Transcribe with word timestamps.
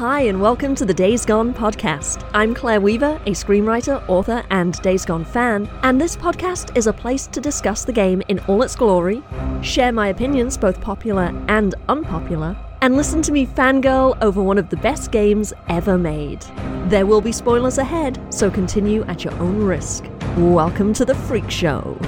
Hi, 0.00 0.22
and 0.22 0.40
welcome 0.40 0.74
to 0.76 0.86
the 0.86 0.94
Days 0.94 1.26
Gone 1.26 1.52
podcast. 1.52 2.26
I'm 2.32 2.54
Claire 2.54 2.80
Weaver, 2.80 3.20
a 3.26 3.32
screenwriter, 3.32 4.02
author, 4.08 4.42
and 4.48 4.80
Days 4.80 5.04
Gone 5.04 5.26
fan, 5.26 5.68
and 5.82 6.00
this 6.00 6.16
podcast 6.16 6.74
is 6.74 6.86
a 6.86 6.92
place 6.94 7.26
to 7.26 7.38
discuss 7.38 7.84
the 7.84 7.92
game 7.92 8.22
in 8.28 8.38
all 8.48 8.62
its 8.62 8.74
glory, 8.74 9.22
share 9.60 9.92
my 9.92 10.08
opinions, 10.08 10.56
both 10.56 10.80
popular 10.80 11.38
and 11.48 11.74
unpopular, 11.90 12.56
and 12.80 12.96
listen 12.96 13.20
to 13.20 13.30
me 13.30 13.44
fangirl 13.44 14.16
over 14.22 14.42
one 14.42 14.56
of 14.56 14.70
the 14.70 14.78
best 14.78 15.12
games 15.12 15.52
ever 15.68 15.98
made. 15.98 16.46
There 16.86 17.04
will 17.04 17.20
be 17.20 17.30
spoilers 17.30 17.76
ahead, 17.76 18.18
so 18.32 18.50
continue 18.50 19.02
at 19.02 19.22
your 19.22 19.34
own 19.34 19.58
risk. 19.58 20.06
Welcome 20.38 20.94
to 20.94 21.04
the 21.04 21.14
Freak 21.14 21.50
Show. 21.50 21.98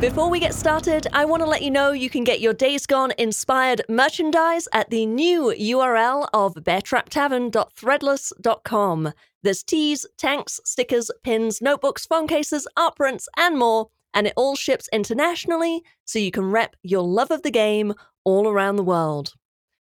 Before 0.00 0.30
we 0.30 0.38
get 0.38 0.54
started, 0.54 1.08
I 1.12 1.24
want 1.24 1.42
to 1.42 1.48
let 1.48 1.62
you 1.62 1.72
know 1.72 1.90
you 1.90 2.08
can 2.08 2.22
get 2.22 2.40
your 2.40 2.54
Days 2.54 2.86
Gone 2.86 3.12
inspired 3.18 3.82
merchandise 3.88 4.68
at 4.72 4.90
the 4.90 5.06
new 5.06 5.52
URL 5.58 6.28
of 6.32 6.54
beartraptavern.threadless.com. 6.54 9.12
There's 9.42 9.64
tees, 9.64 10.06
tanks, 10.16 10.60
stickers, 10.64 11.10
pins, 11.24 11.60
notebooks, 11.60 12.06
phone 12.06 12.28
cases, 12.28 12.68
art 12.76 12.94
prints, 12.94 13.28
and 13.36 13.58
more, 13.58 13.88
and 14.14 14.28
it 14.28 14.34
all 14.36 14.54
ships 14.54 14.88
internationally 14.92 15.82
so 16.04 16.20
you 16.20 16.30
can 16.30 16.52
rep 16.52 16.76
your 16.84 17.02
love 17.02 17.32
of 17.32 17.42
the 17.42 17.50
game 17.50 17.92
all 18.22 18.46
around 18.46 18.76
the 18.76 18.84
world. 18.84 19.32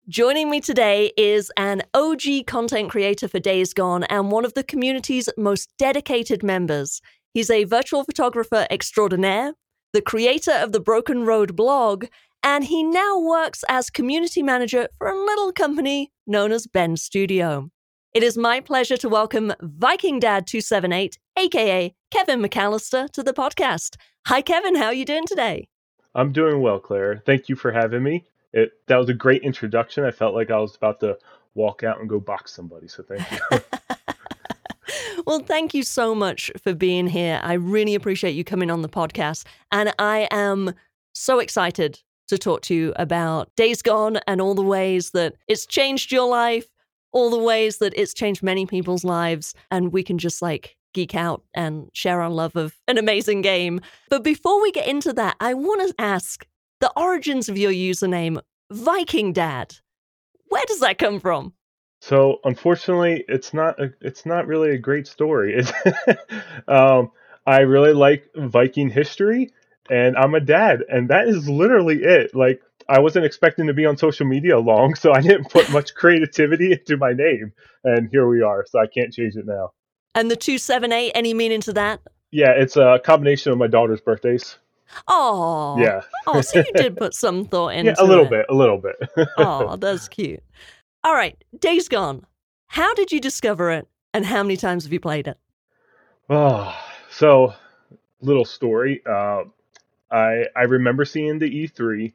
Joining 0.07 0.47
me 0.47 0.61
today 0.61 1.11
is 1.17 1.51
an 1.57 1.81
OG 1.95 2.45
content 2.45 2.91
creator 2.91 3.27
for 3.27 3.39
Days 3.39 3.73
Gone 3.73 4.03
and 4.03 4.31
one 4.31 4.45
of 4.45 4.53
the 4.53 4.63
community's 4.63 5.27
most 5.37 5.71
dedicated 5.79 6.43
members. 6.43 7.01
He's 7.33 7.49
a 7.49 7.63
virtual 7.63 8.03
photographer 8.03 8.67
extraordinaire, 8.69 9.53
the 9.93 10.01
creator 10.01 10.51
of 10.53 10.71
the 10.71 10.79
Broken 10.79 11.23
Road 11.23 11.55
blog, 11.55 12.05
and 12.41 12.63
he 12.63 12.83
now 12.83 13.19
works 13.19 13.63
as 13.69 13.91
community 13.91 14.41
manager 14.41 14.87
for 14.97 15.07
a 15.07 15.23
little 15.23 15.53
company 15.53 16.11
known 16.25 16.51
as 16.51 16.65
Bend 16.65 16.99
Studio. 16.99 17.69
It 18.11 18.23
is 18.23 18.35
my 18.35 18.59
pleasure 18.59 18.97
to 18.97 19.07
welcome 19.07 19.53
Viking 19.61 20.19
Dad 20.19 20.47
278, 20.47 21.19
aka 21.37 21.93
Kevin 22.09 22.41
McAllister, 22.41 23.07
to 23.11 23.21
the 23.21 23.33
podcast. 23.33 23.97
Hi, 24.25 24.41
Kevin. 24.41 24.73
How 24.75 24.85
are 24.85 24.93
you 24.95 25.05
doing 25.05 25.27
today? 25.27 25.67
I'm 26.15 26.31
doing 26.31 26.61
well, 26.61 26.79
Claire. 26.79 27.21
Thank 27.23 27.47
you 27.47 27.55
for 27.55 27.71
having 27.71 28.01
me. 28.01 28.25
It 28.51 28.71
that 28.87 28.97
was 28.97 29.09
a 29.09 29.13
great 29.13 29.43
introduction. 29.43 30.05
I 30.05 30.11
felt 30.11 30.33
like 30.33 30.49
I 30.49 30.57
was 30.57 30.75
about 30.75 31.01
to 31.01 31.19
walk 31.53 31.83
out 31.83 31.99
and 31.99 32.09
go 32.09 32.19
box 32.19 32.51
somebody. 32.51 32.87
So 32.87 33.03
thank 33.03 33.21
you. 33.31 33.59
well, 35.25 35.39
thank 35.39 35.73
you 35.73 35.83
so 35.83 36.13
much 36.13 36.51
for 36.61 36.73
being 36.73 37.07
here. 37.07 37.39
I 37.43 37.53
really 37.53 37.95
appreciate 37.95 38.35
you 38.35 38.43
coming 38.43 38.69
on 38.69 38.81
the 38.81 38.89
podcast. 38.89 39.45
And 39.71 39.93
I 39.99 40.27
am 40.31 40.73
so 41.13 41.39
excited 41.39 42.01
to 42.27 42.37
talk 42.37 42.61
to 42.63 42.75
you 42.75 42.93
about 42.95 43.53
Days 43.55 43.81
Gone 43.81 44.17
and 44.27 44.41
all 44.41 44.55
the 44.55 44.61
ways 44.61 45.11
that 45.11 45.35
it's 45.47 45.65
changed 45.65 46.11
your 46.11 46.27
life, 46.27 46.67
all 47.11 47.29
the 47.29 47.37
ways 47.37 47.77
that 47.77 47.93
it's 47.95 48.13
changed 48.13 48.41
many 48.43 48.65
people's 48.65 49.03
lives. 49.03 49.53
And 49.71 49.91
we 49.91 50.03
can 50.03 50.17
just 50.17 50.41
like 50.41 50.77
geek 50.93 51.15
out 51.15 51.43
and 51.53 51.89
share 51.93 52.21
our 52.21 52.29
love 52.29 52.55
of 52.55 52.75
an 52.87 52.97
amazing 52.97 53.41
game. 53.41 53.81
But 54.09 54.23
before 54.23 54.61
we 54.61 54.71
get 54.71 54.87
into 54.87 55.13
that, 55.13 55.35
I 55.39 55.53
want 55.53 55.87
to 55.87 55.95
ask 56.01 56.45
the 56.79 56.91
origins 56.95 57.49
of 57.49 57.57
your 57.57 57.71
username, 57.71 58.39
Viking 58.71 59.33
Dad. 59.33 59.75
Where 60.49 60.63
does 60.67 60.79
that 60.79 60.97
come 60.97 61.19
from? 61.19 61.53
So 62.03 62.41
unfortunately, 62.43 63.23
it's 63.29 63.53
not 63.53 63.79
a, 63.79 63.93
it's 64.01 64.25
not 64.25 64.45
really 64.45 64.71
a 64.71 64.77
great 64.77 65.07
story. 65.07 65.63
um, 66.67 67.11
I 67.47 67.59
really 67.59 67.93
like 67.93 68.29
Viking 68.35 68.89
history, 68.89 69.53
and 69.89 70.17
I'm 70.17 70.35
a 70.35 70.41
dad, 70.41 70.83
and 70.89 71.07
that 71.07 71.29
is 71.29 71.47
literally 71.47 72.03
it. 72.03 72.35
Like 72.35 72.61
I 72.89 72.99
wasn't 72.99 73.23
expecting 73.23 73.67
to 73.67 73.73
be 73.73 73.85
on 73.85 73.95
social 73.95 74.25
media 74.25 74.59
long, 74.59 74.95
so 74.95 75.13
I 75.13 75.21
didn't 75.21 75.49
put 75.49 75.71
much 75.71 75.95
creativity 75.95 76.73
into 76.73 76.97
my 76.97 77.13
name, 77.13 77.53
and 77.85 78.09
here 78.11 78.27
we 78.27 78.41
are. 78.41 78.65
So 78.69 78.79
I 78.79 78.87
can't 78.87 79.13
change 79.13 79.37
it 79.37 79.45
now. 79.45 79.71
And 80.13 80.29
the 80.29 80.35
two 80.35 80.57
seven 80.57 80.91
eight, 80.91 81.13
any 81.15 81.33
meaning 81.33 81.61
to 81.61 81.71
that? 81.71 82.01
Yeah, 82.31 82.51
it's 82.51 82.75
a 82.75 82.99
combination 83.01 83.53
of 83.53 83.57
my 83.57 83.67
daughter's 83.67 84.01
birthdays. 84.01 84.57
Oh, 85.07 85.77
yeah. 85.79 86.01
oh, 86.27 86.41
so 86.41 86.59
you 86.59 86.73
did 86.75 86.97
put 86.97 87.13
some 87.13 87.45
thought 87.45 87.69
into 87.69 87.91
it. 87.91 87.97
yeah, 87.97 88.03
a 88.03 88.05
little 88.05 88.25
it. 88.25 88.29
bit, 88.29 88.45
a 88.49 88.53
little 88.53 88.77
bit. 88.77 88.95
oh, 89.37 89.77
that's 89.77 90.09
cute. 90.09 90.43
All 91.05 91.13
right, 91.13 91.35
Days 91.59 91.89
Gone. 91.89 92.25
How 92.67 92.93
did 92.93 93.11
you 93.11 93.19
discover 93.19 93.71
it, 93.71 93.89
and 94.13 94.25
how 94.25 94.41
many 94.41 94.55
times 94.55 94.85
have 94.85 94.93
you 94.93 95.01
played 95.01 95.27
it? 95.27 95.37
Oh, 96.29 96.73
so 97.11 97.53
little 98.21 98.45
story. 98.45 99.01
Uh, 99.05 99.43
I 100.09 100.45
I 100.55 100.61
remember 100.61 101.03
seeing 101.03 101.39
the 101.39 101.67
E3 101.67 102.13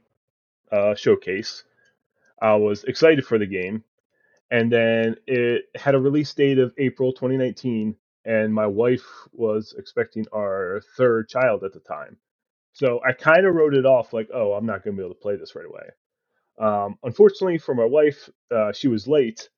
uh, 0.72 0.94
showcase. 0.94 1.64
I 2.40 2.54
was 2.54 2.84
excited 2.84 3.26
for 3.26 3.36
the 3.36 3.46
game, 3.46 3.84
and 4.50 4.72
then 4.72 5.16
it 5.26 5.66
had 5.74 5.94
a 5.94 6.00
release 6.00 6.32
date 6.32 6.58
of 6.58 6.72
April 6.78 7.12
2019, 7.12 7.94
and 8.24 8.54
my 8.54 8.66
wife 8.66 9.04
was 9.32 9.74
expecting 9.76 10.24
our 10.32 10.80
third 10.96 11.28
child 11.28 11.62
at 11.62 11.74
the 11.74 11.80
time. 11.80 12.16
So 12.72 13.00
I 13.06 13.12
kind 13.12 13.44
of 13.44 13.54
wrote 13.54 13.74
it 13.74 13.84
off 13.84 14.14
like, 14.14 14.30
oh, 14.32 14.54
I'm 14.54 14.64
not 14.64 14.82
going 14.82 14.96
to 14.96 15.02
be 15.02 15.04
able 15.04 15.14
to 15.14 15.20
play 15.20 15.36
this 15.36 15.54
right 15.54 15.66
away. 15.66 15.90
Um, 16.58 16.96
unfortunately 17.02 17.58
for 17.58 17.74
my 17.74 17.84
wife, 17.84 18.28
uh, 18.50 18.72
she 18.72 18.88
was 18.88 19.06
late, 19.06 19.48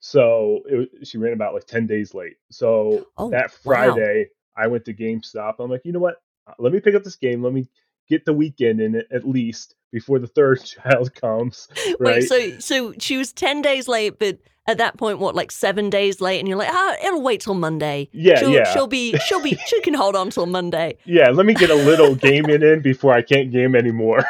so 0.00 0.60
it, 0.66 1.06
she 1.06 1.18
ran 1.18 1.32
about 1.32 1.54
like 1.54 1.66
ten 1.66 1.86
days 1.86 2.14
late. 2.14 2.36
So 2.50 3.06
Oh, 3.16 3.30
that 3.30 3.50
wow. 3.64 3.92
Friday, 3.94 4.28
I 4.56 4.66
went 4.66 4.84
to 4.86 4.94
GameStop. 4.94 5.54
I'm 5.60 5.70
like, 5.70 5.82
you 5.84 5.92
know 5.92 6.00
what? 6.00 6.16
Uh, 6.46 6.54
Let 6.58 6.72
me 6.72 6.80
pick 6.80 6.94
up 6.94 7.04
this 7.04 7.16
game. 7.16 7.42
Let 7.42 7.52
me 7.52 7.68
get 8.08 8.24
the 8.24 8.32
weekend 8.32 8.80
in 8.80 8.96
it 8.96 9.06
at 9.12 9.26
least 9.26 9.76
before 9.92 10.18
the 10.18 10.26
third 10.26 10.62
child 10.64 11.14
comes. 11.14 11.68
Right? 12.00 12.22
Wait, 12.22 12.22
so 12.24 12.58
so 12.58 12.92
she 12.98 13.16
was 13.16 13.32
ten 13.32 13.62
days 13.62 13.86
late, 13.88 14.18
but 14.18 14.38
at 14.66 14.78
that 14.78 14.96
point, 14.96 15.18
what, 15.18 15.34
like 15.34 15.50
seven 15.50 15.90
days 15.90 16.20
late, 16.20 16.38
and 16.38 16.48
you're 16.48 16.58
like, 16.58 16.72
ah, 16.72 16.96
it'll 17.04 17.22
wait 17.22 17.40
till 17.40 17.54
Monday. 17.54 18.08
Yeah, 18.12 18.38
she'll, 18.38 18.50
yeah. 18.50 18.72
She'll 18.72 18.86
be, 18.86 19.16
she'll 19.18 19.42
be, 19.42 19.58
she 19.66 19.80
can 19.80 19.94
hold 19.94 20.14
on 20.14 20.30
till 20.30 20.46
Monday. 20.46 20.98
yeah, 21.04 21.30
let 21.30 21.46
me 21.46 21.54
get 21.54 21.70
a 21.70 21.74
little 21.74 22.14
gaming 22.14 22.62
in 22.62 22.80
before 22.80 23.12
I 23.12 23.22
can't 23.22 23.50
game 23.50 23.74
anymore. 23.74 24.24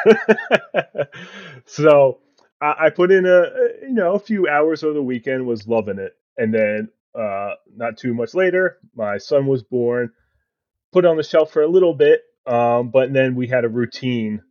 so 1.65 2.19
I, 2.61 2.75
I 2.85 2.89
put 2.89 3.11
in 3.11 3.25
a 3.25 3.45
you 3.83 3.93
know 3.93 4.13
a 4.13 4.19
few 4.19 4.47
hours 4.47 4.83
of 4.83 4.93
the 4.93 5.03
weekend, 5.03 5.45
was 5.45 5.67
loving 5.67 5.99
it, 5.99 6.13
and 6.37 6.53
then 6.53 6.89
uh, 7.13 7.51
not 7.75 7.97
too 7.97 8.13
much 8.13 8.33
later, 8.33 8.77
my 8.95 9.17
son 9.17 9.45
was 9.47 9.63
born. 9.63 10.11
Put 10.93 11.05
on 11.05 11.17
the 11.17 11.23
shelf 11.23 11.51
for 11.51 11.61
a 11.61 11.67
little 11.67 11.93
bit, 11.93 12.21
um, 12.45 12.89
but 12.89 13.13
then 13.13 13.35
we 13.35 13.47
had 13.47 13.63
a 13.63 13.69
routine 13.69 14.41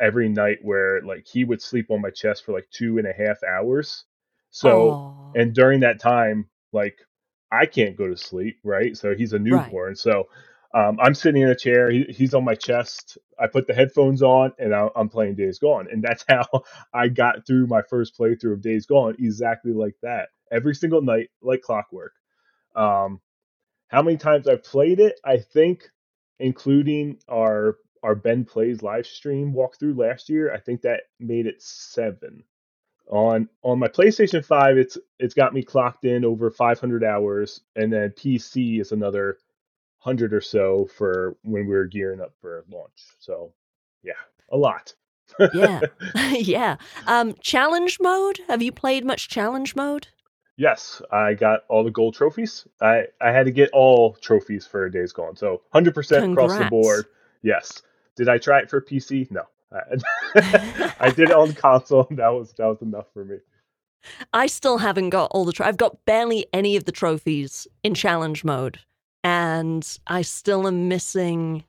every 0.00 0.28
night 0.28 0.58
where 0.62 1.02
like 1.02 1.26
he 1.26 1.44
would 1.44 1.60
sleep 1.60 1.90
on 1.90 2.00
my 2.00 2.10
chest 2.10 2.44
for 2.44 2.52
like 2.52 2.68
two 2.70 2.98
and 2.98 3.06
a 3.06 3.12
half 3.12 3.42
hours. 3.42 4.04
So 4.50 5.00
Oh, 5.00 5.14
and 5.34 5.54
during 5.54 5.80
that 5.80 6.00
time, 6.00 6.48
like 6.72 6.98
I 7.52 7.66
can't 7.66 7.96
go 7.96 8.08
to 8.08 8.16
sleep, 8.16 8.58
right? 8.64 8.96
So 8.96 9.14
he's 9.14 9.32
a 9.32 9.38
right. 9.48 9.78
newborn. 9.78 9.96
So 9.96 10.28
um, 10.74 10.98
I'm 11.00 11.14
sitting 11.14 11.42
in 11.42 11.48
a 11.48 11.56
chair. 11.56 11.90
He, 11.90 12.04
he's 12.04 12.34
on 12.34 12.44
my 12.44 12.54
chest. 12.54 13.18
I 13.38 13.46
put 13.48 13.66
the 13.66 13.74
headphones 13.74 14.22
on, 14.22 14.52
and 14.58 14.74
I, 14.74 14.88
I'm 14.94 15.08
playing 15.08 15.34
Days 15.36 15.58
Gone. 15.58 15.88
And 15.90 16.02
that's 16.02 16.24
how 16.28 16.46
I 16.94 17.08
got 17.08 17.46
through 17.46 17.66
my 17.66 17.82
first 17.82 18.16
playthrough 18.18 18.54
of 18.54 18.62
Days 18.62 18.86
Gone, 18.86 19.16
exactly 19.18 19.72
like 19.72 19.96
that, 20.02 20.28
every 20.50 20.74
single 20.74 21.02
night, 21.02 21.30
like 21.42 21.62
clockwork. 21.62 22.12
Um, 22.76 23.20
how 23.88 24.02
many 24.02 24.16
times 24.16 24.48
I've 24.48 24.64
played 24.64 25.00
it? 25.00 25.20
I 25.24 25.38
think, 25.38 25.90
including 26.38 27.18
our 27.28 27.76
our 28.02 28.14
Bend 28.14 28.46
plays 28.48 28.82
live 28.82 29.06
stream 29.06 29.52
walkthrough 29.52 29.96
last 29.98 30.28
year, 30.30 30.52
I 30.52 30.58
think 30.60 30.82
that 30.82 31.02
made 31.18 31.46
it 31.46 31.62
seven 31.62 32.44
on 33.10 33.48
on 33.62 33.78
my 33.78 33.88
PlayStation 33.88 34.44
5 34.44 34.78
it's 34.78 34.96
it's 35.18 35.34
got 35.34 35.52
me 35.52 35.62
clocked 35.62 36.04
in 36.04 36.24
over 36.24 36.50
500 36.50 37.04
hours 37.04 37.60
and 37.76 37.92
then 37.92 38.10
PC 38.10 38.80
is 38.80 38.92
another 38.92 39.36
100 40.02 40.32
or 40.32 40.40
so 40.40 40.88
for 40.96 41.36
when 41.42 41.66
we 41.66 41.74
were 41.74 41.86
gearing 41.86 42.20
up 42.20 42.32
for 42.40 42.64
launch. 42.70 43.04
So, 43.18 43.52
yeah, 44.02 44.12
a 44.50 44.56
lot. 44.56 44.94
Yeah, 45.52 45.80
yeah. 46.32 46.76
Um, 47.06 47.34
challenge 47.40 47.98
mode. 48.00 48.40
Have 48.48 48.62
you 48.62 48.72
played 48.72 49.04
much 49.04 49.28
challenge 49.28 49.76
mode? 49.76 50.08
yes, 50.56 51.00
I 51.10 51.34
got 51.34 51.60
all 51.68 51.84
the 51.84 51.90
gold 51.90 52.14
trophies. 52.14 52.66
I 52.80 53.04
I 53.20 53.30
had 53.30 53.46
to 53.46 53.52
get 53.52 53.70
all 53.72 54.14
trophies 54.14 54.66
for 54.66 54.88
Days 54.88 55.12
Gone. 55.12 55.36
So, 55.36 55.62
100% 55.74 56.32
across 56.32 56.56
the 56.56 56.66
board. 56.66 57.06
Yes. 57.42 57.82
Did 58.16 58.28
I 58.28 58.38
try 58.38 58.60
it 58.60 58.68
for 58.68 58.80
PC? 58.80 59.30
No. 59.30 59.42
I, 59.72 60.94
I 61.00 61.10
did 61.10 61.30
it 61.30 61.36
on 61.36 61.52
console. 61.54 62.06
That 62.10 62.28
was 62.28 62.52
that 62.54 62.66
was 62.66 62.82
enough 62.82 63.06
for 63.12 63.24
me. 63.24 63.36
I 64.32 64.46
still 64.46 64.78
haven't 64.78 65.10
got 65.10 65.30
all 65.32 65.44
the. 65.44 65.52
Tro- 65.52 65.66
I've 65.66 65.76
got 65.76 66.04
barely 66.06 66.46
any 66.52 66.76
of 66.76 66.84
the 66.84 66.92
trophies 66.92 67.66
in 67.82 67.94
challenge 67.94 68.44
mode, 68.44 68.78
and 69.22 69.86
I 70.06 70.22
still 70.22 70.66
am 70.66 70.88
missing. 70.88 71.64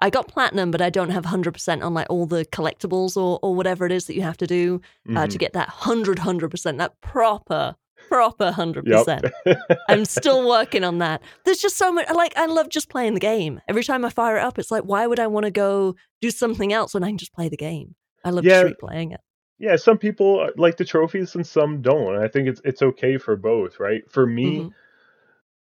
I 0.00 0.10
got 0.10 0.28
platinum, 0.28 0.70
but 0.70 0.80
I 0.80 0.90
don't 0.90 1.10
have 1.10 1.24
hundred 1.24 1.52
percent 1.52 1.82
on 1.82 1.94
like 1.94 2.06
all 2.10 2.26
the 2.26 2.44
collectibles 2.46 3.16
or 3.16 3.38
or 3.42 3.54
whatever 3.54 3.86
it 3.86 3.92
is 3.92 4.06
that 4.06 4.14
you 4.14 4.22
have 4.22 4.36
to 4.38 4.46
do 4.46 4.80
uh, 5.10 5.10
Mhm. 5.26 5.30
to 5.30 5.38
get 5.38 5.52
that 5.54 5.68
hundred 5.68 6.18
hundred 6.20 6.50
percent, 6.50 6.78
that 6.78 7.00
proper 7.00 7.76
proper 8.08 8.50
hundred 8.50 8.86
Yep. 8.86 8.98
percent. 8.98 9.26
I'm 9.88 10.04
still 10.04 10.46
working 10.46 10.84
on 10.84 10.98
that. 10.98 11.22
There's 11.44 11.58
just 11.58 11.76
so 11.76 11.92
much. 11.92 12.08
Like 12.10 12.36
I 12.36 12.46
love 12.46 12.68
just 12.68 12.88
playing 12.90 13.14
the 13.14 13.20
game. 13.20 13.60
Every 13.68 13.82
time 13.82 14.04
I 14.04 14.10
fire 14.10 14.36
it 14.36 14.42
up, 14.42 14.58
it's 14.58 14.70
like, 14.70 14.84
why 14.84 15.06
would 15.06 15.18
I 15.18 15.26
want 15.26 15.44
to 15.44 15.50
go 15.50 15.94
do 16.20 16.30
something 16.30 16.72
else 16.72 16.94
when 16.94 17.04
I 17.04 17.08
can 17.08 17.18
just 17.18 17.32
play 17.32 17.48
the 17.48 17.56
game? 17.56 17.94
I 18.24 18.30
love 18.30 18.44
Yeah. 18.44 18.64
just 18.64 18.78
replaying 18.78 19.14
it. 19.14 19.20
Yeah, 19.58 19.76
some 19.76 19.98
people 19.98 20.40
uh, 20.40 20.50
like 20.56 20.76
the 20.76 20.84
trophies 20.84 21.34
and 21.34 21.46
some 21.46 21.82
don't. 21.82 22.14
And 22.14 22.24
I 22.24 22.28
think 22.28 22.48
it's 22.48 22.60
it's 22.64 22.82
okay 22.82 23.18
for 23.18 23.36
both, 23.36 23.80
right? 23.80 24.02
For 24.10 24.26
me, 24.26 24.60
hmm 24.60 24.68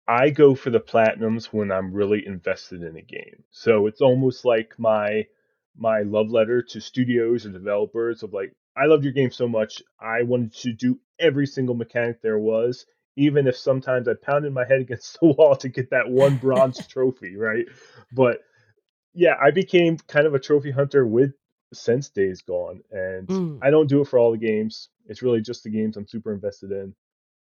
I 0.09 0.29
go 0.29 0.55
for 0.55 0.69
the 0.69 0.79
platinums 0.79 1.47
when 1.47 1.69
I'm 1.71 1.91
really 1.91 2.25
invested 2.25 2.81
in 2.81 2.95
a 2.95 3.01
game. 3.01 3.43
So 3.51 3.87
it's 3.87 4.01
almost 4.01 4.45
like 4.45 4.73
my 4.77 5.25
my 5.75 6.01
love 6.01 6.29
letter 6.31 6.61
to 6.61 6.79
studios 6.81 7.45
and 7.45 7.53
developers 7.53 8.23
of 8.23 8.33
like, 8.33 8.53
I 8.77 8.85
loved 8.85 9.03
your 9.03 9.13
game 9.13 9.31
so 9.31 9.47
much, 9.47 9.81
I 9.99 10.23
wanted 10.23 10.53
to 10.57 10.73
do 10.73 10.99
every 11.19 11.47
single 11.47 11.75
mechanic 11.75 12.21
there 12.21 12.39
was, 12.39 12.85
even 13.15 13.47
if 13.47 13.57
sometimes 13.57 14.07
I 14.07 14.13
pounded 14.21 14.53
my 14.53 14.65
head 14.65 14.81
against 14.83 15.19
the 15.19 15.27
wall 15.27 15.55
to 15.57 15.69
get 15.69 15.91
that 15.91 16.09
one 16.09 16.37
bronze 16.37 16.85
trophy, 16.89 17.35
right? 17.37 17.65
But 18.11 18.41
yeah, 19.13 19.35
I 19.41 19.51
became 19.51 19.97
kind 19.97 20.27
of 20.27 20.35
a 20.35 20.39
trophy 20.39 20.71
hunter 20.71 21.05
with 21.05 21.33
since 21.73 22.09
Days 22.09 22.41
Gone, 22.43 22.81
and 22.91 23.27
Mm, 23.29 23.59
I 23.61 23.71
don't 23.71 23.89
do 23.89 24.01
it 24.01 24.07
for 24.07 24.19
all 24.19 24.31
the 24.31 24.37
games. 24.37 24.89
It's 25.07 25.21
really 25.21 25.41
just 25.41 25.63
the 25.63 25.69
games 25.69 25.97
I'm 25.97 26.07
super 26.07 26.33
invested 26.33 26.71
in. 26.71 26.95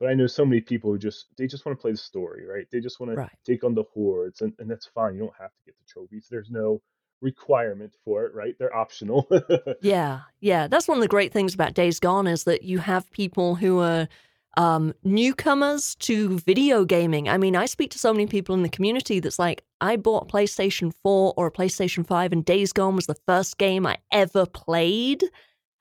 But 0.00 0.11
I 0.11 0.15
know 0.15 0.27
so 0.27 0.44
many 0.44 0.61
people 0.61 0.91
who 0.93 0.99
just 0.99 1.27
they 1.38 1.47
just 1.47 1.65
want 1.65 1.79
to 1.79 1.82
play 1.82 1.93
the 1.93 1.99
story, 1.99 2.47
right? 2.47 2.67
They 2.70 2.81
just 2.81 3.00
want 3.00 3.12
to 3.12 3.17
take 3.47 3.65
on 3.65 3.75
the 3.75 3.85
hordes, 3.94 4.43
and, 4.43 4.53
and 4.59 4.70
that's 4.70 4.87
fine. 4.87 5.15
You 5.15 5.20
don't 5.20 5.37
have 5.41 5.50
to 5.50 5.65
get 5.67 5.77
the 5.79 5.85
trophies. 5.88 6.29
There's 6.31 6.50
no 6.50 6.82
requirement 7.25 7.94
for 8.05 8.25
it, 8.26 8.35
right? 8.35 8.55
They're 8.59 8.75
optional. 8.75 9.29
Yeah, 9.81 10.21
yeah. 10.41 10.69
That's 10.69 10.88
one 10.88 10.99
of 10.99 11.03
the 11.03 11.09
great 11.09 11.32
things 11.32 11.55
about 11.55 11.75
Days 11.75 11.99
Gone 12.00 12.26
is 12.26 12.44
that 12.44 12.62
you 12.62 12.79
have 12.79 13.11
people 13.11 13.55
who 13.55 13.81
are 13.81 14.09
um, 14.56 14.94
newcomers 15.03 15.94
to 15.97 16.38
video 16.38 16.85
gaming. 16.85 17.29
I 17.29 17.37
mean, 17.38 17.56
I 17.56 17.67
speak 17.67 17.91
to 17.93 17.99
so 17.99 18.12
many 18.12 18.26
people 18.26 18.55
in 18.55 18.62
the 18.62 18.69
community 18.69 19.21
that's 19.21 19.38
like, 19.38 19.65
I 19.81 19.97
bought 19.97 20.29
PlayStation 20.29 20.93
4 21.03 21.35
or 21.37 21.47
a 21.47 21.50
PlayStation 21.50 22.06
5, 22.06 22.32
and 22.32 22.44
Days 22.44 22.73
Gone 22.73 22.97
was 22.97 23.06
the 23.06 23.17
first 23.27 23.59
game 23.59 23.87
I 23.87 23.99
ever 24.12 24.47
played. 24.47 25.25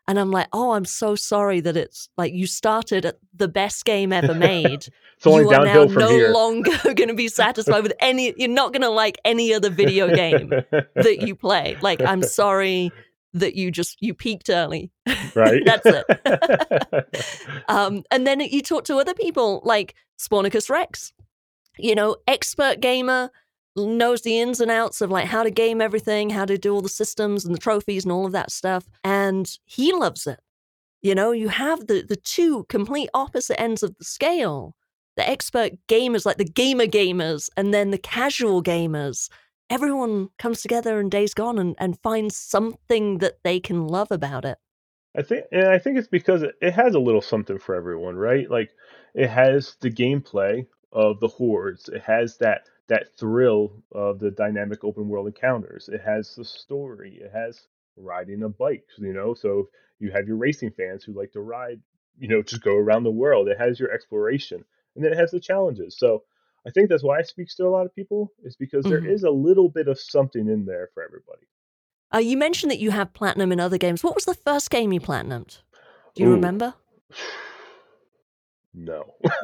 And 0.08 0.20
I'm 0.20 0.32
like, 0.32 0.48
oh, 0.52 0.72
I'm 0.72 0.84
so 0.86 1.16
sorry 1.16 1.62
that 1.62 1.78
it's 1.78 2.10
like 2.18 2.34
you 2.34 2.46
started 2.46 3.06
at 3.06 3.20
the 3.34 3.48
best 3.48 3.86
game 3.86 4.12
ever 4.12 4.34
made. 4.36 4.88
it's 5.18 5.26
only 5.26 5.44
You 5.44 5.52
are 5.52 5.66
now 5.66 5.86
no 5.86 6.10
here. 6.10 6.30
longer 6.30 6.72
going 6.84 7.08
to 7.08 7.14
be 7.14 7.30
satisfied 7.30 7.84
with 7.84 7.94
any, 8.02 8.34
you're 8.38 8.50
not 8.50 8.74
going 8.74 8.82
to 8.82 8.90
like 8.90 9.18
any 9.24 9.54
other 9.54 9.70
video 9.70 10.14
game 10.14 10.50
that 10.50 11.18
you 11.22 11.36
play. 11.36 11.78
Like, 11.82 12.02
I'm 12.02 12.22
sorry 12.42 12.92
that 13.34 13.56
you 13.56 13.72
just, 13.72 13.98
you 14.02 14.14
peaked 14.14 14.50
early. 14.50 14.92
right? 15.36 15.64
That's 15.66 15.86
it. 15.86 17.64
um, 17.70 18.04
and 18.12 18.28
then 18.28 18.42
you 18.42 18.62
talk 18.62 18.84
to 18.86 18.98
other 18.98 19.14
people 19.14 19.62
like 19.64 19.96
Spornicus 20.20 20.70
Rex, 20.70 21.14
you 21.78 21.96
know, 21.96 22.18
expert 22.28 22.82
gamer, 22.82 23.32
knows 23.76 24.22
the 24.22 24.40
ins 24.40 24.60
and 24.60 24.72
outs 24.72 25.02
of 25.02 25.10
like 25.10 25.26
how 25.26 25.44
to 25.44 25.52
game 25.52 25.82
everything, 25.82 26.30
how 26.30 26.46
to 26.46 26.58
do 26.58 26.74
all 26.74 26.82
the 26.82 26.90
systems 26.90 27.46
and 27.46 27.54
the 27.54 27.60
trophies 27.60 28.06
and 28.06 28.12
all 28.12 28.26
of 28.26 28.32
that 28.34 28.52
stuff. 28.52 28.86
And 29.04 29.50
he 29.66 29.94
loves 29.94 30.28
it. 30.28 30.40
You 31.02 31.16
know, 31.16 31.32
you 31.32 31.50
have 31.50 31.88
the 31.88 32.04
the 32.08 32.16
two 32.16 32.66
complete 32.70 33.10
opposite 33.14 33.60
ends 33.60 33.84
of 33.84 33.98
the 33.98 34.06
scale. 34.06 34.76
The 35.16 35.30
expert 35.30 35.74
gamers, 35.88 36.26
like 36.26 36.38
the 36.38 36.46
gamer 36.46 36.86
gamers, 36.88 37.50
and 37.56 37.74
then 37.74 37.92
the 37.92 38.00
casual 38.00 38.64
gamers. 38.64 39.30
Everyone 39.70 40.30
comes 40.40 40.62
together 40.62 41.00
in 41.00 41.10
Days 41.10 41.34
Gone 41.34 41.60
and, 41.60 41.76
and 41.78 42.00
finds 42.00 42.36
something 42.36 43.20
that 43.20 43.38
they 43.44 43.60
can 43.60 43.88
love 43.88 44.12
about 44.12 44.44
it. 44.44 44.58
I 45.16 45.22
think, 45.22 45.46
and 45.52 45.68
I 45.68 45.78
think 45.78 45.98
it's 45.98 46.08
because 46.08 46.42
it, 46.42 46.56
it 46.62 46.74
has 46.74 46.96
a 46.96 47.00
little 47.00 47.22
something 47.22 47.60
for 47.60 47.76
everyone, 47.76 48.16
right? 48.16 48.50
Like 48.50 48.72
it 49.14 49.30
has 49.30 49.78
the 49.82 49.92
gameplay 49.92 50.66
of 50.92 51.20
the 51.20 51.28
hordes. 51.28 51.90
It 51.90 52.02
has 52.02 52.38
that 52.38 52.68
that 52.88 53.16
thrill 53.18 53.82
of 53.92 54.20
the 54.20 54.32
dynamic 54.32 54.84
open 54.84 55.08
world 55.08 55.28
encounters. 55.28 55.90
It 55.90 56.02
has 56.02 56.36
the 56.36 56.46
story. 56.46 57.20
It 57.22 57.32
has 57.34 57.68
riding 57.96 58.44
a 58.44 58.50
bike, 58.50 58.86
you 58.98 59.14
know. 59.14 59.34
So 59.34 59.70
you 60.00 60.12
have 60.12 60.28
your 60.28 60.38
racing 60.38 60.72
fans 60.72 61.04
who 61.04 61.14
like 61.14 61.32
to 61.34 61.42
ride, 61.42 61.80
you 62.18 62.28
know, 62.28 62.42
just 62.42 62.64
go 62.64 62.76
around 62.76 63.04
the 63.04 63.12
world. 63.12 63.48
It 63.48 63.58
has 63.58 63.80
your 63.80 63.92
exploration, 63.92 64.64
and 64.96 65.04
then 65.04 65.14
it 65.14 65.18
has 65.18 65.32
the 65.32 65.40
challenges. 65.40 65.98
So 65.98 66.24
I 66.66 66.72
think 66.72 66.90
that's 66.90 67.04
why 67.04 67.20
it 67.20 67.28
speaks 67.28 67.56
to 67.56 67.66
a 67.66 67.70
lot 67.70 67.86
of 67.86 67.96
people 67.96 68.32
is 68.44 68.56
because 68.56 68.86
there 68.86 69.02
Mhm. 69.02 69.12
is 69.12 69.24
a 69.24 69.30
little 69.32 69.70
bit 69.70 69.88
of 69.88 70.00
something 70.00 70.48
in 70.48 70.66
there 70.66 70.90
for 70.94 71.04
everybody. 71.04 71.48
Uh, 72.14 72.20
you 72.20 72.38
mentioned 72.38 72.70
that 72.72 72.80
you 72.80 72.92
have 72.92 73.14
platinum 73.14 73.52
in 73.52 73.60
other 73.60 73.78
games. 73.78 74.04
What 74.04 74.16
was 74.16 74.26
the 74.26 74.36
first 74.36 74.70
game 74.70 74.94
you 74.94 75.00
platinumed? 75.00 75.62
Do 76.16 76.24
you 76.24 76.30
Ooh. 76.30 76.34
remember? 76.34 76.76
No. 78.74 79.14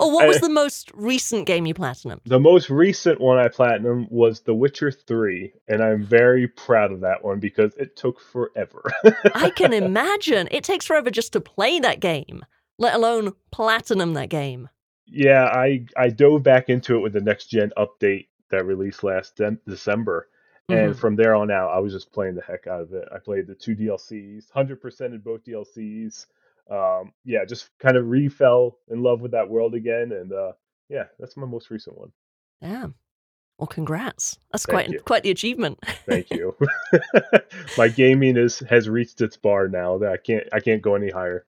or 0.00 0.12
what 0.12 0.26
was 0.26 0.40
the 0.40 0.48
most 0.50 0.90
recent 0.94 1.46
game 1.46 1.66
you 1.66 1.74
platinum? 1.74 2.20
The 2.26 2.40
most 2.40 2.68
recent 2.70 3.20
one 3.20 3.38
I 3.38 3.48
platinum 3.48 4.06
was 4.10 4.40
The 4.40 4.54
Witcher 4.54 4.90
3, 4.90 5.52
and 5.68 5.82
I'm 5.82 6.04
very 6.04 6.48
proud 6.48 6.92
of 6.92 7.00
that 7.00 7.24
one 7.24 7.38
because 7.40 7.74
it 7.76 7.96
took 7.96 8.20
forever. 8.20 8.82
I 9.34 9.50
can 9.50 9.72
imagine. 9.84 10.48
It 10.50 10.64
takes 10.64 10.86
forever 10.86 11.10
just 11.10 11.32
to 11.34 11.40
play 11.40 11.78
that 11.80 12.00
game, 12.00 12.44
let 12.78 12.94
alone 12.94 13.32
platinum 13.52 14.14
that 14.14 14.28
game. 14.30 14.68
yeah, 15.06 15.44
I 15.44 15.86
I 15.96 16.08
dove 16.10 16.42
back 16.42 16.68
into 16.68 16.96
it 16.96 17.00
with 17.00 17.12
the 17.12 17.20
next 17.20 17.46
gen 17.46 17.72
update 17.76 18.26
that 18.50 18.64
released 18.66 19.04
last 19.04 19.36
de- 19.36 19.58
December. 19.66 20.28
And 20.70 20.92
Mhm. 20.94 20.98
from 20.98 21.16
there 21.16 21.34
on 21.34 21.50
out, 21.50 21.70
I 21.70 21.78
was 21.78 21.94
just 21.94 22.12
playing 22.12 22.34
the 22.34 22.42
heck 22.42 22.66
out 22.66 22.82
of 22.82 22.92
it. 22.92 23.08
I 23.14 23.18
played 23.18 23.46
the 23.46 23.54
two 23.54 23.74
DLCs, 23.74 24.50
100% 24.50 25.14
in 25.14 25.20
both 25.20 25.42
DLCs. 25.44 26.26
Um, 26.70 27.12
yeah, 27.24 27.44
just 27.44 27.70
kind 27.78 27.96
of 27.96 28.06
re 28.06 28.28
fell 28.28 28.78
in 28.90 29.02
love 29.02 29.20
with 29.20 29.32
that 29.32 29.48
world 29.48 29.74
again. 29.74 30.12
And 30.12 30.32
uh, 30.32 30.52
yeah, 30.88 31.04
that's 31.18 31.36
my 31.36 31.46
most 31.46 31.70
recent 31.70 31.98
one. 31.98 32.12
Yeah. 32.60 32.88
Well, 33.58 33.66
congrats. 33.66 34.38
That's 34.52 34.66
Thank 34.66 34.74
quite 34.74 34.88
you. 34.90 35.00
quite 35.00 35.22
the 35.24 35.30
achievement. 35.30 35.78
Thank 36.06 36.30
you. 36.30 36.56
My 37.78 37.88
gaming 37.88 38.36
is 38.36 38.60
has 38.60 38.88
reached 38.88 39.20
its 39.20 39.36
bar 39.36 39.68
now 39.68 39.98
that 39.98 40.12
I 40.12 40.16
can't 40.16 40.44
I 40.52 40.60
can't 40.60 40.82
go 40.82 40.94
any 40.94 41.10
higher. 41.10 41.44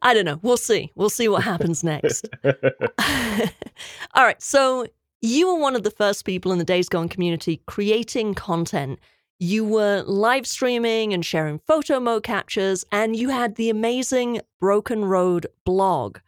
I 0.00 0.14
don't 0.14 0.24
know. 0.24 0.38
We'll 0.42 0.56
see. 0.56 0.92
We'll 0.94 1.10
see 1.10 1.28
what 1.28 1.42
happens 1.42 1.84
next. 1.84 2.26
All 2.44 4.24
right. 4.24 4.40
So 4.40 4.86
you 5.20 5.48
were 5.48 5.60
one 5.60 5.76
of 5.76 5.82
the 5.82 5.90
first 5.90 6.24
people 6.24 6.52
in 6.52 6.58
the 6.58 6.64
Days 6.64 6.88
Gone 6.88 7.08
community 7.08 7.60
creating 7.66 8.34
content. 8.34 8.98
You 9.40 9.64
were 9.64 10.02
live 10.02 10.46
streaming 10.46 11.12
and 11.12 11.24
sharing 11.24 11.60
photo 11.60 12.00
mo 12.00 12.20
captures, 12.20 12.84
and 12.90 13.14
you 13.14 13.28
had 13.28 13.54
the 13.54 13.70
amazing 13.70 14.40
Broken 14.60 15.04
Road 15.04 15.46
blog. 15.64 16.18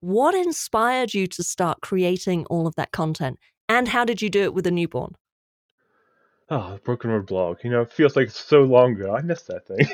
What 0.00 0.34
inspired 0.34 1.14
you 1.14 1.26
to 1.28 1.42
start 1.42 1.80
creating 1.80 2.46
all 2.46 2.66
of 2.66 2.74
that 2.76 2.92
content? 2.92 3.38
And 3.68 3.88
how 3.88 4.04
did 4.04 4.22
you 4.22 4.30
do 4.30 4.42
it 4.42 4.54
with 4.54 4.66
a 4.66 4.70
newborn? 4.70 5.16
oh, 6.52 6.78
Broken 6.84 7.10
Road 7.10 7.26
blog. 7.26 7.58
You 7.64 7.70
know, 7.70 7.80
it 7.82 7.92
feels 7.92 8.14
like 8.14 8.30
so 8.30 8.62
long 8.62 8.92
ago. 8.92 9.14
I 9.14 9.22
missed 9.22 9.48
that 9.48 9.66
thing. 9.66 9.86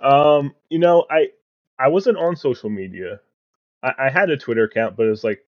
um, 0.00 0.54
you 0.68 0.78
know, 0.78 1.04
I 1.10 1.28
I 1.78 1.88
wasn't 1.88 2.18
on 2.18 2.36
social 2.36 2.70
media. 2.70 3.20
I, 3.82 3.92
I 3.98 4.10
had 4.10 4.30
a 4.30 4.36
Twitter 4.36 4.64
account, 4.64 4.96
but 4.96 5.06
it 5.06 5.10
was 5.10 5.24
like 5.24 5.40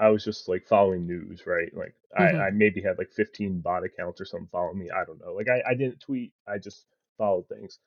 I 0.00 0.08
was 0.10 0.24
just 0.24 0.48
like 0.48 0.66
following 0.66 1.06
news, 1.06 1.46
right? 1.46 1.74
Like 1.74 1.94
Mhm. 2.18 2.40
I, 2.40 2.46
I 2.46 2.50
maybe 2.50 2.82
had 2.82 2.98
like 2.98 3.12
15 3.12 3.60
bot 3.60 3.84
accounts 3.84 4.20
or 4.20 4.24
something 4.24 4.48
following 4.52 4.78
me. 4.78 4.90
I 4.90 5.04
don't 5.04 5.20
know. 5.20 5.32
Like 5.34 5.48
I, 5.48 5.62
I 5.70 5.74
didn't 5.74 6.00
tweet. 6.00 6.32
I 6.48 6.58
just 6.58 6.86
followed 7.18 7.48
things. 7.48 7.78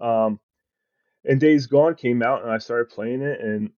Um, 0.00 0.40
and 1.24 1.40
Days 1.40 1.66
Gone 1.66 1.94
came 1.94 2.22
out, 2.22 2.42
and 2.42 2.50
I 2.50 2.58
started 2.58 2.90
playing 2.90 3.22
it, 3.22 3.40
and 3.40 3.70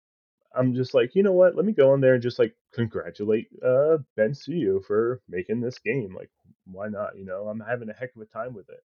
I'm 0.55 0.75
just 0.75 0.95
like, 0.95 1.15
you 1.15 1.23
know 1.23 1.33
what? 1.33 1.57
Let 1.57 1.67
me 1.67 1.73
go 1.73 1.95
in 1.95 2.01
there 2.01 2.15
and 2.15 2.23
just 2.23 2.39
like 2.39 2.55
congratulate 2.75 3.49
uh, 3.65 3.99
Bend 4.17 4.37
Studio 4.37 4.81
for 4.81 5.21
making 5.29 5.61
this 5.61 5.79
game. 5.79 6.15
Like, 6.17 6.31
why 6.67 6.89
not? 6.89 7.17
You 7.19 7.25
know, 7.27 7.49
I'm 7.49 7.61
having 7.61 7.91
a 7.91 7.95
heck 7.95 8.15
of 8.17 8.23
a 8.23 8.27
time 8.27 8.55
with 8.55 8.69
it. 8.71 8.81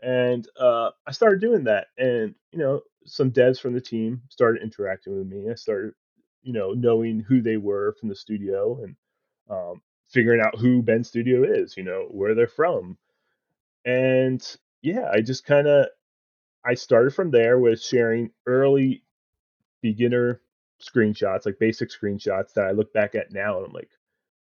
And 0.00 0.46
uh, 0.60 0.90
I 1.06 1.12
started 1.12 1.40
doing 1.40 1.64
that, 1.64 1.88
and 1.98 2.34
you 2.52 2.58
know, 2.60 2.82
some 3.06 3.32
devs 3.32 3.60
from 3.60 3.74
the 3.74 3.80
team 3.80 4.22
started 4.30 4.62
interacting 4.62 5.18
with 5.18 5.26
me. 5.28 5.50
I 5.50 5.54
started, 5.54 5.94
you 6.42 6.52
know, 6.52 6.72
knowing 6.72 7.20
who 7.20 7.42
they 7.42 7.56
were 7.58 7.94
from 8.00 8.08
the 8.10 8.16
studio 8.16 8.80
and 8.82 8.96
um, 9.50 9.82
figuring 10.10 10.40
out 10.40 10.58
who 10.58 10.82
Bend 10.82 11.06
Studio 11.06 11.44
is. 11.44 11.76
You 11.76 11.84
know, 11.84 12.06
where 12.10 12.34
they're 12.34 12.48
from, 12.48 12.98
and 13.84 14.44
yeah, 14.82 15.10
I 15.12 15.22
just 15.22 15.44
kind 15.46 15.68
of 15.68 15.86
I 16.64 16.74
started 16.74 17.14
from 17.14 17.30
there 17.30 17.58
with 17.58 17.82
sharing 17.82 18.30
early 18.46 19.02
beginner 19.82 20.40
screenshots, 20.82 21.46
like 21.46 21.58
basic 21.58 21.90
screenshots 21.90 22.52
that 22.54 22.66
I 22.66 22.72
look 22.72 22.92
back 22.92 23.14
at 23.14 23.32
now 23.32 23.58
and 23.58 23.66
I'm 23.66 23.72
like, 23.72 23.90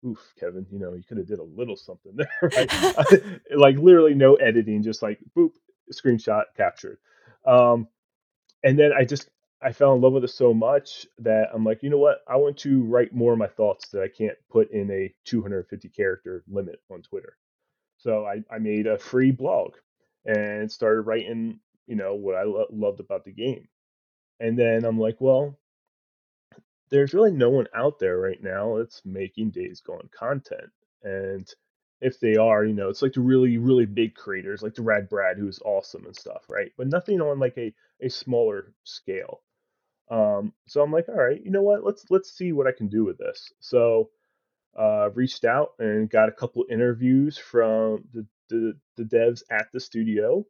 oof, 0.07 0.21
Kevin, 0.39 0.67
you 0.71 0.79
know, 0.79 0.95
you 0.95 1.03
could 1.09 1.19
have 1.19 1.29
did 1.29 1.39
a 1.41 1.45
little 1.45 1.77
something 1.77 2.13
there, 2.17 2.29
right? 2.43 3.41
like 3.57 3.77
literally 3.79 4.15
no 4.15 4.37
editing, 4.37 4.83
just 4.83 5.03
like 5.03 5.19
boop, 5.37 5.53
screenshot 5.93 6.45
captured. 6.57 6.99
Um, 7.47 7.89
and 8.65 8.79
then 8.79 8.93
I 8.93 9.05
just 9.05 9.31
I 9.63 9.73
fell 9.73 9.95
in 9.95 10.01
love 10.01 10.15
with 10.15 10.25
it 10.25 10.29
so 10.29 10.55
much 10.55 11.07
that 11.19 11.51
I'm 11.53 11.65
like, 11.65 11.83
you 11.83 11.91
know 11.91 11.99
what? 11.99 12.21
I 12.27 12.37
want 12.37 12.59
to 12.59 12.83
write 12.85 13.15
more 13.15 13.33
of 13.33 13.39
my 13.39 13.47
thoughts 13.47 13.89
that 13.91 14.03
I 14.03 14.09
can't 14.09 14.37
put 14.51 14.71
in 14.71 14.91
a 14.91 15.15
250 15.27 15.89
character 15.91 16.43
limit 16.49 16.81
on 16.91 17.03
Twitter. 17.03 17.37
So 17.99 18.25
I, 18.25 18.43
I 18.51 18.59
made 18.59 18.87
a 18.87 18.99
free 18.99 19.33
blog 19.33 19.75
and 20.25 20.73
started 20.73 21.03
writing, 21.03 21.61
you 21.87 21.97
know, 21.97 22.15
what 22.15 22.37
I 22.37 22.45
lo- 22.45 22.67
loved 22.71 23.01
about 23.01 23.25
the 23.25 23.33
game. 23.33 23.69
And 24.41 24.59
then 24.59 24.85
I'm 24.87 24.99
like, 24.99 25.21
well, 25.21 25.59
there's 26.91 27.13
really 27.15 27.33
no 27.33 27.51
one 27.51 27.67
out 27.75 27.99
there 27.99 28.19
right 28.19 28.43
now 28.43 28.79
that's 28.79 29.03
making 29.05 29.51
Days 29.51 29.83
Gone 29.83 30.09
content. 30.11 30.71
And 31.03 31.47
if 32.01 32.19
they 32.21 32.37
are, 32.37 32.65
you 32.65 32.73
know, 32.73 32.89
it's 32.89 33.03
like 33.03 33.13
the 33.13 33.21
really, 33.21 33.59
really 33.59 33.87
big 33.87 34.15
creators, 34.15 34.63
like 34.63 34.75
the 34.75 34.83
Rad 34.83 35.09
Brad, 35.11 35.37
who's 35.37 35.61
awesome 35.65 36.07
and 36.07 36.17
stuff, 36.17 36.45
right? 36.49 36.73
But 36.79 36.89
nothing 36.89 37.21
on 37.21 37.39
like 37.39 37.59
a, 37.59 37.75
a 38.01 38.09
smaller 38.09 38.73
scale. 38.85 39.43
Um, 40.11 40.53
so 40.67 40.83
I'm 40.83 40.93
like, 40.93 41.09
all 41.09 41.15
right, 41.15 41.41
you 41.43 41.51
know 41.51 41.63
what? 41.63 41.85
Let's 41.85 42.05
let's 42.11 42.33
see 42.33 42.53
what 42.53 42.67
I 42.67 42.73
can 42.73 42.89
do 42.89 43.05
with 43.05 43.19
this. 43.19 43.53
So 43.61 44.11
uh, 44.79 45.11
reached 45.15 45.45
out 45.45 45.73
and 45.79 46.11
got 46.11 46.29
a 46.29 46.33
couple 46.33 46.65
interviews 46.71 47.39
from 47.39 48.05
the, 48.15 48.27
the, 48.49 48.77
the 48.97 49.05
devs 49.05 49.43
at 49.51 49.69
the 49.73 49.81
studio. 49.81 50.45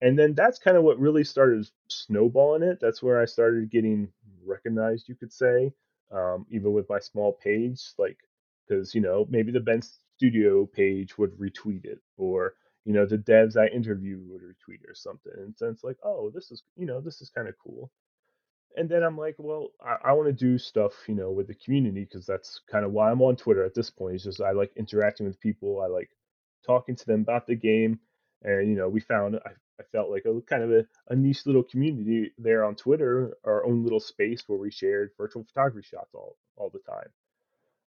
And 0.00 0.18
then 0.18 0.34
that's 0.34 0.58
kind 0.58 0.76
of 0.76 0.82
what 0.84 0.98
really 0.98 1.24
started 1.24 1.68
snowballing 1.88 2.62
it. 2.62 2.78
That's 2.80 3.02
where 3.02 3.20
I 3.20 3.24
started 3.24 3.70
getting 3.70 4.08
recognized, 4.44 5.08
you 5.08 5.14
could 5.14 5.32
say, 5.32 5.72
um, 6.12 6.46
even 6.50 6.72
with 6.72 6.88
my 6.88 6.98
small 6.98 7.32
page, 7.32 7.80
like 7.98 8.18
because 8.68 8.94
you 8.94 9.00
know 9.00 9.26
maybe 9.30 9.50
the 9.52 9.60
Bend 9.60 9.88
Studio 10.16 10.66
page 10.66 11.16
would 11.16 11.32
retweet 11.38 11.84
it, 11.84 12.00
or 12.18 12.54
you 12.84 12.92
know 12.92 13.06
the 13.06 13.16
devs 13.18 13.56
I 13.56 13.68
interviewed 13.68 14.28
would 14.28 14.42
retweet 14.42 14.88
or 14.88 14.94
something. 14.94 15.32
And 15.36 15.56
so 15.56 15.68
it's 15.68 15.84
like, 15.84 15.96
oh, 16.04 16.30
this 16.34 16.50
is 16.50 16.62
you 16.76 16.86
know 16.86 17.00
this 17.00 17.22
is 17.22 17.30
kind 17.30 17.48
of 17.48 17.54
cool 17.62 17.90
and 18.76 18.88
then 18.88 19.02
I'm 19.02 19.16
like, 19.16 19.36
well, 19.38 19.68
I, 19.84 20.10
I 20.10 20.12
want 20.12 20.28
to 20.28 20.32
do 20.32 20.58
stuff, 20.58 20.92
you 21.08 21.14
know, 21.14 21.30
with 21.30 21.46
the 21.46 21.54
community 21.54 22.04
because 22.04 22.26
that's 22.26 22.60
kind 22.70 22.84
of 22.84 22.92
why 22.92 23.10
I'm 23.10 23.22
on 23.22 23.36
Twitter 23.36 23.64
at 23.64 23.74
this 23.74 23.90
point. 23.90 24.16
It's 24.16 24.24
just 24.24 24.40
I 24.40 24.52
like 24.52 24.72
interacting 24.76 25.26
with 25.26 25.40
people. 25.40 25.80
I 25.80 25.86
like 25.86 26.10
talking 26.66 26.96
to 26.96 27.06
them 27.06 27.20
about 27.20 27.46
the 27.46 27.54
game, 27.54 28.00
and 28.42 28.68
you 28.68 28.76
know, 28.76 28.88
we 28.88 29.00
found 29.00 29.36
I, 29.36 29.50
I 29.80 29.84
felt 29.92 30.10
like 30.10 30.24
a 30.26 30.40
kind 30.42 30.62
of 30.62 30.70
a, 30.72 30.86
a 31.08 31.16
niche 31.16 31.46
little 31.46 31.62
community 31.62 32.32
there 32.38 32.64
on 32.64 32.74
Twitter, 32.74 33.36
our 33.44 33.64
own 33.64 33.84
little 33.84 34.00
space 34.00 34.44
where 34.46 34.58
we 34.58 34.70
shared 34.70 35.10
virtual 35.16 35.44
photography 35.44 35.86
shots 35.88 36.10
all 36.14 36.36
all 36.56 36.70
the 36.70 36.80
time. 36.80 37.08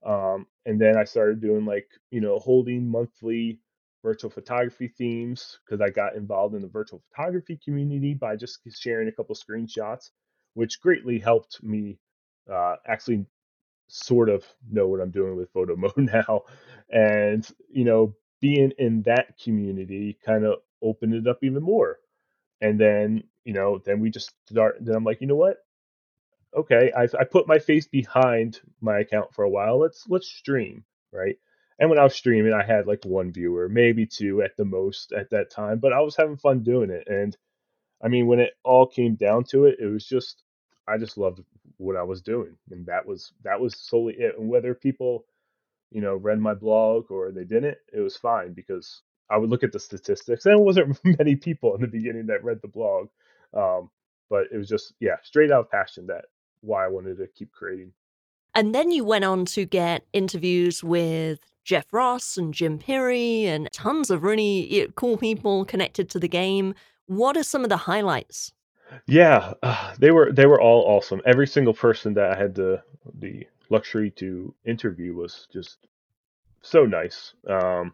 Um, 0.06 0.48
and 0.65 0.79
then 0.79 0.98
I 0.98 1.03
started 1.03 1.41
doing 1.41 1.65
like 1.65 1.89
you 2.12 2.22
know 2.22 2.39
holding 2.39 2.88
monthly 2.88 3.60
virtual 4.03 4.29
photography 4.29 4.88
themes 4.88 5.60
because 5.65 5.82
I 5.82 5.89
got 5.89 6.15
involved 6.15 6.56
in 6.56 6.62
the 6.62 6.67
virtual 6.67 7.03
photography 7.10 7.60
community 7.63 8.13
by 8.13 8.36
just 8.38 8.60
sharing 8.70 9.10
a 9.10 9.12
couple 9.12 9.36
screenshots 9.36 10.12
which 10.57 10.81
greatly 10.81 11.19
helped 11.19 11.63
me 11.63 11.99
uh, 12.51 12.77
actually 12.87 13.23
sort 13.87 14.27
of 14.27 14.43
know 14.71 14.87
what 14.87 14.99
I'm 14.99 15.11
doing 15.11 15.35
with 15.35 15.51
photo 15.53 15.75
mode 15.77 15.93
now. 15.97 16.45
And, 16.89 17.47
you 17.69 17.85
know, 17.85 18.15
being 18.41 18.71
in 18.79 19.03
that 19.03 19.37
community 19.37 20.17
kind 20.25 20.43
of 20.45 20.55
opened 20.81 21.13
it 21.13 21.27
up 21.27 21.43
even 21.43 21.61
more. 21.61 21.99
And 22.59 22.79
then, 22.79 23.23
you 23.45 23.53
know, 23.53 23.79
then 23.85 23.99
we 23.99 24.09
just 24.09 24.33
start, 24.49 24.77
then 24.81 24.95
I'm 24.95 25.03
like, 25.03 25.21
you 25.21 25.27
know 25.27 25.35
what? 25.35 25.57
Okay, 26.55 26.91
I, 26.97 27.03
I 27.03 27.23
put 27.23 27.47
my 27.47 27.59
face 27.59 27.87
behind 27.87 28.59
my 28.81 28.99
account 28.99 29.35
for 29.35 29.43
a 29.43 29.49
while. 29.49 29.79
Let's 29.79 30.05
let's 30.07 30.27
stream, 30.27 30.85
right? 31.11 31.35
And 31.77 31.89
when 31.89 31.99
I 31.99 32.03
was 32.03 32.15
streaming, 32.15 32.53
I 32.53 32.63
had 32.63 32.87
like 32.87 33.05
one 33.05 33.31
viewer, 33.31 33.69
maybe 33.69 34.07
two 34.07 34.41
at 34.41 34.57
the 34.57 34.65
most 34.65 35.11
at 35.11 35.29
that 35.29 35.51
time, 35.51 35.77
but 35.77 35.93
I 35.93 35.99
was 35.99 36.15
having 36.15 36.37
fun 36.37 36.63
doing 36.63 36.89
it. 36.89 37.07
And 37.07 37.37
I 38.01 38.07
mean, 38.07 38.25
when 38.25 38.39
it 38.39 38.53
all 38.63 38.87
came 38.87 39.15
down 39.15 39.43
to 39.49 39.65
it, 39.65 39.77
it 39.79 39.85
was 39.85 40.05
just 40.05 40.41
I 40.88 40.98
just 40.98 41.17
loved 41.17 41.41
what 41.77 41.96
I 41.96 42.03
was 42.03 42.22
doing, 42.22 42.56
and 42.72 42.86
that 42.86 43.06
was 43.06 43.34
that 43.44 43.60
was 43.60 43.75
solely 43.77 44.15
it. 44.15 44.38
And 44.38 44.50
whether 44.50 44.74
people, 44.74 45.25
you 45.91 46.01
know, 46.01 46.15
read 46.15 46.39
my 46.39 46.53
blog 46.53 47.12
or 47.12 47.32
they 47.32 47.44
didn't, 47.44 47.77
it 47.94 48.00
was 48.00 48.17
fine 48.17 48.53
because 48.53 49.01
I 49.29 49.38
would 49.38 49.50
look 49.50 49.63
at 49.63 49.72
the 49.72 49.79
statistics, 49.79 50.46
and 50.46 50.60
it 50.60 50.63
wasn't 50.63 51.00
many 51.20 51.36
people 51.36 51.75
in 51.75 51.82
the 51.82 51.88
beginning 51.88 52.27
that 52.27 52.44
read 52.44 52.60
the 52.62 52.67
blog, 52.67 53.10
um, 53.53 53.89
but 54.29 54.46
it 54.51 54.58
was 54.58 54.70
just 54.70 54.94
yeah, 55.00 55.17
straight 55.24 55.51
out 55.51 55.65
of 55.65 55.72
passion 55.72 56.08
that 56.08 56.25
why 56.62 56.86
I 56.86 56.89
wanted 56.89 57.17
to 57.17 57.27
keep 57.27 57.51
creating. 57.51 57.91
And 58.56 58.74
then 58.74 58.91
you 58.91 59.03
went 59.03 59.24
on 59.24 59.46
to 59.46 59.65
get 59.65 60.06
interviews 60.13 60.84
with 60.84 61.39
Jeff 61.63 61.86
Ross 61.91 62.38
and 62.38 62.53
Jim 62.53 62.79
Pirri 62.79 63.44
and 63.44 63.70
tons 63.72 64.10
of 64.10 64.24
really 64.24 64.88
cool 64.96 65.17
people 65.17 65.65
connected 65.65 66.10
to 66.10 66.20
the 66.20 66.27
game. 66.27 66.74
What 67.06 67.38
are 67.38 67.44
some 67.44 67.63
of 67.63 67.70
the 67.70 67.77
highlights? 67.77 68.53
Yeah, 69.08 69.53
uh, 69.63 69.96
they 70.00 70.12
were 70.12 70.32
they 70.32 70.46
were 70.46 70.62
all 70.62 70.84
awesome. 70.98 71.22
Every 71.25 71.48
single 71.48 71.74
person 71.74 72.13
that 72.15 72.32
I 72.32 72.38
had 72.38 72.56
the 72.56 72.84
the 73.20 73.48
luxury 73.70 74.12
to 74.12 74.53
interview 74.65 75.13
was 75.15 75.48
just 75.51 75.88
so 76.62 76.86
nice. 76.86 77.34
Um, 77.48 77.94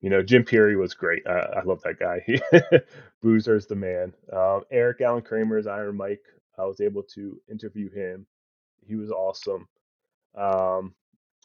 you 0.00 0.10
know, 0.10 0.22
Jim 0.22 0.44
Pirri 0.44 0.78
was 0.78 0.94
great. 0.94 1.26
I, 1.26 1.60
I 1.60 1.62
love 1.64 1.82
that 1.82 1.98
guy. 1.98 2.24
Boozer's 3.24 3.66
the 3.66 3.76
man. 3.76 4.14
Um, 4.32 4.62
Eric 4.70 5.00
Allen 5.00 5.22
Kramer's 5.22 5.66
Iron 5.66 5.96
Mike. 5.96 6.24
I 6.58 6.64
was 6.64 6.80
able 6.80 7.02
to 7.14 7.40
interview 7.50 7.90
him. 7.90 8.26
He 8.86 8.96
was 8.96 9.10
awesome. 9.10 9.68
Um, 10.36 10.94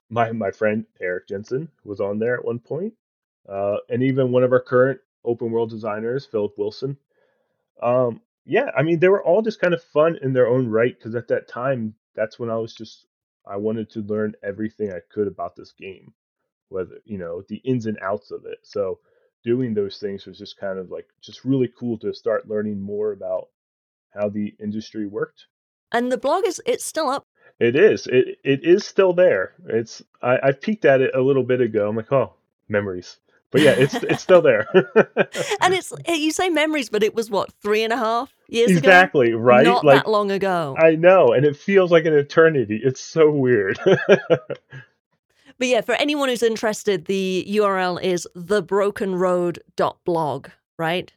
my 0.10 0.32
my 0.32 0.52
friend 0.52 0.86
Eric 1.02 1.28
Jensen 1.30 1.70
was 1.84 2.02
on 2.02 2.20
there 2.20 2.36
at 2.36 2.46
one 2.46 2.60
point. 2.60 2.94
Uh, 3.50 3.78
and 3.90 4.04
even 4.04 4.32
one 4.32 4.44
of 4.44 4.52
our 4.54 4.62
current 4.62 5.00
open 5.26 5.52
world 5.52 5.70
designers, 5.70 6.26
Philip 6.26 6.58
Wilson. 6.58 6.98
Um, 7.82 8.22
yeah, 8.48 8.72
I 8.76 8.82
mean, 8.82 9.00
they 9.00 9.10
were 9.10 9.24
all 9.24 9.42
just 9.42 9.60
kind 9.60 9.74
of 9.74 9.84
fun 9.84 10.18
in 10.22 10.32
their 10.32 10.48
own 10.48 10.68
right 10.70 10.98
because 10.98 11.16
at 11.16 11.28
that 11.28 11.50
time, 11.50 11.94
that's 12.16 12.40
when 12.40 12.50
I 12.50 12.56
was 12.56 12.74
just 12.74 13.06
I 13.46 13.58
wanted 13.58 13.90
to 13.92 14.02
learn 14.02 14.36
everything 14.42 14.92
I 14.92 15.00
could 15.12 15.28
about 15.28 15.56
this 15.56 15.74
game, 15.74 16.14
whether 16.70 17.00
you 17.04 17.18
know 17.18 17.44
the 17.50 17.58
ins 17.58 17.86
and 17.86 18.00
outs 18.02 18.32
of 18.32 18.46
it. 18.46 18.60
So 18.64 19.00
doing 19.44 19.74
those 19.74 19.98
things 19.98 20.26
was 20.26 20.38
just 20.38 20.58
kind 20.58 20.80
of 20.80 20.90
like 20.90 21.08
just 21.22 21.44
really 21.44 21.70
cool 21.78 21.98
to 22.00 22.14
start 22.14 22.48
learning 22.48 22.82
more 22.82 23.12
about 23.12 23.50
how 24.12 24.30
the 24.30 24.56
industry 24.60 25.06
worked. 25.06 25.46
And 25.92 26.10
the 26.10 26.18
blog 26.18 26.46
is 26.46 26.62
it's 26.66 26.86
still 26.86 27.10
up. 27.10 27.24
It 27.60 27.76
is. 27.76 28.08
It 28.08 28.40
it 28.46 28.64
is 28.64 28.86
still 28.86 29.12
there. 29.12 29.56
It's 29.68 30.02
I, 30.22 30.40
I 30.42 30.52
peeked 30.54 30.86
at 30.86 31.02
it 31.02 31.14
a 31.14 31.22
little 31.22 31.44
bit 31.44 31.60
ago. 31.60 31.90
I'm 31.90 31.98
like, 31.98 32.14
oh, 32.14 32.34
memories 32.70 33.18
but 33.52 33.62
yeah, 33.62 33.72
it's 33.72 33.96
it's 33.96 34.22
still 34.22 34.42
there. 34.42 34.68
and 35.62 35.74
it's 35.74 35.92
you 36.08 36.32
say 36.32 36.50
memories, 36.50 36.90
but 36.90 37.04
it 37.04 37.14
was 37.16 37.30
what 37.30 37.52
three 37.62 37.84
and 37.84 37.92
a 37.94 37.98
half 37.98 38.34
years 38.50 38.72
exactly, 38.72 38.88
ago. 38.88 38.98
Exactly 38.98 39.34
right. 39.34 39.64
Not 39.64 39.86
like, 39.86 40.04
that 40.04 40.10
long 40.10 40.32
ago. 40.32 40.76
I 40.78 40.96
know, 40.96 41.34
and 41.34 41.46
it 41.46 41.56
feels 41.56 41.92
like 41.92 42.06
an 42.06 42.14
eternity. 42.14 42.82
It's 42.84 43.02
so 43.02 43.32
weird. 43.32 43.80
but 43.86 44.60
yeah, 45.62 45.82
for 45.82 45.94
anyone 45.96 46.30
who's 46.30 46.44
interested, 46.44 47.06
the 47.06 47.46
URL 47.50 48.00
is 48.02 48.28
thebrokenroad.blog, 48.36 50.48
right? 50.78 51.14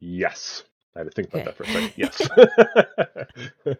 Yes. 0.00 0.64
I 0.94 1.00
had 1.00 1.08
to 1.08 1.10
think 1.10 1.28
about 1.28 1.40
okay. 1.40 1.46
that 1.46 1.56
for 1.56 1.64
a 1.64 1.66
second. 1.66 1.92
Yes. 1.96 2.22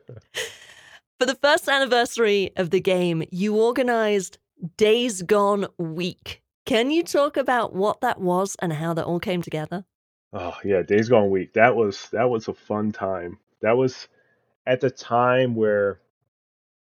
for 1.19 1.27
the 1.27 1.37
first 1.37 1.69
anniversary 1.69 2.51
of 2.57 2.71
the 2.71 2.81
game, 2.81 3.23
you 3.31 3.57
organized 3.57 4.39
Days 4.77 5.23
Gone 5.23 5.67
Week. 5.79 6.43
Can 6.67 6.91
you 6.91 7.05
talk 7.05 7.37
about 7.37 7.75
what 7.75 8.01
that 8.01 8.21
was 8.21 8.57
and 8.59 8.73
how 8.73 8.93
that 8.95 9.05
all 9.07 9.21
came 9.21 9.41
together? 9.41 9.85
Oh 10.33 10.57
yeah, 10.65 10.83
Days 10.83 11.09
Gone 11.09 11.31
Week. 11.31 11.55
That 11.55 11.77
was 11.77 12.09
that 12.11 12.29
was 12.29 12.49
a 12.49 12.55
fun 12.55 12.91
time. 12.91 13.39
That 13.63 13.77
was 13.77 14.09
at 14.67 14.81
the 14.81 14.91
time 14.91 15.55
where 15.55 16.01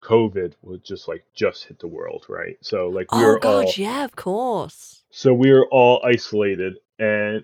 COVID 0.01 0.53
was 0.61 0.79
just 0.79 1.09
like 1.09 1.25
just 1.35 1.65
hit 1.65 1.79
the 1.79 1.87
world, 1.87 2.25
right? 2.29 2.57
So 2.61 2.87
like 2.87 3.11
we 3.11 3.19
oh, 3.19 3.27
were 3.27 3.39
God, 3.39 3.65
all 3.65 3.73
yeah, 3.75 4.05
of 4.05 4.15
course. 4.15 5.03
So 5.11 5.33
we 5.33 5.51
were 5.51 5.67
all 5.69 6.01
isolated, 6.03 6.79
and 6.97 7.43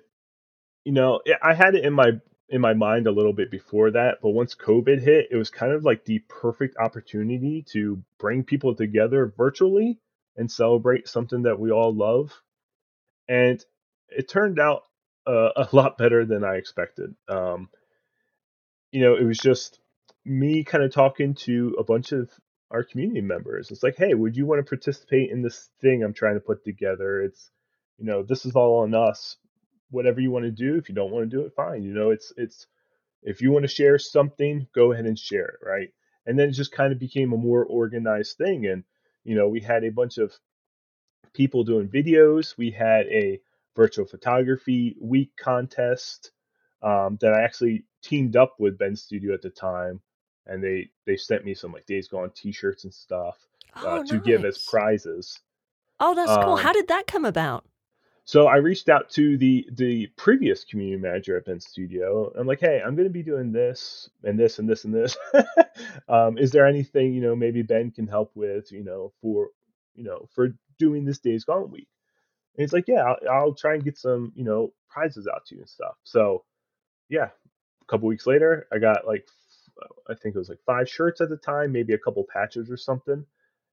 you 0.86 0.94
know 0.94 1.22
I 1.44 1.54
had 1.54 1.76
it 1.76 1.84
in 1.84 1.92
my 1.92 2.14
in 2.48 2.62
my 2.62 2.74
mind 2.74 3.06
a 3.06 3.12
little 3.12 3.34
bit 3.34 3.52
before 3.52 3.92
that, 3.92 4.20
but 4.24 4.30
once 4.30 4.56
COVID 4.56 5.02
hit, 5.02 5.28
it 5.30 5.36
was 5.36 5.50
kind 5.50 5.74
of 5.74 5.84
like 5.84 6.06
the 6.06 6.20
perfect 6.30 6.78
opportunity 6.78 7.64
to 7.74 8.02
bring 8.18 8.44
people 8.44 8.74
together 8.74 9.32
virtually 9.38 10.00
and 10.40 10.50
celebrate 10.50 11.08
something 11.08 11.44
that 11.44 11.60
we 11.60 11.70
all 11.70 11.94
love. 11.94 12.32
And 13.28 13.64
it 14.08 14.30
turned 14.30 14.58
out 14.58 14.84
uh, 15.28 15.50
a 15.56 15.68
lot 15.76 15.98
better 15.98 16.26
than 16.26 16.44
I 16.44 16.56
expected. 16.56 17.14
Um, 17.28 17.70
you 18.92 19.02
know, 19.02 19.16
it 19.16 19.26
was 19.26 19.38
just 19.38 19.80
me 20.26 20.64
kind 20.64 20.84
of 20.84 20.94
talking 20.94 21.36
to 21.36 21.76
a 21.78 21.84
bunch 21.84 22.14
of 22.14 22.30
our 22.72 22.84
community 22.84 23.22
members. 23.22 23.70
It's 23.70 23.84
like, 23.84 23.98
hey, 23.98 24.14
would 24.14 24.38
you 24.38 24.46
want 24.46 24.66
to 24.66 24.70
participate 24.70 25.30
in 25.30 25.42
this 25.42 25.70
thing 25.82 26.04
I'm 26.04 26.14
trying 26.14 26.36
to 26.36 26.40
put 26.40 26.64
together? 26.64 27.22
It's, 27.22 27.52
you 27.98 28.06
know, 28.06 28.24
this 28.24 28.46
is 28.46 28.56
all 28.56 28.80
on 28.80 28.96
us. 28.96 29.36
Whatever 29.92 30.22
you 30.22 30.32
want 30.32 30.46
to 30.46 30.52
do. 30.52 30.78
If 30.78 30.88
you 30.88 30.96
don't 30.96 31.12
want 31.12 31.30
to 31.30 31.36
do 31.36 31.44
it, 31.44 31.54
fine. 31.56 31.84
You 31.84 31.94
know, 31.94 32.12
it's 32.12 32.32
it's 32.38 32.68
if 33.24 33.42
you 33.42 33.52
want 33.52 33.64
to 33.64 33.68
share 33.68 33.98
something, 33.98 34.68
go 34.74 34.94
ahead 34.94 35.06
and 35.06 35.18
share 35.18 35.48
it, 35.48 35.66
right? 35.66 35.90
And 36.26 36.38
then 36.38 36.50
it 36.50 36.54
just 36.54 36.72
kind 36.72 36.94
of 36.94 37.00
became 37.00 37.34
a 37.34 37.38
more 37.38 37.66
organized 37.66 38.38
thing. 38.38 38.68
And 38.68 38.84
you 39.24 39.36
know, 39.36 39.48
we 39.48 39.60
had 39.60 39.84
a 39.84 39.90
bunch 39.90 40.18
of 40.18 40.34
people 41.34 41.64
doing 41.64 41.88
videos. 41.88 42.58
We 42.58 42.72
had 42.72 43.08
a 43.08 43.40
virtual 43.76 44.06
photography 44.06 44.96
week 45.00 45.32
contest 45.38 46.32
um, 46.82 47.18
that 47.22 47.34
I 47.34 47.44
actually 47.44 47.86
teamed 48.02 48.36
up 48.36 48.56
with 48.60 48.78
Bend 48.78 48.98
Studio 48.98 49.34
at 49.34 49.42
the 49.42 49.50
time, 49.50 50.02
and 50.46 50.64
they 50.64 50.90
they 51.06 51.18
sent 51.18 51.46
me 51.46 51.54
some 51.54 51.72
like 51.72 51.86
Days 51.86 52.08
Gone 52.08 52.32
T-shirts 52.36 52.84
and 52.84 52.94
stuff 52.94 53.38
uh, 53.76 53.84
oh, 53.86 54.04
to 54.04 54.16
nice. 54.16 54.26
give 54.26 54.46
as 54.46 54.66
prizes. 54.66 55.40
Oh, 56.00 56.16
that's 56.16 56.32
um, 56.32 56.44
cool. 56.44 56.56
How 56.56 56.74
did 56.74 56.88
that 56.88 57.08
come 57.08 57.26
about? 57.26 57.66
So 58.30 58.46
I 58.46 58.58
reached 58.58 58.90
out 58.90 59.10
to 59.14 59.40
the 59.40 59.68
the 59.72 60.06
previous 60.16 60.64
community 60.64 61.02
manager 61.02 61.36
at 61.36 61.46
Bend 61.46 61.64
Studio. 61.64 62.32
I'm 62.38 62.46
like, 62.46 62.60
hey, 62.60 62.80
I'm 62.80 62.96
going 62.96 63.08
to 63.08 63.12
be 63.12 63.24
doing 63.24 63.52
this 63.52 64.08
and 64.24 64.40
this 64.40 64.60
and 64.60 64.70
this 64.70 64.86
and 64.86 64.94
this. 64.94 65.18
um, 66.08 66.38
is 66.38 66.52
there 66.52 66.68
anything 66.68 67.16
you 67.16 67.22
know 67.22 67.36
maybe 67.36 67.64
Bend 67.64 67.96
can 67.96 68.06
help 68.06 68.30
with 68.36 68.72
you 68.72 68.84
know 68.84 69.12
for 69.20 69.48
you 69.96 70.04
know 70.04 70.30
for 70.36 70.50
doing 70.78 71.06
this 71.06 71.18
Days 71.18 71.44
Gone 71.44 71.72
week? 71.72 71.88
And 72.56 72.62
he's 72.62 72.72
like, 72.72 72.88
yeah, 72.88 73.02
I'll, 73.02 73.18
I'll 73.32 73.54
try 73.56 73.74
and 73.74 73.84
get 73.84 73.98
some, 73.98 74.32
you 74.36 74.44
know, 74.44 74.74
prizes 74.90 75.28
out 75.28 75.48
to 75.48 75.56
you 75.56 75.62
and 75.62 75.70
stuff. 75.70 75.96
So 76.04 76.44
yeah, 77.10 77.30
a 77.82 77.86
couple 77.88 78.08
weeks 78.08 78.28
later, 78.28 78.68
I 78.72 78.78
got 78.78 79.08
like, 79.08 79.28
I 80.08 80.14
think 80.14 80.36
it 80.36 80.40
was 80.40 80.50
like 80.50 80.62
five 80.68 80.88
shirts 80.88 81.20
at 81.20 81.30
the 81.30 81.38
time, 81.38 81.72
maybe 81.72 81.94
a 81.94 81.98
couple 81.98 82.24
patches 82.32 82.70
or 82.70 82.78
something. 82.78 83.26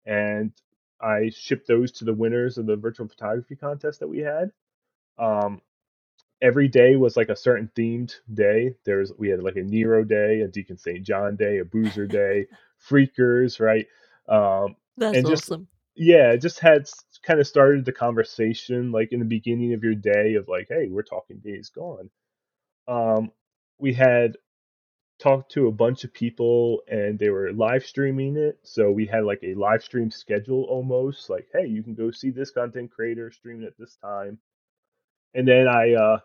And 0.07 0.53
I 1.01 1.31
shipped 1.31 1.69
those 1.69 1.93
to 1.93 2.05
the 2.05 2.15
winners 2.15 2.59
of 2.59 2.67
the 2.67 2.77
virtual 2.77 3.09
photography 3.09 3.57
contest 3.57 4.01
that 4.01 4.09
we 4.09 4.19
had. 4.19 4.51
Um, 5.19 5.61
every 6.43 6.69
day 6.69 6.97
was 6.97 7.17
like 7.17 7.29
a 7.29 7.37
certain 7.37 7.71
themed 7.77 8.15
day. 8.33 8.75
There's 8.85 9.13
we 9.19 9.29
had 9.29 9.43
like 9.43 9.57
a 9.57 9.63
Nero 9.63 10.05
day, 10.05 10.41
a 10.41 10.49
Deacon 10.49 10.79
St. 10.79 11.03
John 11.03 11.37
day, 11.37 11.59
a 11.59 11.65
Boozer 11.65 12.07
day, 12.09 12.47
Freakers, 12.89 13.61
right? 13.61 13.87
Um, 14.29 14.77
That's 14.97 15.19
and 15.19 15.27
just, 15.27 15.45
awesome. 15.45 15.69
Yeah, 15.95 16.33
it 16.33 16.43
just 16.43 16.61
had 16.61 16.87
kind 17.23 17.41
of 17.41 17.47
started 17.47 17.85
the 17.85 17.93
conversation 17.93 18.93
like 18.93 19.13
in 19.13 19.19
the 19.19 19.25
beginning 19.25 19.73
of 19.73 19.83
your 19.83 19.95
day 19.95 20.35
of 20.35 20.49
like, 20.49 20.67
hey, 20.69 20.89
we're 20.91 21.03
talking 21.03 21.39
Days 21.39 21.71
Gone. 21.71 22.11
Um, 22.87 23.31
we 23.79 23.93
had 23.95 24.37
talked 25.19 25.53
to 25.53 25.67
a 25.67 25.73
bunch 25.73 26.05
of 26.05 26.13
people 26.13 26.83
and 26.89 27.19
they 27.19 27.31
were 27.31 27.53
live 27.53 27.85
streaming 27.85 28.37
it. 28.37 28.59
So 28.63 28.91
we 28.91 29.07
had 29.07 29.25
like 29.25 29.41
a 29.43 29.55
live 29.55 29.83
stream 29.83 30.11
schedule 30.11 30.65
almost 30.65 31.31
like, 31.31 31.49
hey, 31.53 31.67
you 31.67 31.83
can 31.83 31.95
go 31.95 32.11
see 32.11 32.31
this 32.31 32.51
content 32.51 32.91
creator 32.91 33.31
streaming 33.31 33.67
at 33.67 33.79
this 33.79 33.97
time. 33.97 34.39
And 35.35 35.47
then 35.49 35.69
I 35.69 35.95
uh, 35.95 36.19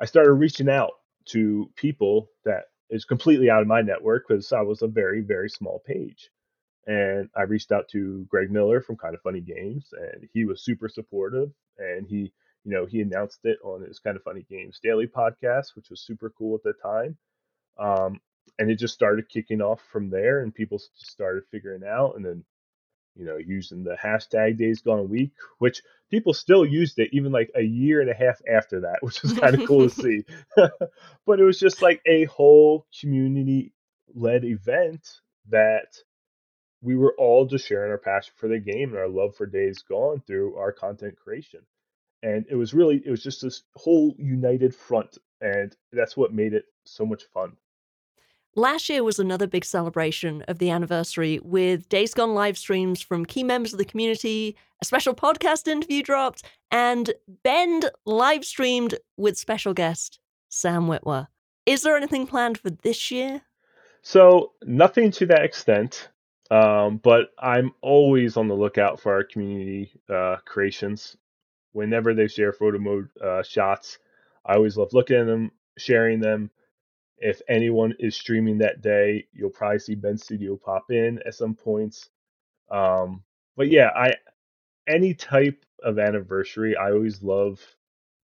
I 0.00 0.04
started 0.04 0.32
reaching 0.32 0.68
out 0.68 0.92
to 1.26 1.70
people 1.76 2.30
that 2.44 2.64
is 2.90 3.04
completely 3.04 3.50
out 3.50 3.62
of 3.62 3.68
my 3.68 3.82
network 3.82 4.26
because 4.28 4.52
I 4.52 4.62
was 4.62 4.82
a 4.82 4.88
very 4.88 5.20
very 5.20 5.48
small 5.48 5.82
page. 5.86 6.30
And 6.86 7.28
I 7.36 7.42
reached 7.42 7.72
out 7.72 7.88
to 7.90 8.24
Greg 8.30 8.50
Miller 8.50 8.80
from 8.80 8.96
Kind 8.96 9.14
of 9.14 9.20
Funny 9.20 9.42
Games, 9.42 9.92
and 9.92 10.26
he 10.32 10.46
was 10.46 10.64
super 10.64 10.88
supportive. 10.88 11.50
And 11.76 12.06
he, 12.08 12.32
you 12.64 12.72
know, 12.72 12.86
he 12.86 13.02
announced 13.02 13.40
it 13.44 13.58
on 13.62 13.82
his 13.82 13.98
Kind 13.98 14.16
of 14.16 14.22
Funny 14.22 14.46
Games 14.48 14.80
daily 14.82 15.06
podcast, 15.06 15.76
which 15.76 15.90
was 15.90 16.00
super 16.00 16.30
cool 16.30 16.54
at 16.54 16.62
the 16.62 16.72
time. 16.82 17.18
Um, 17.78 18.20
and 18.58 18.70
it 18.70 18.76
just 18.76 18.94
started 18.94 19.28
kicking 19.28 19.62
off 19.62 19.80
from 19.92 20.10
there, 20.10 20.40
and 20.40 20.54
people 20.54 20.78
just 20.78 21.10
started 21.10 21.44
figuring 21.50 21.84
out, 21.84 22.16
and 22.16 22.24
then 22.24 22.44
you 23.14 23.24
know 23.24 23.36
using 23.36 23.84
the 23.84 23.96
hashtag 24.02 24.58
Days 24.58 24.80
Gone 24.80 25.08
Week, 25.08 25.32
which 25.58 25.82
people 26.10 26.34
still 26.34 26.64
used 26.64 26.98
it 26.98 27.10
even 27.12 27.32
like 27.32 27.50
a 27.54 27.62
year 27.62 28.00
and 28.00 28.10
a 28.10 28.14
half 28.14 28.40
after 28.50 28.80
that, 28.80 28.98
which 29.02 29.22
was 29.22 29.32
kind 29.32 29.54
of 29.54 29.66
cool 29.66 29.88
to 29.88 29.94
see. 29.94 30.24
but 31.26 31.40
it 31.40 31.44
was 31.44 31.58
just 31.58 31.82
like 31.82 32.00
a 32.06 32.24
whole 32.24 32.86
community 33.00 33.72
led 34.14 34.44
event 34.44 35.06
that 35.50 35.96
we 36.80 36.96
were 36.96 37.14
all 37.18 37.46
just 37.46 37.66
sharing 37.66 37.90
our 37.90 37.98
passion 37.98 38.32
for 38.36 38.48
the 38.48 38.58
game 38.58 38.90
and 38.90 38.98
our 38.98 39.08
love 39.08 39.34
for 39.34 39.46
Days 39.46 39.82
Gone 39.82 40.22
through 40.26 40.56
our 40.56 40.72
content 40.72 41.16
creation. 41.16 41.60
And 42.22 42.46
it 42.48 42.54
was 42.54 42.74
really, 42.74 43.02
it 43.04 43.10
was 43.10 43.22
just 43.22 43.42
this 43.42 43.62
whole 43.74 44.14
united 44.18 44.74
front. 44.74 45.18
And 45.40 45.74
that's 45.92 46.16
what 46.16 46.32
made 46.32 46.52
it 46.52 46.64
so 46.84 47.04
much 47.04 47.24
fun. 47.34 47.56
Last 48.58 48.88
year 48.88 49.04
was 49.04 49.20
another 49.20 49.46
big 49.46 49.64
celebration 49.64 50.42
of 50.48 50.58
the 50.58 50.68
anniversary 50.68 51.38
with 51.44 51.88
Days 51.88 52.12
Gone 52.12 52.34
live 52.34 52.58
streams 52.58 53.00
from 53.00 53.24
key 53.24 53.44
members 53.44 53.72
of 53.72 53.78
the 53.78 53.84
community, 53.84 54.56
a 54.82 54.84
special 54.84 55.14
podcast 55.14 55.68
interview 55.68 56.02
dropped, 56.02 56.42
and 56.72 57.14
Bend 57.44 57.88
live 58.04 58.44
streamed 58.44 58.96
with 59.16 59.38
special 59.38 59.74
guest 59.74 60.18
Sam 60.48 60.88
Witwer. 60.88 61.28
Is 61.66 61.82
there 61.82 61.96
anything 61.96 62.26
planned 62.26 62.58
for 62.58 62.70
this 62.70 63.12
year? 63.12 63.42
So, 64.02 64.54
nothing 64.64 65.12
to 65.12 65.26
that 65.26 65.44
extent, 65.44 66.08
um, 66.50 66.96
but 66.96 67.26
I'm 67.38 67.70
always 67.80 68.36
on 68.36 68.48
the 68.48 68.56
lookout 68.56 68.98
for 68.98 69.12
our 69.12 69.22
community 69.22 69.92
uh, 70.12 70.38
creations. 70.44 71.16
Whenever 71.74 72.12
they 72.12 72.26
share 72.26 72.52
photo 72.52 72.78
mode 72.80 73.08
uh, 73.24 73.44
shots, 73.44 73.98
I 74.44 74.54
always 74.56 74.76
love 74.76 74.92
looking 74.92 75.14
at 75.16 75.26
them, 75.26 75.52
sharing 75.76 76.18
them 76.18 76.50
if 77.20 77.40
anyone 77.48 77.94
is 77.98 78.16
streaming 78.16 78.58
that 78.58 78.80
day, 78.80 79.26
you'll 79.32 79.50
probably 79.50 79.78
see 79.78 79.94
Bend 79.94 80.20
Studio 80.20 80.56
pop 80.56 80.90
in 80.90 81.20
at 81.26 81.34
some 81.34 81.54
points. 81.54 82.08
Um, 82.70 83.22
but 83.56 83.68
yeah, 83.68 83.90
I 83.94 84.14
any 84.86 85.14
type 85.14 85.64
of 85.82 85.98
anniversary, 85.98 86.76
I 86.76 86.90
always 86.90 87.22
love 87.22 87.60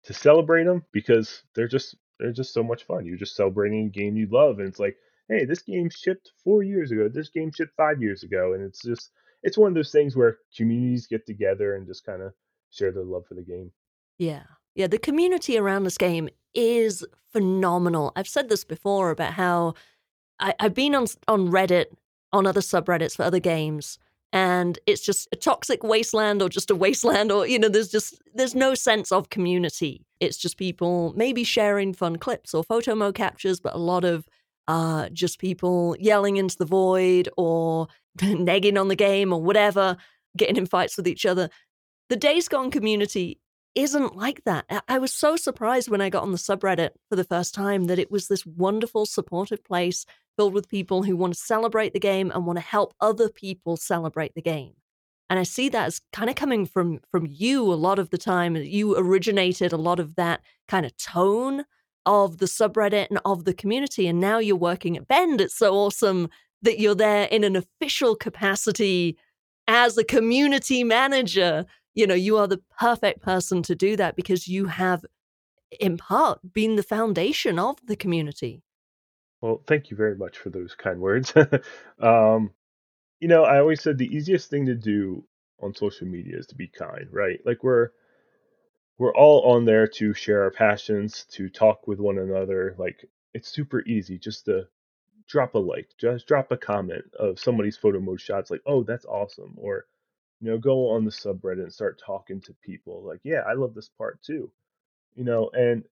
to 0.03 0.13
celebrate 0.13 0.65
them 0.65 0.83
because 0.91 1.43
they're 1.55 1.67
just 1.67 1.95
they're 2.19 2.31
just 2.31 2.53
so 2.53 2.63
much 2.63 2.85
fun. 2.85 3.05
You're 3.05 3.17
just 3.17 3.35
celebrating 3.35 3.85
a 3.85 3.89
game 3.89 4.15
you 4.15 4.27
love, 4.31 4.59
and 4.59 4.67
it's 4.67 4.79
like, 4.79 4.97
hey, 5.27 5.45
this 5.45 5.61
game 5.61 5.89
shipped 5.89 6.31
four 6.43 6.63
years 6.63 6.91
ago. 6.91 7.07
This 7.07 7.29
game 7.29 7.51
shipped 7.51 7.75
five 7.75 8.01
years 8.01 8.23
ago, 8.23 8.53
and 8.53 8.63
it's 8.63 8.81
just 8.81 9.11
it's 9.43 9.57
one 9.57 9.69
of 9.69 9.75
those 9.75 9.91
things 9.91 10.15
where 10.15 10.37
communities 10.55 11.07
get 11.07 11.25
together 11.25 11.75
and 11.75 11.87
just 11.87 12.05
kind 12.05 12.21
of 12.21 12.33
share 12.69 12.91
their 12.91 13.03
love 13.03 13.25
for 13.27 13.35
the 13.35 13.41
game. 13.41 13.71
Yeah, 14.17 14.43
yeah. 14.75 14.87
The 14.87 14.99
community 14.99 15.57
around 15.57 15.83
this 15.83 15.97
game 15.97 16.29
is 16.53 17.05
phenomenal. 17.31 18.11
I've 18.15 18.27
said 18.27 18.49
this 18.49 18.63
before 18.63 19.11
about 19.11 19.33
how 19.33 19.73
I, 20.39 20.53
I've 20.59 20.73
been 20.73 20.95
on 20.95 21.07
on 21.27 21.49
Reddit 21.49 21.85
on 22.33 22.47
other 22.47 22.61
subreddits 22.61 23.15
for 23.15 23.23
other 23.23 23.39
games 23.39 23.97
and 24.33 24.79
it's 24.87 25.01
just 25.01 25.27
a 25.31 25.35
toxic 25.35 25.83
wasteland 25.83 26.41
or 26.41 26.49
just 26.49 26.71
a 26.71 26.75
wasteland 26.75 27.31
or 27.31 27.45
you 27.45 27.59
know 27.59 27.69
there's 27.69 27.89
just 27.89 28.21
there's 28.33 28.55
no 28.55 28.73
sense 28.73 29.11
of 29.11 29.29
community 29.29 30.05
it's 30.19 30.37
just 30.37 30.57
people 30.57 31.13
maybe 31.15 31.43
sharing 31.43 31.93
fun 31.93 32.17
clips 32.17 32.53
or 32.53 32.63
photo 32.63 32.95
mo 32.95 33.11
captures 33.11 33.59
but 33.59 33.73
a 33.73 33.79
lot 33.79 34.03
of 34.03 34.25
uh 34.67 35.09
just 35.09 35.39
people 35.39 35.95
yelling 35.99 36.37
into 36.37 36.57
the 36.57 36.65
void 36.65 37.27
or 37.37 37.87
negging 38.19 38.79
on 38.79 38.87
the 38.87 38.95
game 38.95 39.33
or 39.33 39.41
whatever 39.41 39.97
getting 40.37 40.57
in 40.57 40.65
fights 40.65 40.95
with 40.95 41.07
each 41.07 41.25
other 41.25 41.49
the 42.09 42.15
days 42.15 42.47
gone 42.47 42.71
community 42.71 43.39
isn't 43.75 44.15
like 44.15 44.43
that. 44.43 44.65
I 44.87 44.97
was 44.97 45.13
so 45.13 45.35
surprised 45.35 45.89
when 45.89 46.01
I 46.01 46.09
got 46.09 46.23
on 46.23 46.31
the 46.31 46.37
subreddit 46.37 46.91
for 47.09 47.15
the 47.15 47.23
first 47.23 47.53
time 47.53 47.85
that 47.85 47.99
it 47.99 48.11
was 48.11 48.27
this 48.27 48.45
wonderful, 48.45 49.05
supportive 49.05 49.63
place 49.63 50.05
filled 50.37 50.53
with 50.53 50.69
people 50.69 51.03
who 51.03 51.15
want 51.15 51.33
to 51.33 51.39
celebrate 51.39 51.93
the 51.93 51.99
game 51.99 52.31
and 52.31 52.45
want 52.45 52.57
to 52.57 52.65
help 52.65 52.93
other 52.99 53.29
people 53.29 53.77
celebrate 53.77 54.33
the 54.35 54.41
game. 54.41 54.73
And 55.29 55.39
I 55.39 55.43
see 55.43 55.69
that 55.69 55.85
as 55.85 56.01
kind 56.11 56.29
of 56.29 56.35
coming 56.35 56.65
from 56.65 56.99
from 57.09 57.25
you 57.25 57.71
a 57.71 57.75
lot 57.75 57.99
of 57.99 58.09
the 58.09 58.17
time. 58.17 58.57
You 58.57 58.97
originated 58.97 59.71
a 59.71 59.77
lot 59.77 59.99
of 59.99 60.15
that 60.15 60.41
kind 60.67 60.85
of 60.85 60.95
tone 60.97 61.63
of 62.05 62.39
the 62.39 62.47
subreddit 62.47 63.07
and 63.09 63.19
of 63.23 63.45
the 63.45 63.53
community. 63.53 64.07
And 64.07 64.19
now 64.19 64.39
you're 64.39 64.57
working 64.57 64.97
at 64.97 65.07
Bend. 65.07 65.39
It's 65.39 65.57
so 65.57 65.73
awesome 65.73 66.29
that 66.61 66.79
you're 66.79 66.95
there 66.95 67.25
in 67.25 67.45
an 67.45 67.55
official 67.55 68.15
capacity 68.15 69.17
as 69.67 69.97
a 69.97 70.03
community 70.03 70.83
manager 70.83 71.65
you 71.93 72.07
know, 72.07 72.15
you 72.15 72.37
are 72.37 72.47
the 72.47 72.61
perfect 72.79 73.21
person 73.21 73.61
to 73.63 73.75
do 73.75 73.95
that 73.97 74.15
because 74.15 74.47
you 74.47 74.65
have, 74.65 75.05
in 75.79 75.97
part, 75.97 76.39
been 76.53 76.75
the 76.75 76.83
foundation 76.83 77.59
of 77.59 77.77
the 77.85 77.95
community. 77.95 78.61
Well, 79.41 79.61
thank 79.67 79.89
you 79.89 79.97
very 79.97 80.15
much 80.15 80.37
for 80.37 80.49
those 80.49 80.75
kind 80.75 80.99
words. 80.99 81.33
um, 81.99 82.51
you 83.19 83.27
know, 83.27 83.43
I 83.43 83.59
always 83.59 83.81
said 83.81 83.97
the 83.97 84.13
easiest 84.15 84.49
thing 84.49 84.65
to 84.67 84.75
do 84.75 85.23
on 85.61 85.73
social 85.73 86.07
media 86.07 86.37
is 86.37 86.47
to 86.47 86.55
be 86.55 86.67
kind, 86.67 87.07
right? 87.11 87.39
Like 87.45 87.63
we're 87.63 87.89
we're 88.97 89.15
all 89.15 89.41
on 89.53 89.65
there 89.65 89.87
to 89.87 90.13
share 90.13 90.43
our 90.43 90.51
passions, 90.51 91.25
to 91.31 91.49
talk 91.49 91.87
with 91.87 91.99
one 91.99 92.19
another. 92.19 92.75
Like 92.77 93.03
it's 93.33 93.49
super 93.49 93.81
easy 93.85 94.17
just 94.19 94.45
to 94.45 94.67
drop 95.27 95.55
a 95.55 95.59
like, 95.59 95.89
just 95.97 96.27
drop 96.27 96.51
a 96.51 96.57
comment 96.57 97.05
of 97.17 97.39
somebody's 97.39 97.77
photo 97.77 97.99
mode 97.99 98.21
shots 98.21 98.51
like, 98.51 98.61
"Oh, 98.65 98.83
that's 98.83 99.05
awesome," 99.05 99.55
or 99.57 99.85
you 100.41 100.49
know 100.49 100.57
go 100.57 100.89
on 100.89 101.05
the 101.05 101.11
subreddit 101.11 101.63
and 101.63 101.73
start 101.73 102.01
talking 102.03 102.41
to 102.41 102.53
people 102.63 103.03
like 103.03 103.21
yeah 103.23 103.41
i 103.47 103.53
love 103.53 103.73
this 103.73 103.89
part 103.97 104.21
too 104.21 104.51
you 105.15 105.23
know 105.23 105.49
and 105.53 105.83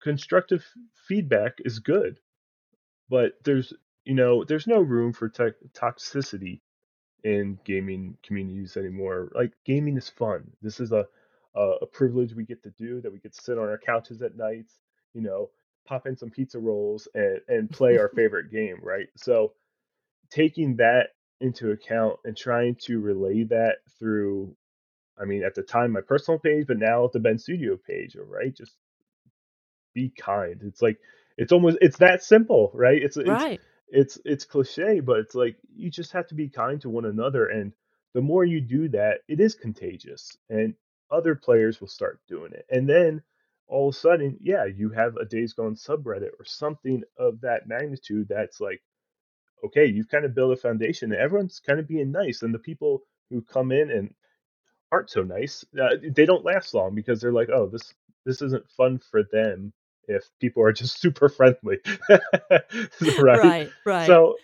constructive 0.00 0.64
feedback 1.06 1.54
is 1.64 1.78
good 1.78 2.18
but 3.08 3.32
there's 3.44 3.72
you 4.04 4.14
know 4.14 4.44
there's 4.44 4.66
no 4.66 4.80
room 4.80 5.12
for 5.12 5.28
te- 5.28 5.68
toxicity 5.74 6.60
in 7.24 7.58
gaming 7.64 8.16
communities 8.22 8.76
anymore 8.76 9.30
like 9.34 9.52
gaming 9.64 9.96
is 9.96 10.08
fun. 10.08 10.50
This 10.60 10.80
is 10.80 10.92
a, 10.92 11.06
a 11.54 11.60
a 11.82 11.86
privilege 11.86 12.34
we 12.34 12.44
get 12.44 12.62
to 12.64 12.70
do 12.70 13.00
that 13.00 13.12
we 13.12 13.18
get 13.18 13.34
to 13.34 13.42
sit 13.42 13.58
on 13.58 13.68
our 13.68 13.78
couches 13.78 14.22
at 14.22 14.36
nights 14.36 14.78
you 15.14 15.20
know 15.20 15.50
pop 15.86 16.06
in 16.06 16.16
some 16.16 16.30
pizza 16.30 16.58
rolls 16.58 17.06
and 17.14 17.40
and 17.48 17.70
play 17.70 17.98
our 17.98 18.08
favorite 18.16 18.50
game 18.50 18.78
right? 18.82 19.08
So 19.16 19.52
taking 20.30 20.76
that 20.76 21.10
into 21.42 21.72
account 21.72 22.18
and 22.24 22.36
trying 22.36 22.76
to 22.76 23.00
relay 23.00 23.44
that 23.44 23.78
through 23.98 24.54
I 25.20 25.24
mean, 25.24 25.44
at 25.44 25.54
the 25.54 25.62
time, 25.62 25.92
my 25.92 26.00
personal 26.00 26.38
page, 26.40 26.66
but 26.66 26.78
now 26.78 27.04
at 27.04 27.12
the 27.12 27.20
Bend 27.20 27.40
Studio 27.40 27.76
page, 27.76 28.16
right? 28.16 28.54
Just 28.54 28.74
be 29.94 30.10
kind. 30.10 30.60
It's 30.64 30.82
like 30.82 30.98
it's 31.36 31.52
almost 31.52 31.78
it's 31.80 31.98
that 31.98 32.22
simple, 32.22 32.70
right? 32.74 33.00
It's 33.02 33.16
right. 33.16 33.60
it's 33.88 34.16
it's 34.16 34.18
it's 34.24 34.44
cliche, 34.44 35.00
but 35.00 35.18
it's 35.18 35.34
like 35.34 35.56
you 35.74 35.90
just 35.90 36.12
have 36.12 36.26
to 36.28 36.34
be 36.34 36.48
kind 36.48 36.80
to 36.80 36.88
one 36.88 37.04
another, 37.04 37.46
and 37.46 37.72
the 38.14 38.22
more 38.22 38.44
you 38.44 38.60
do 38.60 38.88
that, 38.88 39.18
it 39.28 39.40
is 39.40 39.54
contagious, 39.54 40.36
and 40.48 40.74
other 41.10 41.34
players 41.34 41.80
will 41.80 41.88
start 41.88 42.20
doing 42.26 42.52
it, 42.52 42.66
and 42.70 42.88
then 42.88 43.22
all 43.68 43.88
of 43.88 43.94
a 43.94 43.98
sudden, 43.98 44.36
yeah, 44.42 44.66
you 44.66 44.90
have 44.90 45.16
a 45.16 45.24
Days 45.24 45.54
Gone 45.54 45.76
subreddit 45.76 46.32
or 46.38 46.44
something 46.44 47.02
of 47.18 47.40
that 47.40 47.66
magnitude 47.66 48.28
that's 48.28 48.60
like 48.60 48.82
okay, 49.64 49.86
you've 49.86 50.08
kind 50.08 50.24
of 50.24 50.34
built 50.34 50.52
a 50.52 50.56
foundation 50.56 51.12
and 51.12 51.20
everyone's 51.20 51.60
kind 51.60 51.78
of 51.78 51.88
being 51.88 52.10
nice. 52.10 52.42
And 52.42 52.54
the 52.54 52.58
people 52.58 53.02
who 53.30 53.42
come 53.42 53.72
in 53.72 53.90
and 53.90 54.14
aren't 54.92 55.10
so 55.10 55.22
nice. 55.22 55.64
Uh, 55.80 55.96
they 56.14 56.26
don't 56.26 56.44
last 56.44 56.74
long 56.74 56.94
because 56.94 57.20
they're 57.20 57.32
like, 57.32 57.48
oh, 57.48 57.66
this 57.66 57.94
this 58.24 58.42
isn't 58.42 58.70
fun 58.70 59.00
for 59.10 59.24
them 59.32 59.72
if 60.06 60.28
people 60.40 60.62
are 60.62 60.72
just 60.72 61.00
super 61.00 61.28
friendly, 61.28 61.78
right? 62.10 63.38
Right, 63.38 63.72
right. 63.84 64.06
So 64.06 64.36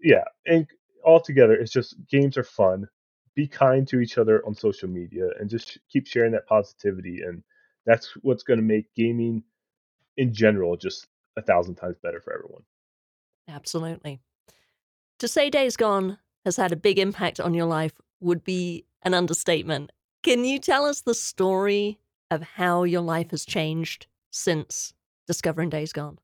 yeah, 0.00 0.24
and 0.44 0.66
altogether, 1.04 1.54
it's 1.54 1.72
just 1.72 1.96
games 2.08 2.36
are 2.36 2.44
fun. 2.44 2.86
Be 3.34 3.48
kind 3.48 3.86
to 3.88 4.00
each 4.00 4.18
other 4.18 4.44
on 4.46 4.54
social 4.54 4.88
media 4.88 5.28
and 5.40 5.50
just 5.50 5.78
keep 5.90 6.06
sharing 6.06 6.32
that 6.32 6.46
positivity, 6.46 7.22
and 7.22 7.42
that's 7.86 8.12
what's 8.22 8.42
going 8.42 8.58
to 8.58 8.64
make 8.64 8.94
gaming 8.94 9.42
in 10.16 10.32
general 10.32 10.76
just 10.76 11.06
a 11.36 11.42
thousand 11.42 11.74
times 11.74 11.96
better 12.02 12.20
for 12.20 12.32
everyone. 12.32 12.62
Absolutely. 13.48 14.20
To 15.20 15.28
say 15.28 15.48
Days 15.48 15.78
Gone 15.78 16.18
has 16.44 16.58
had 16.58 16.72
a 16.72 16.76
big 16.76 16.98
impact 16.98 17.40
on 17.40 17.54
your 17.54 17.64
life 17.64 17.94
would 18.20 18.44
be 18.44 18.84
an 19.02 19.14
understatement. 19.14 19.90
Can 20.22 20.44
you 20.44 20.58
tell 20.58 20.84
us 20.84 21.00
the 21.00 21.14
story 21.14 21.98
of 22.30 22.42
how 22.42 22.82
your 22.82 23.00
life 23.00 23.30
has 23.30 23.46
changed 23.46 24.08
since 24.30 24.92
discovering 25.26 25.70
Days 25.70 25.94
Gone? 25.94 26.18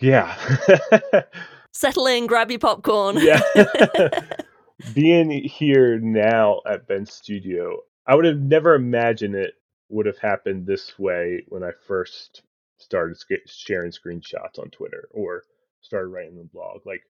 Yeah. 0.00 0.34
Settle 1.72 2.06
in, 2.06 2.26
grab 2.26 2.50
your 2.50 2.60
popcorn. 2.60 3.18
yeah. 3.20 3.42
Being 4.94 5.30
here 5.30 5.98
now 5.98 6.60
at 6.66 6.88
Ben's 6.88 7.12
Studio, 7.12 7.80
I 8.06 8.14
would 8.14 8.24
have 8.24 8.38
never 8.38 8.74
imagined 8.74 9.34
it 9.34 9.52
would 9.90 10.06
have 10.06 10.18
happened 10.18 10.66
this 10.66 10.98
way 10.98 11.44
when 11.48 11.62
I 11.62 11.72
first 11.86 12.42
started 12.78 13.18
sharing 13.46 13.90
screenshots 13.90 14.58
on 14.58 14.70
Twitter 14.70 15.08
or 15.10 15.44
started 15.82 16.08
writing 16.08 16.36
the 16.36 16.44
blog. 16.44 16.86
Like, 16.86 17.02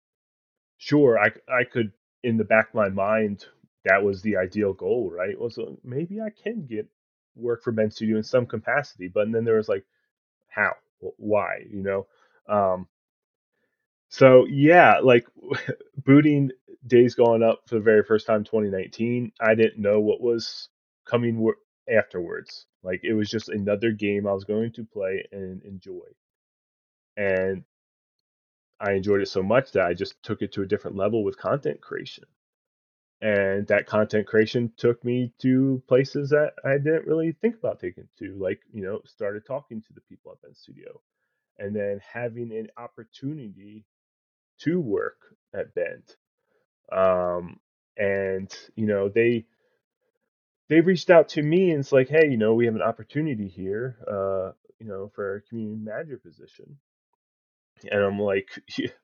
sure, 0.78 1.18
I 1.18 1.28
I 1.48 1.64
could 1.64 1.92
in 2.22 2.36
the 2.36 2.44
back 2.44 2.68
of 2.68 2.74
my 2.74 2.88
mind 2.88 3.46
that 3.84 4.02
was 4.02 4.20
the 4.22 4.36
ideal 4.36 4.72
goal, 4.72 5.10
right? 5.10 5.38
Was 5.38 5.56
well, 5.56 5.68
so 5.68 5.78
maybe 5.84 6.20
I 6.20 6.30
can 6.30 6.66
get 6.66 6.88
work 7.36 7.62
for 7.62 7.72
Bend 7.72 7.92
Studio 7.92 8.16
in 8.16 8.22
some 8.24 8.46
capacity, 8.46 9.08
but 9.08 9.30
then 9.30 9.44
there 9.44 9.56
was 9.56 9.68
like, 9.68 9.84
how, 10.48 10.72
why, 11.18 11.64
you 11.70 11.82
know? 11.82 12.06
Um, 12.48 12.88
so 14.08 14.46
yeah, 14.46 14.98
like 15.02 15.26
booting 16.04 16.50
Days 16.86 17.14
Gone 17.14 17.42
up 17.42 17.62
for 17.68 17.76
the 17.76 17.80
very 17.80 18.02
first 18.02 18.26
time 18.26 18.44
2019, 18.44 19.32
I 19.40 19.54
didn't 19.54 19.78
know 19.78 20.00
what 20.00 20.20
was 20.20 20.68
coming 21.04 21.48
afterwards. 21.92 22.66
Like 22.82 23.00
it 23.04 23.14
was 23.14 23.28
just 23.28 23.48
another 23.48 23.92
game 23.92 24.26
I 24.26 24.32
was 24.32 24.44
going 24.44 24.72
to 24.72 24.84
play 24.84 25.26
and 25.32 25.62
enjoy. 25.62 26.06
And 27.16 27.64
I 28.80 28.92
enjoyed 28.92 29.22
it 29.22 29.28
so 29.28 29.42
much 29.42 29.72
that 29.72 29.86
I 29.86 29.94
just 29.94 30.22
took 30.22 30.42
it 30.42 30.52
to 30.52 30.62
a 30.62 30.66
different 30.66 30.96
level 30.96 31.24
with 31.24 31.38
content 31.38 31.80
creation. 31.80 32.24
And 33.22 33.66
that 33.68 33.86
content 33.86 34.26
creation 34.26 34.72
took 34.76 35.02
me 35.02 35.32
to 35.40 35.82
places 35.88 36.30
that 36.30 36.52
I 36.64 36.76
didn't 36.76 37.06
really 37.06 37.32
think 37.32 37.56
about 37.56 37.80
taking 37.80 38.08
to, 38.18 38.36
like, 38.38 38.60
you 38.72 38.82
know, 38.82 39.00
started 39.06 39.46
talking 39.46 39.80
to 39.80 39.92
the 39.94 40.02
people 40.02 40.32
at 40.32 40.42
Bend 40.42 40.56
Studio 40.56 41.00
and 41.58 41.74
then 41.74 42.00
having 42.12 42.52
an 42.52 42.68
opportunity 42.76 43.84
to 44.60 44.78
work 44.78 45.16
at 45.54 45.74
Bend. 45.74 46.02
Um, 46.92 47.58
and, 47.96 48.54
you 48.74 48.86
know, 48.86 49.08
they, 49.08 49.46
they 50.68 50.82
reached 50.82 51.08
out 51.08 51.30
to 51.30 51.42
me 51.42 51.70
and 51.70 51.80
it's 51.80 51.92
like, 51.92 52.10
hey, 52.10 52.28
you 52.28 52.36
know, 52.36 52.54
we 52.54 52.66
have 52.66 52.74
an 52.74 52.82
opportunity 52.82 53.48
here, 53.48 53.96
uh, 54.06 54.52
you 54.78 54.86
know, 54.86 55.10
for 55.14 55.36
a 55.36 55.40
community 55.40 55.82
manager 55.82 56.18
position 56.18 56.76
and 57.90 58.02
I'm 58.02 58.18
like, 58.18 58.48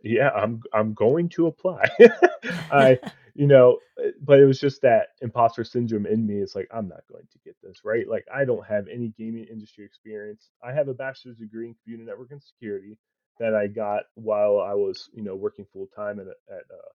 yeah, 0.03 0.31
I'm 0.31 0.63
I'm 0.73 0.95
going 0.95 1.29
to 1.31 1.47
apply. 1.47 1.85
I, 2.71 2.99
you 3.35 3.47
know, 3.47 3.79
eh, 4.03 4.11
but 4.23 4.41
it 4.41 4.47
was 4.47 4.61
just 4.61 4.83
that 4.83 5.09
imposter 5.21 5.65
syndrome 5.65 6.07
in 6.07 6.27
me. 6.27 6.37
It's 6.37 6.55
like 6.55 6.69
I'm 6.73 6.89
not 6.89 7.03
going 7.11 7.27
to 7.31 7.39
get 7.45 7.57
this 7.63 7.81
right. 7.85 8.09
Like 8.09 8.25
I 8.35 8.45
don't 8.45 8.67
have 8.67 8.87
any 8.89 9.13
gaming 9.19 9.45
industry 9.51 9.85
experience. 9.85 10.51
I 10.63 10.73
have 10.73 10.89
a 10.89 10.95
bachelor's 10.95 11.37
degree 11.37 11.67
in 11.67 11.75
computer 11.75 12.05
network 12.05 12.31
and 12.31 12.43
security 12.43 12.99
that 13.39 13.55
I 13.55 13.67
got 13.67 14.05
while 14.15 14.61
I 14.61 14.75
was, 14.75 15.09
you 15.15 15.23
know, 15.23 15.35
working 15.35 15.67
full 15.73 15.89
time 15.97 16.21
at, 16.21 16.27
at 16.27 16.63
uh, 16.71 16.91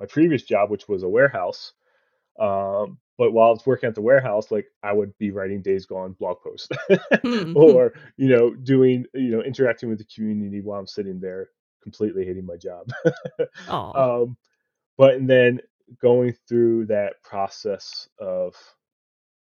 my 0.00 0.06
previous 0.06 0.42
job, 0.42 0.70
which 0.70 0.88
was 0.88 1.02
a 1.02 1.08
warehouse. 1.08 1.72
Um, 2.38 2.98
but 3.18 3.32
while 3.32 3.48
I 3.48 3.52
was 3.52 3.66
working 3.66 3.88
at 3.88 3.94
the 3.94 4.02
warehouse, 4.02 4.50
like 4.50 4.66
I 4.82 4.92
would 4.92 5.16
be 5.18 5.30
writing 5.30 5.62
Days 5.62 5.86
Gone 5.86 6.12
blog 6.18 6.38
posts 6.42 6.68
hmm. 7.22 7.56
or, 7.56 7.94
you 8.16 8.28
know, 8.28 8.54
doing, 8.54 9.06
you 9.14 9.30
know, 9.30 9.42
interacting 9.42 9.88
with 9.88 9.98
the 9.98 10.06
community 10.14 10.60
while 10.60 10.78
I'm 10.78 10.86
sitting 10.86 11.18
there 11.18 11.48
completely 11.82 12.26
hating 12.26 12.44
my 12.44 12.56
job. 12.56 12.90
um, 13.68 14.36
but 14.98 15.14
and 15.14 15.28
then 15.28 15.60
going 16.02 16.34
through 16.48 16.86
that 16.86 17.22
process 17.22 18.08
of 18.18 18.54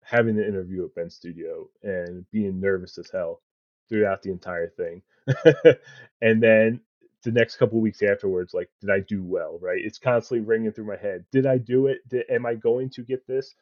having 0.03 0.37
the 0.37 0.47
interview 0.47 0.85
at 0.85 0.95
Bend 0.95 1.13
Studio 1.13 1.69
and 1.83 2.25
being 2.31 2.61
nervous 2.61 2.97
as 2.97 3.11
hell 3.11 3.43
throughout 3.89 4.23
the 4.23 4.31
entire 4.31 4.69
thing. 4.69 5.03
and 6.23 6.43
then 6.43 6.81
the 7.29 7.41
next 7.41 7.57
couple 7.59 7.81
weeks 7.81 8.03
afterwards 8.03 8.55
like 8.55 8.71
did 8.81 8.91
i 8.91 9.01
do 9.01 9.25
well 9.25 9.59
right? 9.63 9.81
It's 9.85 9.99
constantly 9.99 10.47
ringing 10.47 10.73
through 10.73 10.87
my 10.89 10.97
head. 10.99 11.27
Did 11.33 11.47
i 11.47 11.59
do 11.59 11.89
it? 11.89 12.01
Did, 12.09 12.25
am 12.31 12.47
i 12.47 12.57
going 12.57 12.91
to 12.93 13.03
get 13.05 13.27
this? 13.29 13.55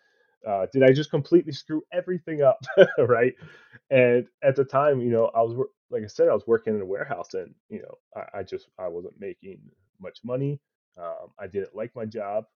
Uh, 0.47 0.67
did 0.73 0.85
i 0.85 0.93
just 0.93 1.11
completely 1.11 1.53
screw 1.53 1.83
everything 1.93 2.43
up 2.43 2.65
right? 2.99 3.35
And 3.91 4.27
at 4.43 4.57
the 4.57 4.65
time 4.65 5.01
you 5.01 5.11
know 5.11 5.27
i 5.37 5.43
was 5.43 5.57
like 5.91 6.05
i 6.05 6.09
said 6.09 6.29
i 6.29 6.35
was 6.35 6.47
working 6.47 6.77
in 6.77 6.83
a 6.83 6.87
warehouse 6.87 7.35
and 7.35 7.55
you 7.71 7.81
know 7.83 7.97
i, 8.17 8.41
I 8.41 8.45
just 8.45 8.69
i 8.79 8.89
wasn't 8.89 9.21
making 9.21 9.61
much 10.01 10.21
money. 10.25 10.61
Um, 10.99 11.31
i 11.41 11.49
didn't 11.49 11.77
like 11.77 11.93
my 11.97 12.07
job. 12.07 12.47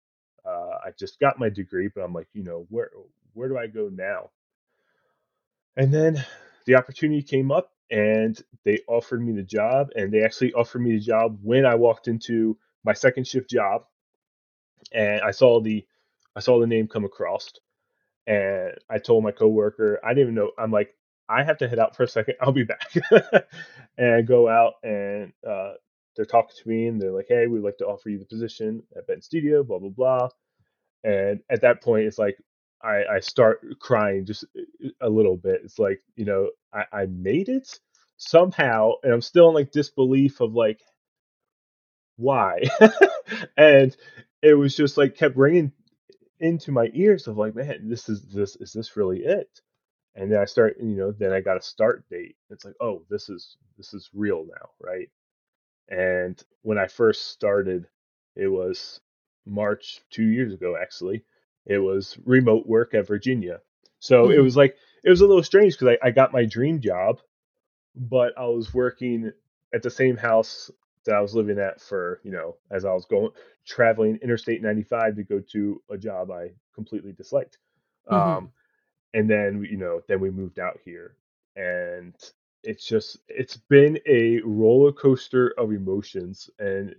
Uh, 0.46 0.79
i 0.87 0.92
just 0.99 1.20
got 1.20 1.38
my 1.40 1.51
degree 1.51 1.90
but 1.94 2.03
i'm 2.03 2.14
like 2.14 2.29
you 2.35 2.44
know 2.44 2.66
where 2.70 2.90
where 3.35 3.49
do 3.51 3.59
i 3.59 3.68
go 3.68 3.90
now? 3.92 4.31
And 5.77 5.94
then 5.94 6.25
the 6.66 6.77
opportunity 6.77 7.23
came 7.23 7.53
up 7.53 7.73
and 7.90 8.40
they 8.64 8.79
offered 8.87 9.24
me 9.24 9.33
the 9.33 9.42
job 9.42 9.88
and 9.96 10.12
they 10.12 10.22
actually 10.22 10.53
offered 10.53 10.81
me 10.81 10.92
the 10.92 11.00
job 11.00 11.38
when 11.42 11.66
I 11.66 11.74
walked 11.74 12.09
into 12.09 12.57
my 12.85 12.92
second 12.92 13.26
shift 13.26 13.50
job 13.50 13.83
and 14.92 15.20
I 15.22 15.33
saw 15.33 15.61
the 15.61 15.85
I 16.37 16.40
saw 16.40 16.61
the 16.61 16.66
name 16.66 16.88
come 16.88 17.05
across 17.05 17.50
and 18.26 18.72
I 18.88 18.98
told 18.98 19.24
my 19.24 19.33
coworker 19.33 20.00
I 20.05 20.11
didn't 20.11 20.22
even 20.22 20.35
know 20.35 20.53
I'm 20.59 20.70
like 20.70 20.94
I 21.29 21.42
have 21.44 21.59
to 21.59 21.68
head 21.68 21.79
out 21.79 21.96
for 21.96 22.05
a 22.05 22.09
second 22.09 22.37
I'll 22.40 22.53
be 22.53 22.64
back 22.64 22.92
and 23.98 24.14
I 24.14 24.22
go 24.22 24.48
out 24.48 24.74
and 24.83 25.33
uh, 25.48 25.72
they're 26.16 26.24
talking 26.24 26.57
to 26.62 26.68
me 26.68 26.87
and 26.87 27.00
they're 27.00 27.12
like 27.12 27.26
hey 27.29 27.46
we'd 27.46 27.64
like 27.64 27.79
to 27.79 27.87
offer 27.87 28.09
you 28.09 28.18
the 28.18 28.24
position 28.24 28.83
at 28.96 29.07
Bend 29.07 29.24
Studio 29.24 29.64
blah 29.64 29.79
blah 29.79 29.90
blah 29.90 30.29
and 31.03 31.40
at 31.50 31.62
that 31.62 31.83
point 31.83 32.07
it's 32.07 32.18
like 32.18 32.37
I, 32.83 33.05
I 33.16 33.21
start 33.21 33.61
crying 33.81 34.27
just 34.27 34.45
uh, 34.57 34.88
a 35.01 35.09
little 35.09 35.37
bit. 35.37 35.62
It's 35.64 35.79
like, 35.79 36.01
you 36.16 36.25
know, 36.25 36.51
I, 36.73 36.85
I 36.93 37.07
made 37.07 37.49
it 37.49 37.79
somehow, 38.16 38.93
and 39.03 39.12
I'm 39.12 39.21
still 39.23 39.49
in 39.49 39.55
like 39.55 39.73
disbelief 39.73 40.40
of 40.40 40.55
like, 40.55 40.81
why? 42.16 42.61
and 43.57 43.97
it 44.43 44.55
was 44.55 44.77
just 44.77 44.99
like 44.99 45.16
kept 45.16 45.37
ringing 45.37 45.73
into 46.40 46.73
my 46.73 46.90
ears 46.95 47.29
of 47.29 47.38
like, 47.38 47.55
man, 47.55 47.88
this 47.88 48.09
is 48.09 48.23
this 48.23 48.57
is 48.57 48.73
this 48.73 48.97
really 48.97 49.21
it? 49.21 49.49
And 50.16 50.33
then 50.33 50.40
I 50.40 50.47
start, 50.47 50.77
you 50.81 50.97
know, 50.97 51.12
then 51.12 51.33
I 51.33 51.40
got 51.40 51.57
a 51.59 51.62
start 51.62 52.05
date. 52.11 52.37
It's 52.51 52.64
like, 52.64 52.75
oh, 52.81 53.03
this 53.11 53.29
is 53.29 53.57
this 53.79 53.95
is 53.95 54.11
real 54.14 54.45
now, 54.47 54.71
right? 54.81 55.09
And 55.88 56.43
when 56.62 56.79
I 56.79 56.87
first 56.87 57.29
started, 57.29 57.87
it 58.37 58.49
was 58.49 59.01
March 59.47 60.01
two 60.11 60.27
years 60.27 60.55
ago, 60.55 60.77
actually 60.81 61.25
it 61.70 61.78
was 61.78 62.18
remote 62.24 62.66
work 62.66 62.94
at 62.94 63.06
Virginia. 63.06 63.61
So 64.00 64.24
mm-hmm. 64.24 64.33
it 64.33 64.40
was 64.40 64.56
like 64.56 64.76
it 65.04 65.09
was 65.09 65.20
a 65.20 65.26
little 65.26 65.44
strange 65.44 65.74
because 65.74 65.96
I, 66.02 66.09
I 66.09 66.11
got 66.11 66.33
my 66.33 66.44
dream 66.44 66.80
job, 66.80 67.20
but 67.94 68.37
I 68.37 68.46
was 68.46 68.74
working 68.74 69.33
at 69.72 69.83
the 69.83 69.90
same 69.90 70.16
house 70.16 70.70
that 71.06 71.14
I 71.14 71.20
was 71.20 71.35
living 71.35 71.61
at 71.61 71.80
for, 71.80 72.20
you 72.24 72.33
know, 72.33 72.56
as 72.72 72.85
I 72.85 72.92
was 72.92 73.06
going 73.06 73.30
traveling 73.64 74.18
Interstate 74.20 74.62
95 74.62 75.14
to 75.16 75.22
go 75.22 75.40
to 75.52 75.80
a 75.88 75.96
job 75.96 76.33
I 76.33 76.50
completely 76.74 77.12
disliked. 77.12 77.59
Mm-hmm. 78.11 78.16
Um, 78.16 78.52
and 79.14 79.30
then, 79.30 79.64
you 79.70 79.76
know, 79.76 80.00
then 80.09 80.20
we 80.20 80.30
moved 80.30 80.59
out 80.59 80.80
here 80.85 81.16
and 81.54 82.14
it's 82.64 82.85
just, 82.85 83.18
it's 83.28 83.56
been 83.56 83.98
a 84.06 84.40
roller 84.44 84.92
coaster 84.92 85.54
of 85.56 85.70
emotions. 85.70 86.50
And 86.59 86.96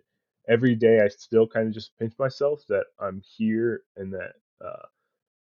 every 0.47 0.75
day 0.75 1.01
I 1.01 1.10
still 1.10 1.45
kind 1.45 1.67
of 1.67 1.73
just 1.73 1.97
pinch 1.99 2.13
myself 2.17 2.63
that 2.69 2.86
I'm 2.99 3.21
here 3.38 3.84
and 3.97 4.13
that 4.13 4.34
uh, 4.63 4.88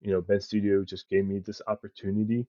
you 0.00 0.12
know, 0.12 0.20
Bend 0.20 0.42
Studio 0.44 0.84
just 0.84 1.08
gave 1.10 1.26
me 1.26 1.40
this 1.40 1.62
opportunity. 1.66 2.46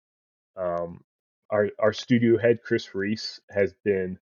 Um, 0.57 1.03
our 1.51 1.69
our 1.79 1.93
studio 1.93 2.37
head 2.39 2.61
Chris 2.63 2.95
Reese 2.95 3.41
has 3.51 3.73
been 3.85 4.19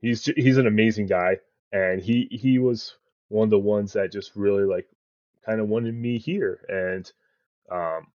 he's 0.00 0.24
he's 0.24 0.58
an 0.58 0.66
amazing 0.66 1.06
guy, 1.06 1.38
and 1.72 2.00
he 2.02 2.28
he 2.30 2.58
was 2.58 2.96
one 3.28 3.46
of 3.46 3.50
the 3.50 3.58
ones 3.58 3.94
that 3.94 4.12
just 4.12 4.36
really 4.36 4.64
like 4.64 4.88
kind 5.46 5.60
of 5.60 5.68
wanted 5.68 5.94
me 5.94 6.18
here, 6.18 6.60
and 6.68 7.12
um, 7.70 8.08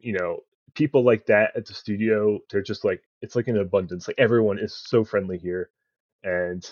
you 0.00 0.12
know, 0.14 0.40
people 0.74 1.04
like 1.04 1.26
that 1.26 1.52
at 1.56 1.66
the 1.66 1.74
studio, 1.74 2.40
they're 2.50 2.62
just 2.62 2.84
like 2.84 3.02
it's 3.22 3.36
like 3.36 3.48
an 3.48 3.58
abundance. 3.58 4.08
Like 4.08 4.18
everyone 4.18 4.58
is 4.58 4.74
so 4.76 5.04
friendly 5.04 5.38
here, 5.38 5.70
and 6.24 6.68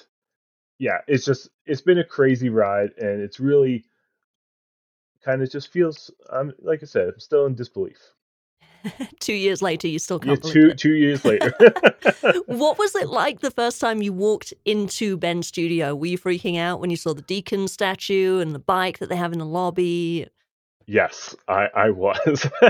yeah, 0.79 0.99
it's 1.09 1.25
just 1.27 1.51
it's 1.67 1.83
been 1.83 1.99
a 1.99 2.05
crazy 2.05 2.51
ride, 2.51 2.91
and 2.99 3.21
it's 3.23 3.41
really 3.41 3.85
kind 5.25 5.43
of 5.43 5.51
just 5.51 5.69
feels 5.69 6.11
um 6.31 6.53
like 6.61 6.83
I 6.83 6.87
said, 6.87 7.09
I'm 7.09 7.21
still 7.21 7.47
in 7.47 7.55
disbelief. 7.55 7.99
two 9.21 9.35
years 9.35 9.61
later, 9.61 9.89
you 9.89 9.99
still 9.99 10.19
can't 10.19 10.41
believe 10.41 10.55
two 10.55 10.69
it. 10.71 10.79
two 10.79 10.95
years 10.95 11.25
later. 11.25 11.53
What 12.47 12.79
was 12.79 12.95
it 12.95 13.09
like 13.09 13.41
the 13.41 13.51
first 13.51 13.81
time 13.81 14.03
you 14.03 14.13
walked 14.13 14.53
into 14.65 15.17
Ben's 15.17 15.47
studio? 15.47 15.95
Were 15.95 16.07
you 16.07 16.19
freaking 16.19 16.59
out 16.59 16.81
when 16.81 16.91
you 16.91 16.97
saw 16.97 17.15
the 17.15 17.23
Deacon 17.23 17.69
statue 17.69 18.41
and 18.41 18.55
the 18.55 18.59
bike 18.59 18.99
that 18.99 19.09
they 19.09 19.17
have 19.17 19.33
in 19.33 19.39
the 19.39 19.47
lobby? 19.47 20.29
yes, 20.91 21.37
I 21.49 21.69
I 21.75 21.91
was. 21.91 22.45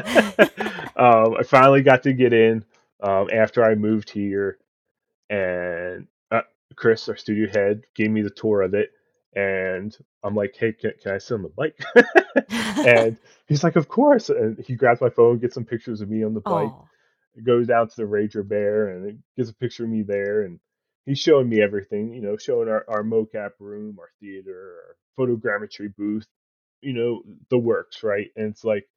um, 0.97 1.35
I 1.39 1.43
finally 1.45 1.83
got 1.83 2.03
to 2.05 2.13
get 2.13 2.33
in 2.33 2.65
um, 3.03 3.29
after 3.33 3.65
I 3.65 3.75
moved 3.75 4.11
here, 4.11 4.59
and 5.29 6.07
uh, 6.31 6.43
Chris, 6.77 7.09
our 7.09 7.17
studio 7.17 7.49
head, 7.51 7.85
gave 7.95 8.11
me 8.11 8.23
the 8.23 8.31
tour 8.31 8.63
of 8.63 8.75
it, 8.75 8.93
and 9.35 9.97
I'm 10.25 10.35
like, 10.35 10.57
"Hey, 10.59 10.73
can, 10.73 10.93
can 11.03 11.13
I 11.15 11.19
sit 11.19 11.35
on 11.35 11.43
the 11.43 11.51
bike?" 11.51 11.79
and 12.83 13.19
he's 13.49 13.65
like, 13.65 13.77
"Of 13.77 13.89
course!" 13.89 14.31
And 14.31 14.59
he 14.67 14.75
grabs 14.77 15.01
my 15.01 15.11
phone, 15.11 15.39
gets 15.39 15.55
some 15.55 15.65
pictures 15.65 16.01
of 16.01 16.11
me 16.11 16.25
on 16.25 16.35
the 16.35 16.41
bike, 16.41 16.75
oh, 16.77 16.89
goes 17.45 17.67
down 17.69 17.89
to 17.89 17.97
the 17.97 18.07
Ranger 18.07 18.43
Bear, 18.43 18.89
and 18.91 19.21
gets 19.37 19.51
a 19.51 19.55
picture 19.55 19.85
of 19.85 19.91
me 19.91 20.03
there, 20.03 20.43
and 20.43 20.61
he's 21.07 21.19
showing 21.19 21.49
me 21.49 21.63
everything, 21.63 22.13
you 22.15 22.23
know, 22.23 22.37
showing 22.37 22.69
our, 22.69 22.85
our 22.89 23.03
mocap 23.05 23.53
room, 23.61 23.99
our 24.01 24.11
theater, 24.21 24.97
our 25.19 25.27
photogrammetry 25.27 25.95
booth, 25.97 26.27
you 26.83 26.93
know, 26.95 27.23
the 27.51 27.59
works, 27.59 28.03
right? 28.05 28.29
And 28.37 28.49
it's 28.49 28.65
like, 28.65 28.89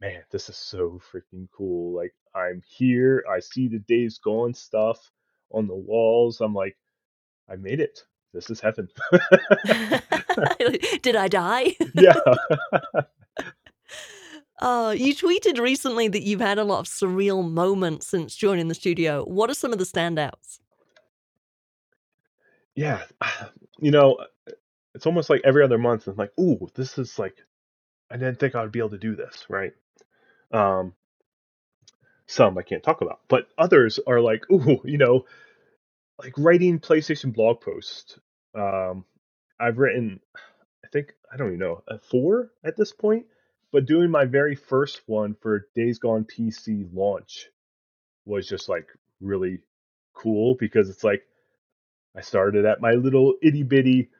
man, 0.00 0.22
this 0.30 0.48
is 0.50 0.56
so 0.56 1.00
freaking 1.12 1.48
cool. 1.56 1.96
Like, 1.96 2.14
I'm 2.34 2.62
here, 2.66 3.24
I 3.30 3.40
see 3.40 3.68
the 3.68 3.80
Days 3.80 4.18
Gone 4.18 4.54
stuff 4.54 4.98
on 5.52 5.66
the 5.68 5.76
walls. 5.76 6.40
I'm 6.40 6.54
like, 6.54 6.76
I 7.50 7.56
made 7.56 7.80
it. 7.80 8.00
This 8.34 8.50
is 8.50 8.60
heaven. 8.60 8.88
did 11.02 11.16
I 11.16 11.28
die? 11.28 11.76
yeah. 11.94 12.14
Oh, 14.60 14.90
you 14.90 15.14
tweeted 15.14 15.58
recently 15.58 16.08
that 16.08 16.22
you've 16.22 16.40
had 16.40 16.58
a 16.58 16.64
lot 16.64 16.80
of 16.80 16.86
surreal 16.86 17.48
moments 17.48 18.06
since 18.06 18.34
joining 18.34 18.68
the 18.68 18.74
studio. 18.74 19.24
What 19.24 19.50
are 19.50 19.54
some 19.54 19.72
of 19.72 19.78
the 19.78 19.84
standouts? 19.84 20.58
Yeah. 22.74 23.02
You 23.80 23.90
know, 23.90 24.18
it's 24.94 25.04
almost 25.04 25.28
like 25.28 25.40
every 25.44 25.64
other 25.64 25.76
month. 25.78 26.06
I'm 26.06 26.14
like, 26.14 26.32
ooh, 26.38 26.68
this 26.76 26.96
is 26.96 27.18
like, 27.18 27.34
I 28.08 28.16
didn't 28.16 28.38
think 28.38 28.54
I 28.54 28.62
would 28.62 28.70
be 28.70 28.78
able 28.78 28.90
to 28.90 28.98
do 28.98 29.16
this, 29.16 29.44
right? 29.50 29.72
Um, 30.52 30.94
some 32.26 32.56
I 32.56 32.62
can't 32.62 32.84
talk 32.84 33.00
about, 33.00 33.20
but 33.28 33.48
others 33.58 33.98
are 34.06 34.20
like, 34.20 34.48
ooh, 34.50 34.80
you 34.84 34.96
know, 34.96 35.24
like 36.18 36.34
writing 36.38 36.78
PlayStation 36.78 37.32
blog 37.32 37.60
posts. 37.60 38.18
Um, 38.54 39.04
I've 39.58 39.78
written, 39.78 40.20
I 40.84 40.88
think 40.92 41.14
I 41.32 41.36
don't 41.36 41.48
even 41.48 41.58
know, 41.58 41.82
uh, 41.88 41.98
four 41.98 42.50
at 42.64 42.76
this 42.76 42.92
point, 42.92 43.26
but 43.72 43.86
doing 43.86 44.10
my 44.10 44.24
very 44.24 44.54
first 44.54 45.02
one 45.06 45.34
for 45.40 45.68
Days 45.74 45.98
Gone 45.98 46.24
PC 46.24 46.88
launch 46.92 47.48
was 48.26 48.48
just 48.48 48.68
like 48.68 48.86
really 49.20 49.60
cool 50.14 50.56
because 50.58 50.88
it's 50.88 51.04
like 51.04 51.22
I 52.16 52.20
started 52.20 52.64
at 52.64 52.80
my 52.80 52.92
little 52.92 53.34
itty 53.42 53.64
bitty 53.64 54.10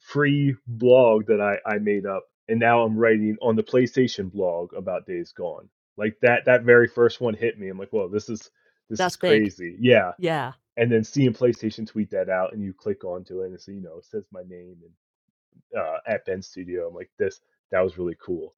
free 0.00 0.56
blog 0.66 1.26
that 1.26 1.40
I, 1.40 1.58
I 1.68 1.78
made 1.78 2.06
up, 2.06 2.24
and 2.48 2.58
now 2.58 2.82
I'm 2.82 2.96
writing 2.96 3.36
on 3.42 3.56
the 3.56 3.62
PlayStation 3.62 4.32
blog 4.32 4.72
about 4.74 5.06
Days 5.06 5.32
Gone. 5.32 5.68
Like 5.96 6.16
that 6.22 6.46
that 6.46 6.62
very 6.62 6.88
first 6.88 7.20
one 7.20 7.34
hit 7.34 7.58
me. 7.58 7.68
I'm 7.68 7.78
like, 7.78 7.90
whoa, 7.90 8.08
this 8.08 8.28
is 8.28 8.50
this 8.88 8.98
That's 8.98 9.14
is 9.14 9.18
big. 9.20 9.42
crazy. 9.42 9.76
Yeah. 9.80 10.12
Yeah. 10.18 10.52
And 10.76 10.90
then 10.92 11.04
seeing 11.04 11.32
PlayStation 11.32 11.86
tweet 11.86 12.10
that 12.10 12.28
out 12.28 12.52
and 12.52 12.62
you 12.62 12.72
click 12.74 13.04
onto 13.04 13.42
it 13.42 13.46
and 13.46 13.54
it's 13.54 13.68
you 13.68 13.80
know, 13.80 13.98
it 13.98 14.04
says 14.04 14.24
my 14.30 14.42
name 14.42 14.76
and 14.82 15.80
uh 15.80 15.98
at 16.06 16.24
Bend 16.24 16.44
Studio. 16.44 16.88
I'm 16.88 16.94
like, 16.94 17.10
this 17.18 17.40
that 17.70 17.80
was 17.80 17.98
really 17.98 18.16
cool. 18.22 18.54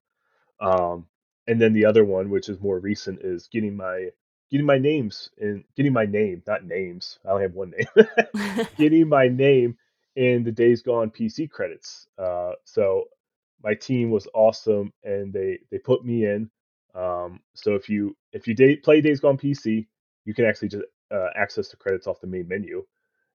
Um 0.61 1.07
and 1.47 1.61
then 1.61 1.73
the 1.73 1.87
other 1.87 2.05
one, 2.05 2.31
which 2.31 2.49
is 2.49 2.61
more 2.61 2.79
recent, 2.79 3.21
is 3.23 3.49
getting 3.49 3.77
my 3.77 4.11
getting 4.51 4.67
my 4.67 4.79
names 4.79 5.31
and 5.39 5.65
getting 5.77 5.93
my 5.93 6.07
name, 6.07 6.43
not 6.47 6.65
names. 6.65 7.19
I 7.25 7.31
only 7.31 7.43
have 7.43 7.55
one 7.55 7.73
name. 7.77 8.67
getting 8.77 9.09
my 9.09 9.29
name 9.29 9.77
in 10.17 10.43
the 10.43 10.53
Days 10.53 10.83
Gone 10.83 11.11
PC 11.11 11.49
credits. 11.51 12.09
Uh, 12.19 12.53
so 12.65 13.05
my 13.63 13.75
team 13.75 14.11
was 14.11 14.27
awesome, 14.35 14.93
and 15.05 15.33
they 15.33 15.59
they 15.71 15.79
put 15.79 16.05
me 16.05 16.25
in. 16.27 16.51
Um, 16.95 17.41
so 17.55 17.75
if 17.75 17.89
you 17.89 18.17
if 18.33 18.47
you 18.49 18.55
day, 18.55 18.77
play 18.77 19.01
Days 19.01 19.21
Gone 19.21 19.39
PC, 19.39 19.87
you 20.25 20.35
can 20.35 20.45
actually 20.45 20.69
just 20.69 20.85
uh, 21.11 21.29
access 21.37 21.69
the 21.69 21.77
credits 21.77 22.07
off 22.07 22.21
the 22.21 22.27
main 22.27 22.49
menu, 22.49 22.85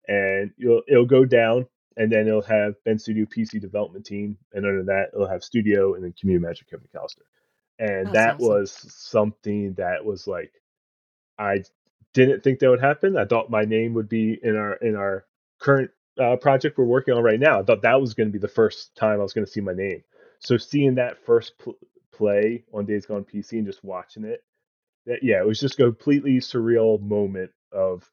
and 0.07 0.51
you'll 0.57 0.81
it'll 0.87 1.05
go 1.05 1.25
down, 1.25 1.65
and 1.97 2.11
then 2.11 2.27
it'll 2.27 2.41
have 2.41 2.75
Bend 2.83 3.01
Studio 3.01 3.25
PC 3.25 3.59
development 3.61 4.05
team, 4.05 4.37
and 4.53 4.65
under 4.65 4.83
that 4.83 5.09
it'll 5.13 5.27
have 5.27 5.43
studio 5.43 5.95
and 5.95 6.03
then 6.03 6.13
community 6.19 6.43
manager 6.43 6.65
Kevin 6.69 6.87
McAllister. 6.93 7.23
And 7.79 8.13
that 8.13 8.35
awesome. 8.35 8.47
was 8.47 8.71
something 8.89 9.73
that 9.73 10.05
was 10.05 10.27
like 10.27 10.51
I 11.37 11.63
didn't 12.13 12.43
think 12.43 12.59
that 12.59 12.69
would 12.69 12.81
happen. 12.81 13.17
I 13.17 13.25
thought 13.25 13.49
my 13.49 13.63
name 13.63 13.93
would 13.95 14.09
be 14.09 14.39
in 14.41 14.55
our 14.55 14.73
in 14.75 14.95
our 14.95 15.25
current 15.59 15.91
uh, 16.21 16.35
project 16.35 16.77
we're 16.77 16.85
working 16.85 17.13
on 17.13 17.23
right 17.23 17.39
now. 17.39 17.59
I 17.59 17.63
thought 17.63 17.81
that 17.83 17.99
was 17.99 18.13
going 18.13 18.27
to 18.27 18.33
be 18.33 18.39
the 18.39 18.47
first 18.47 18.95
time 18.95 19.19
I 19.19 19.23
was 19.23 19.33
going 19.33 19.45
to 19.45 19.51
see 19.51 19.61
my 19.61 19.73
name. 19.73 20.03
So 20.39 20.57
seeing 20.57 20.95
that 20.95 21.23
first 21.25 21.57
pl- 21.57 21.77
play 22.11 22.63
on 22.73 22.85
Days 22.85 23.05
Gone 23.05 23.23
PC 23.23 23.53
and 23.53 23.65
just 23.65 23.83
watching 23.83 24.23
it, 24.23 24.43
that 25.05 25.23
yeah, 25.23 25.39
it 25.39 25.47
was 25.47 25.59
just 25.59 25.79
a 25.79 25.83
completely 25.83 26.37
surreal 26.37 27.01
moment 27.01 27.51
of, 27.71 28.09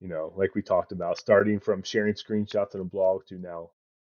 you 0.00 0.08
know, 0.08 0.32
like 0.36 0.54
we 0.54 0.62
talked 0.62 0.92
about, 0.92 1.18
starting 1.18 1.58
from 1.60 1.82
sharing 1.82 2.14
screenshots 2.14 2.74
in 2.74 2.80
a 2.80 2.84
blog 2.84 3.26
to 3.26 3.38
now 3.38 3.70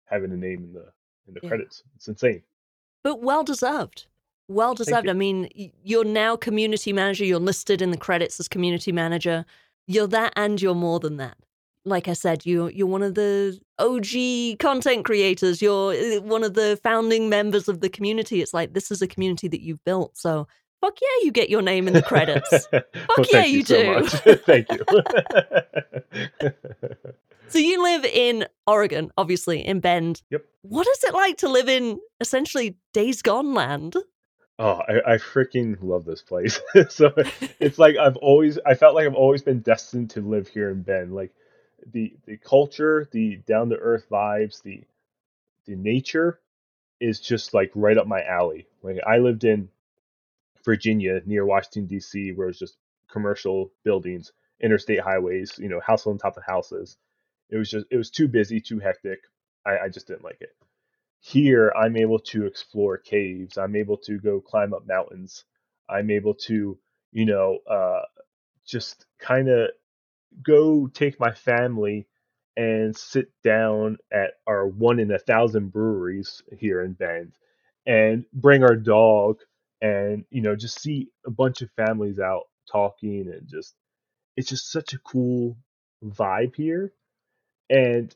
having 0.06 0.32
a 0.32 0.38
name 0.38 0.64
in 0.64 0.74
the 0.74 0.92
in 1.28 1.34
the 1.34 1.40
Yeah. 1.44 1.50
credits. 1.50 1.84
It's 1.96 2.08
insane. 2.08 2.44
But 3.04 3.22
well 3.22 3.44
deserved. 3.44 4.08
Well 4.48 4.74
deserved. 4.74 5.10
I 5.10 5.14
mean, 5.14 5.50
you're 5.84 6.06
now 6.06 6.38
community 6.38 6.94
manager. 6.94 7.26
You're 7.26 7.40
listed 7.40 7.82
in 7.82 7.92
the 7.92 7.98
credits 7.98 8.40
as 8.40 8.48
community 8.48 8.94
manager. 8.94 9.46
You're 9.88 10.08
that 10.08 10.32
and 10.38 10.62
you're 10.62 10.74
more 10.76 11.00
than 11.02 11.18
that. 11.18 11.38
Like 11.84 12.08
I 12.08 12.14
said, 12.14 12.46
you're 12.46 12.70
you're 12.70 12.88
one 12.88 13.04
of 13.04 13.16
the 13.16 13.60
OG 13.80 14.60
content 14.60 15.06
creators. 15.06 15.62
You're 15.62 15.94
uh, 15.94 16.22
one 16.22 16.44
of 16.44 16.54
the 16.54 16.80
founding 16.84 17.30
members 17.30 17.68
of 17.68 17.82
the 17.82 17.90
community. 17.90 18.42
It's 18.42 18.54
like 18.54 18.74
this 18.74 18.90
is 18.92 19.02
a 19.02 19.08
community 19.08 19.48
that 19.50 19.62
you've 19.62 19.84
built. 19.84 20.18
So 20.18 20.48
fuck 20.82 20.98
yeah, 21.02 21.24
you 21.26 21.32
get 21.32 21.50
your 21.50 21.62
name 21.62 21.88
in 21.88 21.94
the 21.94 22.02
credits. 22.02 22.68
well, 22.72 22.82
yeah, 23.32 23.46
you 23.46 23.64
so 23.64 24.02
do. 24.02 24.08
thank 24.46 24.68
you. 24.72 24.84
so 27.48 27.60
you 27.60 27.82
live 27.82 28.06
in 28.06 28.46
Oregon, 28.66 29.12
obviously, 29.18 29.66
in 29.66 29.80
Bend. 29.80 30.22
Yep. 30.30 30.46
What 30.62 30.88
is 30.88 31.04
it 31.04 31.14
like 31.14 31.38
to 31.38 31.50
live 31.50 31.70
in 31.70 32.00
essentially 32.20 32.78
Days 32.94 33.22
Gone 33.22 33.54
land? 33.54 33.96
Oh, 34.60 34.82
I, 34.88 35.14
I 35.14 35.18
freaking 35.18 35.78
love 35.82 36.06
this 36.06 36.22
place. 36.22 36.60
so 36.90 37.14
it's 37.60 37.78
like 37.78 37.96
I've 37.98 38.18
always 38.18 38.58
I 38.66 38.74
felt 38.74 38.96
like 38.96 39.06
I've 39.06 39.14
always 39.14 39.44
been 39.44 39.60
destined 39.60 40.10
to 40.12 40.22
live 40.22 40.48
here 40.48 40.72
in 40.72 40.82
Bend. 40.82 41.14
Like 41.14 41.32
the 41.86 42.14
the 42.26 42.38
culture, 42.38 43.08
the 43.12 43.38
down 43.48 43.70
to 43.70 43.78
earth 43.78 44.08
vibes, 44.10 44.64
the 44.64 44.82
the 45.68 45.76
nature 45.76 46.40
is 47.00 47.20
just 47.20 47.54
like 47.54 47.72
right 47.76 47.98
up 47.98 48.08
my 48.08 48.24
alley. 48.24 48.68
Like 48.82 48.98
I 49.06 49.20
lived 49.20 49.44
in 49.44 49.70
Virginia 50.68 51.22
near 51.26 51.46
Washington 51.46 51.88
D.C. 51.88 52.34
where 52.34 52.50
it's 52.50 52.60
just 52.60 52.78
commercial 53.10 53.72
buildings, 53.86 54.34
interstate 54.62 55.00
highways, 55.00 55.58
you 55.58 55.70
know, 55.70 55.80
house 55.80 56.06
on 56.06 56.18
top 56.18 56.36
of 56.36 56.44
houses. 56.46 56.98
It 57.50 57.56
was 57.58 57.72
just 57.72 57.86
it 57.90 57.96
was 57.98 58.12
too 58.12 58.28
busy, 58.28 58.60
too 58.60 58.80
hectic. 58.80 59.20
I, 59.66 59.86
I 59.86 59.90
just 59.90 60.08
didn't 60.08 60.26
like 60.26 60.42
it. 60.42 60.52
Here, 61.22 61.74
I'm 61.76 61.96
able 61.96 62.20
to 62.20 62.46
explore 62.46 62.98
caves. 62.98 63.58
I'm 63.58 63.78
able 63.78 63.98
to 64.00 64.20
go 64.20 64.42
climb 64.42 64.74
up 64.74 64.86
mountains. 64.86 65.46
I'm 65.90 66.12
able 66.12 66.36
to, 66.50 66.78
you 67.14 67.26
know, 67.26 67.60
uh, 67.70 68.02
just 68.66 69.06
kind 69.20 69.50
of 69.50 69.70
go 70.44 70.88
take 70.88 71.20
my 71.20 71.32
family 71.32 72.08
and 72.58 72.96
sit 72.96 73.32
down 73.44 73.98
at 74.12 74.32
our 74.48 74.68
one 74.68 75.00
in 75.00 75.12
a 75.12 75.20
thousand 75.20 75.72
breweries 75.72 76.44
here 76.58 76.82
in 76.84 76.94
Bend 76.94 77.34
and 77.86 78.26
bring 78.34 78.64
our 78.64 78.76
dog 78.76 79.40
and, 79.82 80.26
you 80.30 80.42
know, 80.42 80.56
just 80.56 80.82
see 80.82 81.10
a 81.26 81.32
bunch 81.32 81.62
of 81.62 81.70
families 81.72 82.20
out 82.20 82.44
talking 82.72 83.32
and 83.32 83.48
just, 83.48 83.76
it's 84.36 84.50
just 84.50 84.72
such 84.72 84.94
a 84.94 85.00
cool 85.00 85.58
vibe 86.04 86.56
here. 86.56 86.94
And 87.70 88.16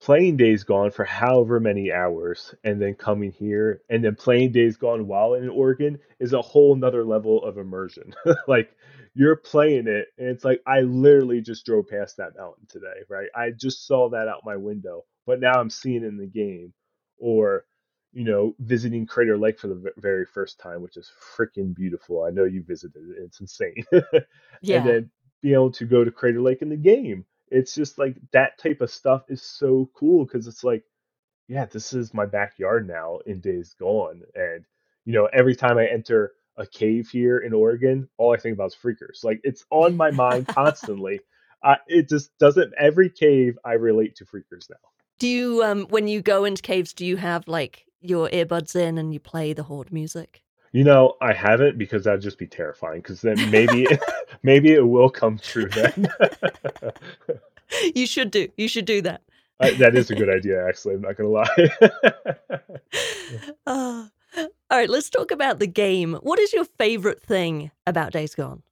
playing 0.00 0.36
Days 0.36 0.64
Gone 0.64 0.90
for 0.90 1.04
however 1.04 1.58
many 1.58 1.90
hours 1.90 2.54
and 2.64 2.80
then 2.80 2.94
coming 2.94 3.32
here 3.32 3.82
and 3.88 4.04
then 4.04 4.14
playing 4.14 4.52
Days 4.52 4.76
Gone 4.76 5.06
while 5.06 5.34
in 5.34 5.48
Oregon 5.48 5.98
is 6.20 6.32
a 6.32 6.42
whole 6.42 6.76
nother 6.76 7.04
level 7.04 7.42
of 7.42 7.58
immersion. 7.58 8.14
like 8.48 8.70
you're 9.14 9.36
playing 9.36 9.88
it 9.88 10.08
and 10.18 10.28
it's 10.28 10.44
like 10.44 10.60
I 10.66 10.80
literally 10.80 11.40
just 11.40 11.64
drove 11.64 11.88
past 11.88 12.18
that 12.18 12.36
mountain 12.36 12.66
today, 12.68 13.02
right? 13.08 13.28
I 13.34 13.50
just 13.50 13.86
saw 13.86 14.10
that 14.10 14.28
out 14.28 14.42
my 14.44 14.56
window, 14.56 15.04
but 15.26 15.40
now 15.40 15.54
I'm 15.54 15.70
seeing 15.70 16.04
in 16.04 16.18
the 16.18 16.26
game 16.26 16.72
or 17.18 17.64
you 18.16 18.24
know, 18.24 18.54
visiting 18.58 19.06
Crater 19.06 19.36
Lake 19.36 19.58
for 19.58 19.68
the 19.68 19.92
very 19.98 20.24
first 20.24 20.58
time, 20.58 20.80
which 20.80 20.96
is 20.96 21.10
freaking 21.36 21.74
beautiful. 21.74 22.22
I 22.22 22.30
know 22.30 22.44
you 22.44 22.62
visited 22.62 23.02
it. 23.10 23.22
It's 23.22 23.40
insane. 23.40 23.84
Yeah. 24.62 24.78
And 24.78 24.88
then 24.88 25.10
being 25.42 25.54
able 25.54 25.70
to 25.72 25.84
go 25.84 26.02
to 26.02 26.10
Crater 26.10 26.40
Lake 26.40 26.62
in 26.62 26.70
the 26.70 26.76
game 26.76 27.26
it's 27.48 27.74
just 27.76 27.96
like 27.96 28.16
that 28.32 28.58
type 28.58 28.80
of 28.80 28.90
stuff 28.90 29.22
is 29.28 29.40
so 29.40 29.88
cool 29.94 30.24
because 30.24 30.48
it's 30.48 30.64
like 30.64 30.82
yeah, 31.48 31.64
this 31.66 31.92
is 31.92 32.12
my 32.12 32.26
backyard 32.26 32.88
now 32.88 33.18
in 33.24 33.40
Days 33.40 33.74
Gone. 33.78 34.22
And, 34.34 34.64
you 35.04 35.12
know, 35.12 35.26
every 35.26 35.54
time 35.54 35.78
I 35.78 35.86
enter 35.86 36.32
a 36.56 36.66
cave 36.66 37.08
here 37.08 37.38
in 37.38 37.52
Oregon, 37.52 38.08
all 38.18 38.34
I 38.34 38.36
think 38.36 38.54
about 38.54 38.72
is 38.72 38.76
freakers. 38.76 39.22
Like 39.22 39.40
it's 39.44 39.64
on 39.70 39.96
my 39.96 40.10
mind 40.10 40.48
constantly. 40.48 41.20
Uh, 41.62 41.76
it 41.86 42.08
just 42.08 42.36
doesn't, 42.38 42.74
every 42.78 43.10
cave 43.10 43.58
I 43.64 43.74
relate 43.74 44.16
to 44.16 44.24
freakers 44.24 44.68
now. 44.68 44.76
Do 45.18 45.28
you, 45.28 45.62
um, 45.62 45.86
when 45.88 46.08
you 46.08 46.20
go 46.20 46.44
into 46.44 46.62
caves, 46.62 46.92
do 46.92 47.06
you 47.06 47.16
have 47.16 47.46
like 47.46 47.85
your 48.08 48.28
earbuds 48.30 48.76
in 48.76 48.98
and 48.98 49.12
you 49.12 49.20
play 49.20 49.52
the 49.52 49.64
horde 49.64 49.92
music? 49.92 50.42
You 50.72 50.84
know, 50.84 51.14
I 51.20 51.32
haven't 51.32 51.78
because 51.78 52.04
that'd 52.04 52.20
just 52.20 52.38
be 52.38 52.46
terrifying. 52.46 53.00
Because 53.00 53.22
then 53.22 53.50
maybe, 53.50 53.86
maybe 54.42 54.72
it 54.72 54.86
will 54.86 55.10
come 55.10 55.38
true 55.38 55.68
then. 55.68 56.08
you 57.94 58.06
should 58.06 58.30
do. 58.30 58.48
You 58.56 58.68
should 58.68 58.84
do 58.84 59.02
that. 59.02 59.22
I, 59.60 59.70
that 59.72 59.94
is 59.94 60.10
a 60.10 60.14
good 60.14 60.28
idea, 60.34 60.66
actually. 60.66 60.94
I'm 60.94 61.00
not 61.02 61.16
gonna 61.16 61.30
lie. 61.30 61.70
uh, 63.66 64.06
all 64.36 64.48
right, 64.70 64.90
let's 64.90 65.08
talk 65.08 65.30
about 65.30 65.58
the 65.58 65.66
game. 65.66 66.14
What 66.22 66.38
is 66.38 66.52
your 66.52 66.64
favorite 66.64 67.22
thing 67.22 67.70
about 67.86 68.12
Days 68.12 68.34
Gone? 68.34 68.62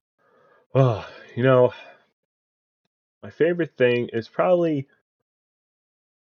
Oh, 0.75 1.07
you 1.37 1.43
know, 1.43 1.73
my 3.23 3.31
favorite 3.31 3.77
thing 3.79 4.11
is 4.13 4.29
probably 4.29 4.87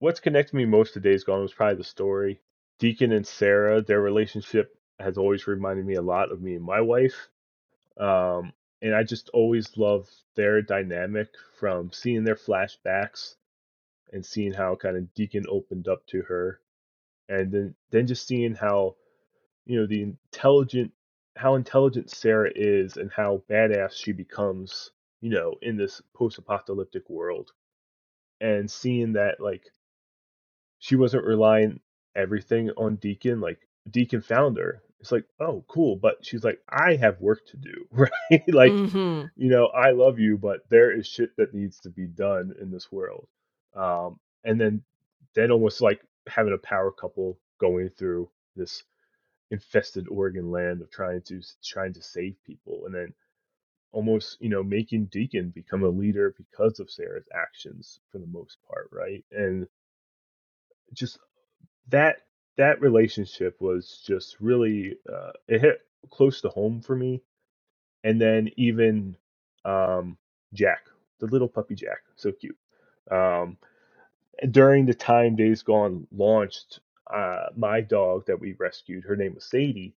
what's 0.01 0.21
connected 0.21 0.55
me 0.55 0.67
most 0.67 0.93
to 0.95 1.01
Days 1.01 1.25
Gone 1.25 1.41
was 1.41 1.55
probably 1.55 1.77
the 1.77 1.85
story. 1.85 2.41
Deacon 2.79 3.13
and 3.13 3.27
Sarah, 3.27 3.83
their 3.83 4.01
relationship 4.01 4.77
has 4.99 5.17
always 5.19 5.47
reminded 5.47 5.87
me 5.87 5.95
a 5.95 6.03
lot 6.03 6.33
of 6.33 6.43
me 6.43 6.55
and 6.55 6.65
my 6.65 6.81
wife. 6.81 7.29
Um, 7.99 8.53
and 8.83 8.95
I 8.95 9.03
just 9.03 9.31
always 9.31 9.77
love 9.77 10.09
their 10.37 10.61
dynamic 10.63 11.29
from 11.59 11.93
seeing 11.93 12.25
their 12.25 12.37
flashbacks 12.37 13.37
and 14.13 14.25
seeing 14.25 14.53
how 14.53 14.77
kind 14.77 14.97
of 14.97 15.13
Deacon 15.15 15.45
opened 15.49 15.89
up 15.89 16.07
to 16.09 16.23
her, 16.23 16.61
and 17.29 17.51
then 17.51 17.75
then 17.91 18.07
just 18.07 18.27
seeing 18.27 18.55
how 18.55 18.97
you 19.65 19.81
know 19.81 19.87
the 19.87 20.03
intelligent 20.03 20.93
how 21.37 21.55
intelligent 21.55 22.11
Sarah 22.11 22.51
is 22.55 22.97
and 22.97 23.11
how 23.11 23.43
badass 23.51 23.93
she 23.93 24.13
becomes, 24.13 24.91
you 25.21 25.31
know, 25.31 25.55
in 25.63 25.77
this 25.77 26.01
post-apocalyptic 26.15 27.09
world, 27.11 27.51
and 28.41 28.71
seeing 28.71 29.15
that 29.15 29.41
like 29.41 29.65
she 30.79 30.97
wasn't 30.97 31.25
relying 31.25 31.81
everything 32.17 32.71
on 32.77 32.97
Deacon, 32.97 33.41
like 33.41 33.59
Deacon 33.91 34.23
found 34.23 34.59
her. 34.59 34.83
It's 35.01 35.13
like, 35.13 35.25
oh, 35.41 35.65
cool, 35.69 35.97
but 35.97 36.25
she's 36.25 36.45
like, 36.45 36.61
I 36.69 36.97
have 36.97 37.21
work 37.21 37.47
to 37.49 37.59
do, 37.59 37.87
right? 37.91 38.43
like, 38.49 38.73
mm-hmm. 38.73 39.27
you 39.37 39.51
know, 39.51 39.67
I 39.67 39.91
love 39.91 40.19
you, 40.19 40.39
but 40.39 40.61
there 40.71 40.97
is 40.97 41.07
shit 41.07 41.37
that 41.37 41.55
needs 41.55 41.81
to 41.81 41.91
be 41.91 42.07
done 42.07 42.55
in 42.61 42.71
this 42.71 42.91
world 42.91 43.29
um, 43.75 44.19
and 44.45 44.61
then 44.61 44.83
then 45.35 45.51
almost 45.51 45.81
like 45.81 46.01
having 46.29 46.53
a 46.53 46.59
power 46.59 46.91
couple 46.91 47.39
going 47.61 47.89
through 47.89 48.31
this 48.57 48.85
infested 49.51 50.07
Oregon 50.09 50.51
land 50.51 50.81
of 50.83 50.91
trying 50.91 51.23
to 51.23 51.41
trying 51.65 51.93
to 51.95 52.03
save 52.03 52.37
people, 52.47 52.85
and 52.87 52.95
then 52.95 53.13
almost 53.93 54.39
you 54.41 54.49
know 54.49 54.63
making 54.63 55.07
Deacon 55.07 55.51
become 55.51 55.83
a 55.83 55.89
leader 55.89 56.35
because 56.37 56.81
of 56.81 56.91
Sarah's 56.91 57.29
actions 57.35 58.01
for 58.11 58.19
the 58.19 58.27
most 58.27 58.59
part, 58.69 58.89
right? 58.93 59.25
And 59.33 59.67
just 60.93 61.19
that 61.89 62.19
that 62.57 62.81
relationship 62.81 63.61
was 63.61 64.03
just 64.07 64.37
really 64.41 64.99
uh, 65.13 65.33
it 65.49 65.61
hit 65.61 65.81
close 66.11 66.41
to 66.43 66.49
home 66.49 66.81
for 66.81 66.97
me. 66.97 67.23
And 68.05 68.21
then 68.21 68.51
even 68.57 69.17
um, 69.65 70.19
Jack, 70.53 70.87
the 71.21 71.27
little 71.27 71.49
puppy 71.49 71.75
Jack, 71.75 72.01
so 72.17 72.33
cute. 72.33 72.57
Um, 73.11 73.59
during 74.51 74.87
the 74.87 74.95
time 74.95 75.37
Days 75.37 75.63
Gone 75.63 76.07
launched, 76.13 76.81
uh, 77.13 77.47
my 77.57 77.81
dog 77.81 78.27
that 78.27 78.41
we 78.41 78.55
rescued, 78.55 79.05
her 79.05 79.17
name 79.17 79.35
was 79.35 79.45
Sadie. 79.45 79.95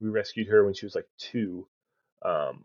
We 0.00 0.10
rescued 0.10 0.48
her 0.48 0.64
when 0.64 0.74
she 0.74 0.86
was 0.86 0.94
like 0.94 1.08
two. 1.18 1.66
Um, 2.22 2.64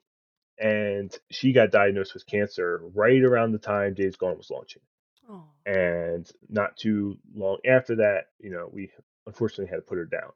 and 0.60 1.18
she 1.30 1.54
got 1.54 1.72
diagnosed 1.72 2.14
with 2.14 2.28
cancer 2.28 2.82
right 2.94 3.22
around 3.24 3.52
the 3.52 3.60
time 3.60 3.94
Days 3.94 4.16
Gone 4.16 4.38
was 4.38 4.50
launching. 4.52 4.82
Oh. 5.30 5.44
And 5.66 6.30
not 6.50 6.78
too 6.78 7.18
long 7.36 7.58
after 7.68 7.96
that, 7.98 8.28
you 8.40 8.52
know, 8.52 8.70
we 8.72 8.92
unfortunately 9.28 9.68
had 9.70 9.78
to 9.78 9.82
put 9.82 9.98
her 9.98 10.06
down. 10.06 10.32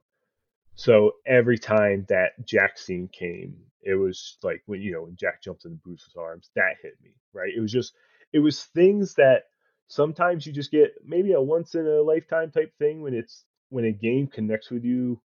So 0.75 1.13
every 1.25 1.57
time 1.57 2.05
that 2.09 2.33
Jack 2.45 2.77
scene 2.77 3.07
came, 3.07 3.55
it 3.81 3.95
was 3.95 4.37
like 4.43 4.61
when 4.65 4.81
you 4.81 4.91
know 4.93 5.03
when 5.03 5.15
Jack 5.15 5.41
jumped 5.41 5.65
into 5.65 5.77
Boozer's 5.77 6.15
arms, 6.17 6.49
that 6.55 6.77
hit 6.81 6.95
me, 7.03 7.11
right? 7.33 7.51
It 7.55 7.61
was 7.61 7.71
just 7.71 7.93
it 8.33 8.39
was 8.39 8.65
things 8.65 9.15
that 9.15 9.43
sometimes 9.87 10.45
you 10.45 10.53
just 10.53 10.71
get 10.71 10.93
maybe 11.05 11.33
a 11.33 11.41
once 11.41 11.75
in 11.75 11.85
a 11.87 12.01
lifetime 12.01 12.51
type 12.51 12.73
thing 12.77 13.01
when 13.01 13.13
it's 13.13 13.45
when 13.69 13.85
a 13.85 13.91
game 13.91 14.27
connects 14.27 14.71
with 14.71 14.83
you 14.83 15.21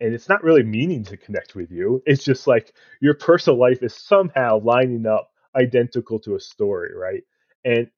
and 0.00 0.14
it's 0.14 0.28
not 0.28 0.42
really 0.42 0.62
meaning 0.62 1.04
to 1.04 1.16
connect 1.16 1.54
with 1.54 1.70
you 1.70 2.02
it's 2.06 2.24
just 2.24 2.46
like 2.46 2.74
your 3.00 3.14
personal 3.14 3.58
life 3.58 3.82
is 3.82 3.94
somehow 3.94 4.58
lining 4.60 5.06
up 5.06 5.30
identical 5.56 6.18
to 6.20 6.34
a 6.36 6.40
story 6.40 6.94
right 6.94 7.22
and 7.64 7.90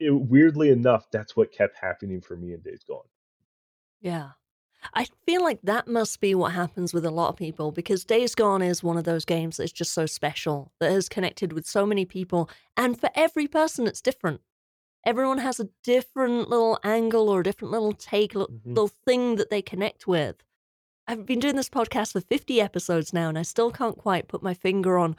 it, 0.00 0.10
weirdly 0.10 0.70
enough 0.70 1.10
that's 1.10 1.36
what 1.36 1.52
kept 1.52 1.76
happening 1.76 2.20
for 2.20 2.36
me 2.36 2.52
in 2.52 2.60
days 2.60 2.82
gone 2.86 3.00
yeah 4.00 4.30
I 4.94 5.08
feel 5.26 5.42
like 5.42 5.58
that 5.64 5.88
must 5.88 6.20
be 6.20 6.36
what 6.36 6.52
happens 6.52 6.94
with 6.94 7.04
a 7.04 7.10
lot 7.10 7.30
of 7.30 7.36
people 7.36 7.72
because 7.72 8.04
Days 8.04 8.36
Gone 8.36 8.62
is 8.62 8.80
one 8.80 8.96
of 8.96 9.02
those 9.02 9.24
games 9.24 9.56
that's 9.56 9.72
just 9.72 9.92
so 9.92 10.06
special, 10.06 10.70
that 10.78 10.92
has 10.92 11.08
connected 11.08 11.52
with 11.52 11.66
so 11.66 11.84
many 11.84 12.04
people. 12.04 12.48
And 12.76 12.98
for 12.98 13.10
every 13.16 13.48
person, 13.48 13.88
it's 13.88 14.00
different 14.00 14.40
everyone 15.04 15.38
has 15.38 15.58
a 15.58 15.68
different 15.82 16.50
little 16.50 16.78
angle 16.84 17.30
or 17.30 17.40
a 17.40 17.44
different 17.44 17.72
little 17.72 17.92
take, 17.92 18.34
little, 18.34 18.54
mm-hmm. 18.54 18.74
little 18.74 18.88
thing 19.06 19.36
that 19.36 19.48
they 19.48 19.62
connect 19.62 20.06
with. 20.06 20.36
I've 21.06 21.24
been 21.24 21.38
doing 21.38 21.56
this 21.56 21.70
podcast 21.70 22.12
for 22.12 22.20
50 22.20 22.60
episodes 22.60 23.14
now, 23.14 23.30
and 23.30 23.38
I 23.38 23.42
still 23.42 23.70
can't 23.70 23.96
quite 23.96 24.28
put 24.28 24.42
my 24.42 24.52
finger 24.52 24.98
on 24.98 25.16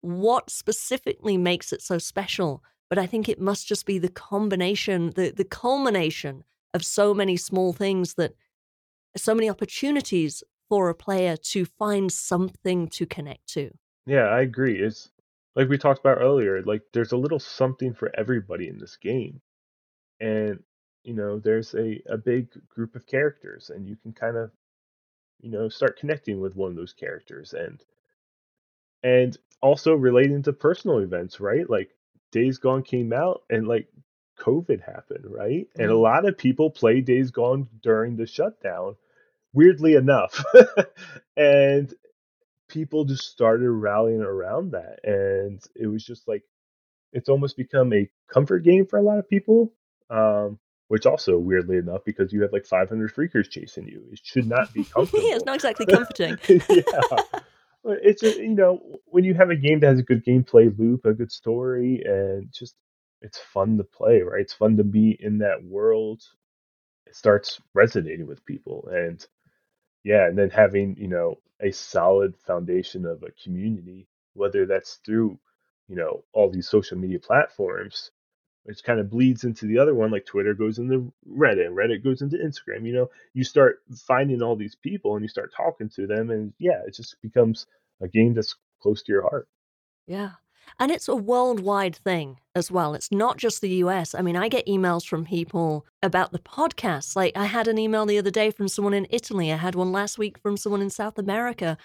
what 0.00 0.50
specifically 0.50 1.36
makes 1.36 1.72
it 1.72 1.82
so 1.82 1.98
special. 1.98 2.62
But 2.92 2.98
I 2.98 3.06
think 3.06 3.26
it 3.26 3.40
must 3.40 3.66
just 3.66 3.86
be 3.86 3.96
the 3.96 4.10
combination, 4.10 5.12
the, 5.16 5.30
the 5.30 5.46
culmination 5.46 6.44
of 6.74 6.84
so 6.84 7.14
many 7.14 7.38
small 7.38 7.72
things 7.72 8.16
that 8.16 8.34
so 9.16 9.34
many 9.34 9.48
opportunities 9.48 10.42
for 10.68 10.90
a 10.90 10.94
player 10.94 11.38
to 11.38 11.64
find 11.64 12.12
something 12.12 12.88
to 12.88 13.06
connect 13.06 13.46
to. 13.54 13.70
Yeah, 14.04 14.24
I 14.24 14.42
agree. 14.42 14.78
It's 14.78 15.10
like 15.56 15.70
we 15.70 15.78
talked 15.78 16.00
about 16.00 16.18
earlier, 16.20 16.60
like 16.64 16.82
there's 16.92 17.12
a 17.12 17.16
little 17.16 17.38
something 17.38 17.94
for 17.94 18.10
everybody 18.14 18.68
in 18.68 18.76
this 18.76 18.98
game. 18.98 19.40
And 20.20 20.62
you 21.02 21.14
know, 21.14 21.38
there's 21.38 21.74
a, 21.74 21.98
a 22.10 22.18
big 22.18 22.48
group 22.68 22.94
of 22.94 23.06
characters 23.06 23.70
and 23.74 23.88
you 23.88 23.96
can 23.96 24.12
kind 24.12 24.36
of 24.36 24.50
you 25.40 25.50
know, 25.50 25.70
start 25.70 25.98
connecting 25.98 26.42
with 26.42 26.56
one 26.56 26.72
of 26.72 26.76
those 26.76 26.92
characters 26.92 27.54
and 27.54 27.82
and 29.02 29.38
also 29.62 29.94
relating 29.94 30.42
to 30.42 30.52
personal 30.52 30.98
events, 30.98 31.40
right? 31.40 31.70
Like 31.70 31.88
Days 32.32 32.58
Gone 32.58 32.82
came 32.82 33.12
out 33.12 33.42
and 33.48 33.68
like 33.68 33.86
COVID 34.40 34.80
happened, 34.84 35.26
right? 35.26 35.68
And 35.76 35.86
a 35.86 35.94
mm-hmm. 35.94 36.02
lot 36.02 36.28
of 36.28 36.36
people 36.36 36.70
played 36.70 37.04
Days 37.04 37.30
Gone 37.30 37.68
during 37.82 38.16
the 38.16 38.26
shutdown, 38.26 38.96
weirdly 39.52 39.94
enough. 39.94 40.44
and 41.36 41.94
people 42.72 43.04
just 43.04 43.30
started 43.30 43.70
rallying 43.70 44.22
around 44.22 44.72
that 44.72 44.98
and 45.04 45.62
it 45.76 45.86
was 45.86 46.02
just 46.02 46.26
like 46.26 46.42
it's 47.12 47.28
almost 47.28 47.54
become 47.54 47.92
a 47.92 48.08
comfort 48.32 48.60
game 48.60 48.86
for 48.86 48.98
a 48.98 49.02
lot 49.02 49.18
of 49.18 49.28
people 49.28 49.70
um, 50.08 50.58
which 50.88 51.04
also 51.04 51.38
weirdly 51.38 51.76
enough 51.76 52.02
because 52.06 52.32
you 52.32 52.40
have 52.40 52.52
like 52.52 52.64
500 52.64 53.14
freakers 53.14 53.50
chasing 53.50 53.86
you 53.86 54.02
it 54.10 54.20
should 54.22 54.46
not 54.46 54.72
be 54.72 54.84
comfortable 54.84 55.22
yeah, 55.28 55.34
it's 55.34 55.44
not 55.44 55.56
exactly 55.56 55.84
comforting 55.90 56.38
yeah 56.48 57.40
it's 57.84 58.22
you 58.22 58.48
know 58.50 58.80
when 59.06 59.24
you 59.24 59.34
have 59.34 59.50
a 59.50 59.56
game 59.56 59.80
that 59.80 59.88
has 59.88 59.98
a 59.98 60.04
good 60.04 60.24
gameplay 60.24 60.76
loop 60.78 61.04
a 61.06 61.12
good 61.14 61.32
story 61.32 62.02
and 62.04 62.52
just 62.52 62.76
it's 63.22 63.38
fun 63.38 63.78
to 63.78 63.84
play 63.84 64.22
right? 64.22 64.42
It's 64.42 64.54
fun 64.54 64.76
to 64.78 64.84
be 64.84 65.16
in 65.20 65.38
that 65.38 65.64
world. 65.64 66.22
It 67.06 67.16
starts 67.16 67.60
resonating 67.74 68.26
with 68.26 68.44
people 68.46 68.88
and 68.92 69.24
yeah 70.04 70.26
and 70.28 70.38
then 70.38 70.50
having 70.50 70.96
you 70.98 71.08
know 71.08 71.36
a 71.62 71.72
solid 71.72 72.36
foundation 72.38 73.06
of 73.06 73.22
a 73.24 73.32
community 73.42 74.08
whether 74.34 74.66
that's 74.66 74.96
through 75.06 75.38
you 75.88 75.96
know 75.96 76.24
all 76.34 76.50
these 76.50 76.68
social 76.68 76.98
media 76.98 77.18
platforms 77.20 78.10
which 78.64 78.84
kind 78.84 79.00
of 79.00 79.10
bleeds 79.10 79.44
into 79.44 79.66
the 79.66 79.78
other 79.78 79.94
one 79.94 80.10
like 80.10 80.26
twitter 80.26 80.54
goes 80.54 80.78
into 80.78 81.12
reddit 81.28 81.70
reddit 81.70 82.02
goes 82.02 82.22
into 82.22 82.36
instagram 82.36 82.86
you 82.86 82.92
know 82.92 83.08
you 83.34 83.44
start 83.44 83.80
finding 84.06 84.42
all 84.42 84.56
these 84.56 84.74
people 84.74 85.14
and 85.14 85.22
you 85.24 85.28
start 85.28 85.52
talking 85.56 85.88
to 85.88 86.06
them 86.06 86.30
and 86.30 86.52
yeah 86.58 86.80
it 86.86 86.94
just 86.94 87.16
becomes 87.22 87.66
a 88.00 88.08
game 88.08 88.34
that's 88.34 88.56
close 88.80 89.02
to 89.02 89.12
your 89.12 89.22
heart 89.22 89.48
yeah 90.06 90.30
and 90.78 90.90
it's 90.90 91.08
a 91.08 91.16
worldwide 91.16 91.96
thing 91.96 92.38
as 92.54 92.70
well. 92.70 92.94
It's 92.94 93.12
not 93.12 93.36
just 93.36 93.60
the 93.60 93.68
US. 93.84 94.14
I 94.14 94.22
mean, 94.22 94.36
I 94.36 94.48
get 94.48 94.66
emails 94.66 95.06
from 95.06 95.24
people 95.24 95.86
about 96.02 96.32
the 96.32 96.38
podcast. 96.38 97.16
Like, 97.16 97.36
I 97.36 97.46
had 97.46 97.68
an 97.68 97.78
email 97.78 98.06
the 98.06 98.18
other 98.18 98.30
day 98.30 98.50
from 98.50 98.68
someone 98.68 98.94
in 98.94 99.06
Italy. 99.10 99.52
I 99.52 99.56
had 99.56 99.74
one 99.74 99.92
last 99.92 100.18
week 100.18 100.38
from 100.38 100.56
someone 100.56 100.82
in 100.82 100.90
South 100.90 101.18
America. 101.18 101.76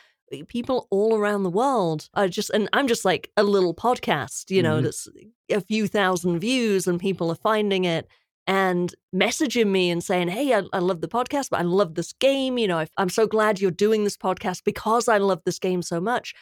People 0.47 0.87
all 0.89 1.15
around 1.15 1.43
the 1.43 1.49
world 1.49 2.09
are 2.13 2.27
just, 2.27 2.49
and 2.49 2.69
I'm 2.73 2.87
just 2.87 3.05
like 3.05 3.31
a 3.37 3.43
little 3.43 3.73
podcast, 3.73 4.51
you 4.51 4.61
know, 4.61 4.75
mm-hmm. 4.75 4.85
that's 4.85 5.07
a 5.49 5.61
few 5.61 5.87
thousand 5.87 6.39
views 6.39 6.87
and 6.87 6.99
people 6.99 7.31
are 7.31 7.35
finding 7.35 7.85
it. 7.85 8.07
and 8.47 8.95
messaging 9.13 9.67
me 9.67 9.89
and 9.89 10.01
saying, 10.03 10.29
Hey, 10.29 10.53
I, 10.53 10.63
I 10.71 10.79
love 10.79 11.01
the 11.01 11.07
podcast, 11.07 11.49
but 11.49 11.59
I 11.59 11.63
love 11.63 11.95
this 11.95 12.13
game. 12.13 12.57
You 12.57 12.67
know, 12.67 12.79
I, 12.79 12.87
I'm 12.97 13.09
so 13.09 13.27
glad 13.27 13.59
you're 13.59 13.71
doing 13.71 14.03
this 14.05 14.17
podcast 14.17 14.63
because 14.63 15.07
I 15.09 15.17
love 15.17 15.41
this 15.45 15.59
game 15.59 15.81
so 15.81 15.99
much 15.99 16.33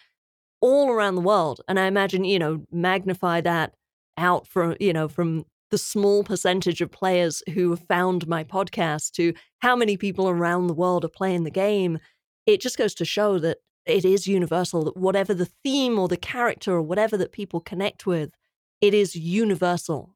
all 0.61 0.91
around 0.91 1.15
the 1.15 1.21
world. 1.21 1.61
And 1.67 1.79
I 1.79 1.87
imagine, 1.87 2.23
you 2.23 2.39
know, 2.39 2.63
magnify 2.71 3.41
that 3.41 3.73
out 4.17 4.47
from, 4.47 4.75
you 4.79 4.93
know, 4.93 5.07
from 5.07 5.45
the 5.71 5.77
small 5.77 6.23
percentage 6.23 6.79
of 6.79 6.91
players 6.91 7.41
who 7.53 7.71
have 7.71 7.81
found 7.87 8.27
my 8.27 8.43
podcast 8.43 9.11
to 9.13 9.33
how 9.59 9.75
many 9.75 9.97
people 9.97 10.29
around 10.29 10.67
the 10.67 10.73
world 10.73 11.03
are 11.03 11.09
playing 11.09 11.43
the 11.43 11.51
game. 11.51 11.99
It 12.45 12.61
just 12.61 12.77
goes 12.77 12.93
to 12.95 13.05
show 13.05 13.39
that 13.39 13.57
it 13.85 14.05
is 14.05 14.27
universal, 14.27 14.85
that 14.85 14.97
whatever 14.97 15.33
the 15.33 15.49
theme 15.63 15.99
or 15.99 16.07
the 16.07 16.17
character 16.17 16.73
or 16.73 16.81
whatever 16.81 17.17
that 17.17 17.31
people 17.31 17.59
connect 17.59 18.05
with, 18.05 18.31
it 18.81 18.93
is 18.93 19.15
universal 19.15 20.15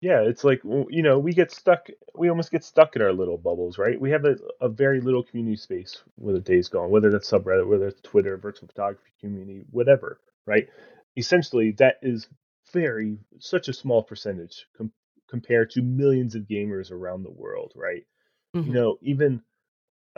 yeah, 0.00 0.20
it's 0.20 0.44
like 0.44 0.60
you 0.62 1.02
know 1.02 1.18
we 1.18 1.32
get 1.32 1.50
stuck. 1.50 1.88
We 2.14 2.28
almost 2.28 2.52
get 2.52 2.62
stuck 2.62 2.94
in 2.94 3.02
our 3.02 3.12
little 3.12 3.36
bubbles, 3.36 3.78
right? 3.78 4.00
We 4.00 4.10
have 4.12 4.24
a, 4.24 4.36
a 4.60 4.68
very 4.68 5.00
little 5.00 5.24
community 5.24 5.56
space 5.56 6.02
where 6.14 6.34
the 6.34 6.40
day's 6.40 6.68
gone, 6.68 6.90
whether 6.90 7.10
that's 7.10 7.30
subreddit, 7.30 7.66
whether 7.66 7.88
it's 7.88 8.00
Twitter, 8.02 8.36
virtual 8.36 8.68
photography 8.68 9.10
community, 9.20 9.64
whatever, 9.70 10.20
right? 10.46 10.68
Essentially, 11.16 11.72
that 11.78 11.96
is 12.02 12.28
very 12.72 13.18
such 13.40 13.66
a 13.68 13.72
small 13.72 14.04
percentage 14.04 14.66
com- 14.76 14.92
compared 15.28 15.70
to 15.70 15.82
millions 15.82 16.36
of 16.36 16.42
gamers 16.42 16.92
around 16.92 17.24
the 17.24 17.32
world, 17.32 17.72
right? 17.74 18.04
Mm-hmm. 18.54 18.68
You 18.68 18.74
know, 18.74 18.98
even 19.02 19.42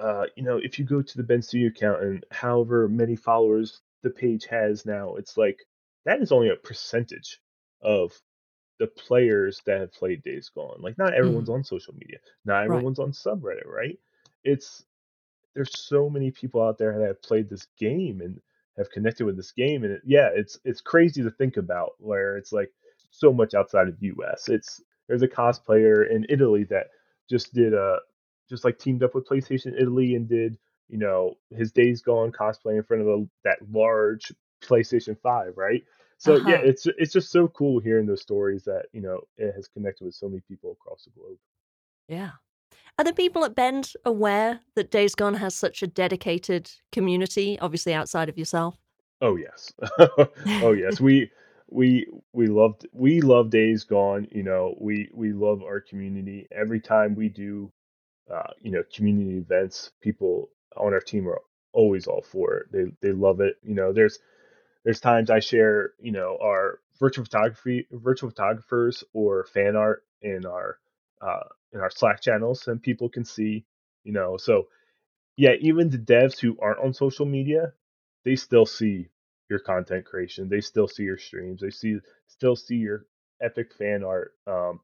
uh, 0.01 0.27
you 0.37 0.43
know, 0.43 0.57
if 0.57 0.79
you 0.79 0.85
go 0.85 1.03
to 1.03 1.17
the 1.17 1.23
Bend 1.23 1.45
Studio 1.45 1.69
account 1.69 2.03
and 2.03 2.25
however 2.31 2.89
many 2.89 3.17
followers 3.17 3.81
the 4.03 4.11
page 4.11 4.47
has 4.47 4.87
now, 4.87 5.17
it's 5.17 5.37
like 5.37 5.59
that 6.05 6.23
is 6.23 6.33
only 6.33 6.49
a 6.49 6.57
percentage 6.57 7.41
of 7.83 8.13
the 8.79 8.87
players 8.87 9.61
that 9.67 9.81
have 9.81 9.93
played 9.93 10.23
Days 10.23 10.51
Gone. 10.55 10.81
Like 10.81 10.97
not 10.97 11.15
everyone's 11.15 11.49
mm. 11.49 11.55
on 11.55 11.65
social 11.65 11.95
media. 11.95 12.19
Not 12.45 12.65
everyone's 12.65 12.99
right. 12.99 13.05
on 13.05 13.13
subreddit, 13.13 13.67
right? 13.67 13.99
It's 14.43 14.85
there's 15.55 15.79
so 15.79 16.09
many 16.09 16.31
people 16.31 16.63
out 16.63 16.79
there 16.79 16.99
that 16.99 17.07
have 17.07 17.23
played 17.23 17.51
this 17.51 17.67
game 17.79 18.21
and 18.23 18.41
have 18.79 18.91
connected 18.91 19.27
with 19.27 19.37
this 19.37 19.53
game 19.53 19.85
and 19.85 19.93
it, 19.93 20.03
yeah, 20.07 20.31
it's 20.35 20.59
it's 20.65 20.81
crazy 20.81 21.23
to 21.23 21.31
think 21.31 21.59
about 21.59 21.93
where 21.99 22.37
it's 22.37 22.53
like 22.53 22.73
so 23.11 23.33
much 23.33 23.55
outside 23.55 23.89
of 23.89 23.97
US. 24.01 24.49
It's 24.49 24.81
there's 25.09 25.23
a 25.23 25.29
cosplayer 25.29 26.09
in 26.09 26.25
Italy 26.29 26.65
that 26.65 26.87
just 27.29 27.53
did 27.53 27.75
a 27.75 27.99
just 28.51 28.65
like 28.65 28.79
teamed 28.79 29.03
up 29.03 29.15
with 29.15 29.27
PlayStation 29.27 29.81
Italy 29.81 30.15
and 30.15 30.29
did, 30.29 30.59
you 30.89 30.99
know, 30.99 31.37
his 31.57 31.73
Days 31.73 32.03
Gone 32.03 32.33
cosplay 32.33 32.77
in 32.77 32.83
front 32.83 33.03
of 33.03 33.09
a, 33.09 33.25
that 33.45 33.59
large 33.71 34.33
PlayStation 34.63 35.17
5, 35.23 35.57
right? 35.57 35.83
So 36.19 36.35
uh-huh. 36.35 36.51
yeah, 36.51 36.57
it's 36.57 36.87
it's 36.99 37.15
just 37.15 37.33
so 37.33 37.49
cool 37.49 37.81
hearing 37.81 38.05
those 38.05 38.21
stories 38.21 38.63
that 38.65 38.87
you 38.93 39.01
know 39.01 39.21
it 39.39 39.55
has 39.55 39.67
connected 39.67 40.05
with 40.05 40.15
so 40.15 40.29
many 40.29 40.43
people 40.47 40.73
across 40.73 41.05
the 41.05 41.11
globe. 41.19 41.39
Yeah. 42.09 42.33
Are 42.99 43.05
the 43.05 43.15
people 43.15 43.43
at 43.47 43.55
Bend 43.55 43.95
aware 44.05 44.61
that 44.75 44.91
Days 44.91 45.15
Gone 45.15 45.33
has 45.35 45.55
such 45.55 45.83
a 45.83 45.87
dedicated 45.87 46.71
community, 46.93 47.59
obviously 47.59 47.95
outside 47.95 48.29
of 48.29 48.37
yourself? 48.37 48.77
Oh 49.23 49.37
yes. 49.37 49.73
oh 50.63 50.73
yes. 50.73 51.01
We 51.01 51.31
we 51.71 52.07
we 52.35 52.49
loved 52.49 52.87
we 52.93 53.23
love 53.23 53.49
Days 53.49 53.85
Gone. 53.85 54.29
You 54.31 54.43
know, 54.43 54.75
we 54.79 55.09
we 55.15 55.33
love 55.33 55.63
our 55.63 55.81
community. 55.81 56.47
Every 56.53 56.81
time 56.81 57.15
we 57.15 57.31
do 57.31 57.73
uh, 58.33 58.53
you 58.63 58.71
know, 58.71 58.83
community 58.95 59.39
events, 59.39 59.91
people 60.01 60.51
on 60.77 60.93
our 60.95 61.01
team 61.01 61.29
are 61.29 61.41
always 61.73 62.07
all 62.07 62.23
for 62.23 62.57
it. 62.59 62.73
They 62.73 62.85
they 63.09 63.13
love 63.13 63.41
it. 63.41 63.57
You 63.63 63.75
know, 63.75 63.93
there's 63.93 64.19
there's 64.85 65.01
times 65.01 65.31
I 65.31 65.41
share, 65.41 65.93
you 66.01 66.13
know, 66.13 66.39
our 66.43 66.81
virtual 66.99 67.25
photography, 67.25 67.87
virtual 67.91 68.31
photographers 68.31 69.05
or 69.13 69.45
fan 69.53 69.77
art 69.77 70.05
in 70.23 70.47
our 70.47 70.79
uh, 71.21 71.49
in 71.73 71.81
our 71.81 71.91
Slack 71.91 72.21
channels, 72.23 72.67
and 72.69 72.83
people 72.83 73.09
can 73.09 73.25
see, 73.25 73.65
you 74.05 74.13
know. 74.13 74.37
So 74.37 74.69
yeah, 75.37 75.53
even 75.61 75.91
the 75.91 75.99
devs 75.99 76.39
who 76.39 76.57
aren't 76.61 76.81
on 76.81 76.93
social 76.95 77.27
media, 77.27 77.73
they 78.25 78.37
still 78.37 78.67
see 78.67 79.09
your 79.49 79.59
content 79.59 80.05
creation. 80.05 80.49
They 80.49 80.61
still 80.61 80.89
see 80.89 81.05
your 81.05 81.19
streams. 81.19 81.61
They 81.61 81.71
see 81.71 81.99
still 82.29 82.57
see 82.57 82.77
your 82.77 83.07
epic 83.43 83.75
fan 83.75 84.05
art. 84.05 84.35
Um, 84.47 84.81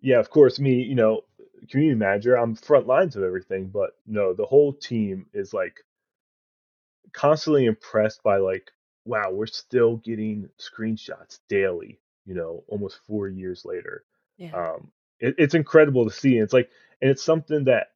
yeah, 0.00 0.18
of 0.18 0.30
course, 0.30 0.58
me, 0.60 0.82
you 0.82 0.94
know, 0.94 1.22
community 1.70 1.98
manager, 1.98 2.36
I'm 2.36 2.54
front 2.54 2.86
lines 2.86 3.16
of 3.16 3.22
everything, 3.22 3.68
but 3.68 3.90
no, 4.06 4.34
the 4.34 4.46
whole 4.46 4.72
team 4.72 5.26
is 5.32 5.52
like 5.54 5.84
constantly 7.12 7.66
impressed 7.66 8.22
by 8.22 8.38
like 8.38 8.70
wow, 9.04 9.30
we're 9.30 9.46
still 9.46 9.96
getting 9.96 10.48
screenshots 10.58 11.40
daily, 11.48 12.00
you 12.24 12.34
know, 12.34 12.64
almost 12.68 13.00
four 13.06 13.28
years 13.28 13.64
later. 13.64 14.04
Yeah. 14.36 14.52
Um, 14.52 14.92
it, 15.18 15.34
it's 15.38 15.54
incredible 15.54 16.08
to 16.08 16.14
see. 16.14 16.36
And 16.36 16.44
it's 16.44 16.52
like, 16.52 16.70
and 17.00 17.10
it's 17.10 17.22
something 17.22 17.64
that, 17.64 17.88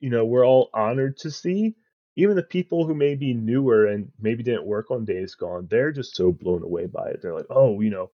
you 0.00 0.10
know, 0.10 0.24
we're 0.24 0.46
all 0.46 0.70
honored 0.74 1.18
to 1.18 1.30
see. 1.30 1.76
Even 2.16 2.34
the 2.34 2.42
people 2.42 2.84
who 2.84 2.94
may 2.94 3.14
be 3.14 3.32
newer 3.32 3.86
and 3.86 4.10
maybe 4.20 4.42
didn't 4.42 4.66
work 4.66 4.90
on 4.90 5.04
Days 5.04 5.36
Gone, 5.36 5.68
they're 5.70 5.92
just 5.92 6.16
so 6.16 6.32
blown 6.32 6.64
away 6.64 6.86
by 6.86 7.10
it. 7.10 7.22
They're 7.22 7.34
like, 7.34 7.46
oh, 7.48 7.80
you 7.80 7.90
know, 7.90 8.10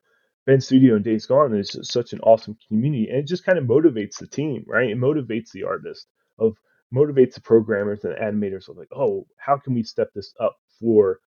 Bend 0.46 0.64
Studio 0.64 0.96
and 0.96 1.04
Days 1.04 1.26
Gone 1.26 1.56
is 1.56 1.78
such 1.84 2.14
an 2.14 2.20
awesome 2.22 2.58
community. 2.68 3.08
And 3.10 3.20
it 3.20 3.28
just 3.28 3.46
kind 3.46 3.58
of 3.58 3.66
motivates 3.66 4.18
the 4.18 4.28
team, 4.28 4.66
right? 4.68 4.89
It 4.89 4.98
motivates 4.98 5.52
the 5.52 5.64
artist 5.64 6.08
of 6.39 6.58
motivates 6.94 7.34
the 7.36 7.41
programmers 7.41 8.04
and 8.04 8.16
animators 8.16 8.70
of 8.70 8.78
like, 8.78 8.89
oh, 8.96 9.26
how 9.38 9.58
can 9.58 9.74
we 9.74 9.84
step 9.84 10.10
this 10.14 10.34
up 10.39 10.58
for 10.80 11.20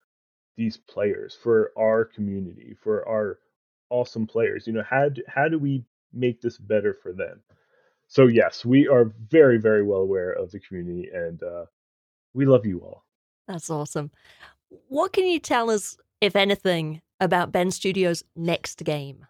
these 0.56 0.76
players, 0.76 1.36
for 1.42 1.72
our 1.78 2.04
community, 2.04 2.74
for 2.82 3.06
our 3.08 3.38
awesome 3.90 4.26
players. 4.26 4.66
You 4.66 4.72
know, 4.72 4.84
how 4.88 5.08
do, 5.08 5.22
how 5.28 5.48
do 5.48 5.58
we 5.58 5.84
make 6.12 6.40
this 6.40 6.58
better 6.58 6.94
for 6.94 7.12
them? 7.12 7.40
So 8.08 8.26
yes, 8.26 8.64
we 8.64 8.88
are 8.88 9.12
very 9.30 9.58
very 9.58 9.82
well 9.82 10.00
aware 10.00 10.32
of 10.32 10.50
the 10.50 10.60
community, 10.60 11.08
and 11.12 11.42
uh, 11.42 11.64
we 12.34 12.46
love 12.46 12.64
you 12.64 12.80
all. 12.80 13.04
That's 13.48 13.70
awesome. 13.70 14.10
What 14.88 15.12
can 15.12 15.26
you 15.26 15.38
tell 15.38 15.70
us, 15.70 15.96
if 16.20 16.36
anything, 16.36 17.02
about 17.20 17.52
Bend 17.52 17.74
Studios' 17.74 18.24
next 18.34 18.84
game? 18.84 19.26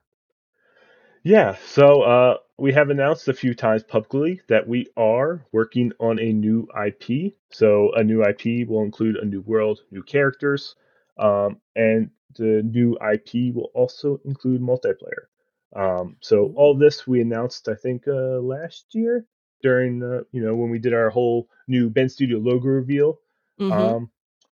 Yeah, 1.22 1.56
so 1.66 2.02
uh, 2.02 2.36
we 2.56 2.72
have 2.72 2.90
announced 2.90 3.26
a 3.26 3.34
few 3.34 3.52
times 3.54 3.82
publicly 3.82 4.40
that 4.48 4.68
we 4.68 4.86
are 4.96 5.44
working 5.52 5.92
on 5.98 6.20
a 6.20 6.32
new 6.32 6.68
IP. 6.86 7.34
So 7.50 7.90
a 7.94 8.04
new 8.04 8.22
IP 8.22 8.68
will 8.68 8.82
include 8.82 9.16
a 9.16 9.24
new 9.24 9.40
world, 9.40 9.80
new 9.90 10.02
characters, 10.02 10.76
um, 11.18 11.60
and 11.74 12.10
the 12.36 12.62
new 12.62 12.96
IP 13.12 13.54
will 13.54 13.70
also 13.74 14.20
include 14.24 14.60
multiplayer. 14.60 15.26
Um, 15.74 16.16
so 16.20 16.52
all 16.56 16.76
this 16.76 17.06
we 17.06 17.20
announced, 17.20 17.68
I 17.68 17.74
think, 17.74 18.06
uh, 18.06 18.38
last 18.40 18.86
year 18.92 19.26
during 19.62 20.02
uh, 20.02 20.20
you 20.32 20.42
know 20.42 20.54
when 20.54 20.70
we 20.70 20.78
did 20.78 20.94
our 20.94 21.10
whole 21.10 21.48
new 21.66 21.90
Bend 21.90 22.12
Studio 22.12 22.38
logo 22.38 22.68
reveal. 22.68 23.18
Mm-hmm. 23.60 23.72
Um, 23.72 24.10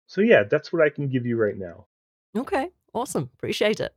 so 0.06 0.20
yeah, 0.20 0.44
that's 0.44 0.72
what 0.72 0.82
I 0.82 0.88
can 0.88 1.08
give 1.08 1.26
you 1.26 1.36
right 1.36 1.56
now. 1.56 1.86
Okay, 2.36 2.70
awesome, 2.94 3.30
appreciate 3.34 3.80
it. 3.80 3.94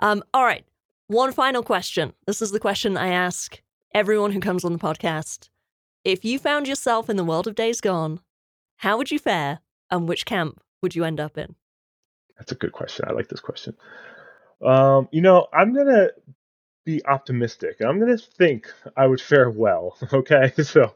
Um, 0.00 0.22
all 0.34 0.44
right, 0.44 0.64
one 1.06 1.32
final 1.32 1.62
question. 1.62 2.12
This 2.26 2.42
is 2.42 2.50
the 2.50 2.60
question 2.60 2.96
I 2.96 3.08
ask 3.08 3.62
everyone 3.94 4.32
who 4.32 4.40
comes 4.40 4.64
on 4.64 4.72
the 4.72 4.78
podcast. 4.78 5.48
If 6.04 6.24
you 6.24 6.38
found 6.38 6.68
yourself 6.68 7.08
in 7.08 7.16
the 7.16 7.24
world 7.24 7.46
of 7.46 7.54
Days 7.54 7.80
Gone, 7.80 8.20
how 8.76 8.96
would 8.96 9.10
you 9.10 9.18
fare, 9.18 9.60
and 9.90 10.08
which 10.08 10.26
camp 10.26 10.60
would 10.82 10.94
you 10.94 11.04
end 11.04 11.20
up 11.20 11.38
in? 11.38 11.54
That's 12.36 12.52
a 12.52 12.56
good 12.56 12.72
question. 12.72 13.06
I 13.08 13.12
like 13.12 13.28
this 13.28 13.40
question. 13.40 13.76
Um, 14.64 15.08
you 15.12 15.20
know, 15.20 15.46
I'm 15.52 15.74
gonna 15.74 16.08
be 16.84 17.04
optimistic. 17.06 17.76
I'm 17.80 17.98
gonna 17.98 18.18
think 18.18 18.66
I 18.96 19.06
would 19.06 19.20
fare 19.20 19.50
well. 19.50 19.96
Okay, 20.12 20.52
so 20.62 20.94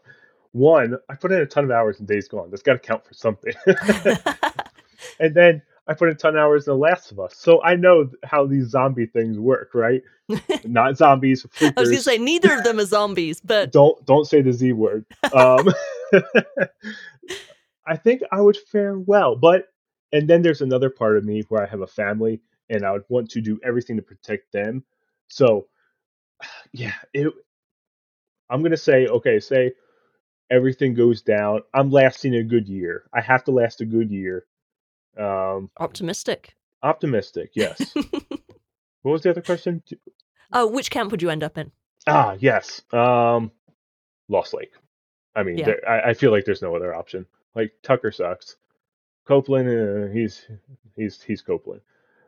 one, 0.53 0.97
I 1.09 1.15
put 1.15 1.33
in 1.33 1.41
a 1.41 1.47
ton 1.47 1.65
of 1.65 1.71
hours 1.71 2.01
in 2.01 2.07
Days 2.07 2.29
Gone. 2.29 2.51
That's 2.51 2.63
got 2.63 2.73
to 2.73 2.79
count 2.81 3.07
for 3.07 3.15
something. 3.15 3.53
and 5.21 5.35
then 5.35 5.63
I 5.91 5.95
put 5.95 6.09
in 6.09 6.15
a 6.15 6.17
ton 6.17 6.37
of 6.37 6.41
hours 6.41 6.69
in 6.69 6.75
The 6.75 6.79
Last 6.79 7.11
of 7.11 7.19
Us, 7.19 7.35
so 7.37 7.61
I 7.65 7.75
know 7.75 8.09
how 8.23 8.47
these 8.47 8.69
zombie 8.69 9.07
things 9.07 9.41
work, 9.41 9.71
right? 9.75 10.03
Not 10.65 10.97
zombies. 10.97 11.43
Freakers. 11.43 11.73
I 11.77 11.81
was 11.81 11.91
gonna 11.91 12.03
say 12.03 12.17
neither 12.17 12.55
of 12.55 12.63
them 12.63 12.79
are 12.79 12.85
zombies, 12.85 13.41
but 13.41 13.73
don't 13.73 14.07
don't 14.07 14.25
say 14.25 14.41
the 14.41 14.53
Z 14.53 14.73
word. 14.73 15.05
Um, 15.35 15.69
I 17.87 17.97
think 17.97 18.23
I 18.31 18.41
would 18.41 18.57
fare 18.57 19.01
well, 19.01 19.35
but 19.35 19.67
and 20.13 20.31
then 20.31 20.43
there's 20.43 20.61
another 20.61 20.91
part 20.91 21.17
of 21.17 21.25
me 21.25 21.43
where 21.49 21.61
I 21.61 21.67
have 21.67 21.81
a 21.81 21.89
family 21.89 22.41
and 22.69 22.87
I 22.87 22.93
would 22.93 23.05
want 23.09 23.29
to 23.31 23.41
do 23.41 23.59
everything 23.65 23.97
to 23.97 24.03
protect 24.03 24.53
them. 24.53 24.85
So, 25.27 25.67
yeah, 26.73 26.95
it, 27.13 27.33
I'm 28.49 28.63
gonna 28.63 28.77
say 28.77 29.09
okay, 29.09 29.41
say 29.41 29.73
everything 30.53 30.95
goes 30.95 31.21
down. 31.21 31.63
I'm 31.75 31.91
lasting 31.91 32.37
a 32.37 32.45
good 32.45 32.69
year. 32.69 33.07
I 33.13 33.21
have 33.23 33.43
to 33.45 33.51
last 33.51 33.81
a 33.81 33.85
good 33.85 34.13
year. 34.13 34.47
Um, 35.17 35.71
optimistic. 35.79 36.55
Optimistic, 36.83 37.51
yes. 37.55 37.95
what 39.03 39.13
was 39.13 39.23
the 39.23 39.31
other 39.31 39.43
question? 39.43 39.83
Oh, 40.53 40.67
which 40.67 40.91
camp 40.91 41.11
would 41.11 41.23
you 41.23 41.31
end 41.31 41.43
up 41.43 41.59
in? 41.59 41.71
Ah, 42.07 42.37
yes. 42.39 42.83
Um, 42.93 43.51
Lost 44.29 44.55
Lake. 44.55 44.73
I 45.37 45.43
mean, 45.43 45.59
yeah. 45.59 45.67
there, 45.67 45.89
I, 45.89 46.11
I 46.11 46.15
feel 46.15 46.31
like 46.31 46.45
there's 46.45 46.63
no 46.63 46.75
other 46.75 46.95
option. 46.95 47.27
Like 47.55 47.73
Tucker 47.83 48.11
sucks. 48.13 48.57
Copeland, 49.27 49.69
uh, 49.69 50.13
he's 50.13 50.47
he's 50.97 51.23
he's 51.23 51.41
Copeland. 51.43 51.83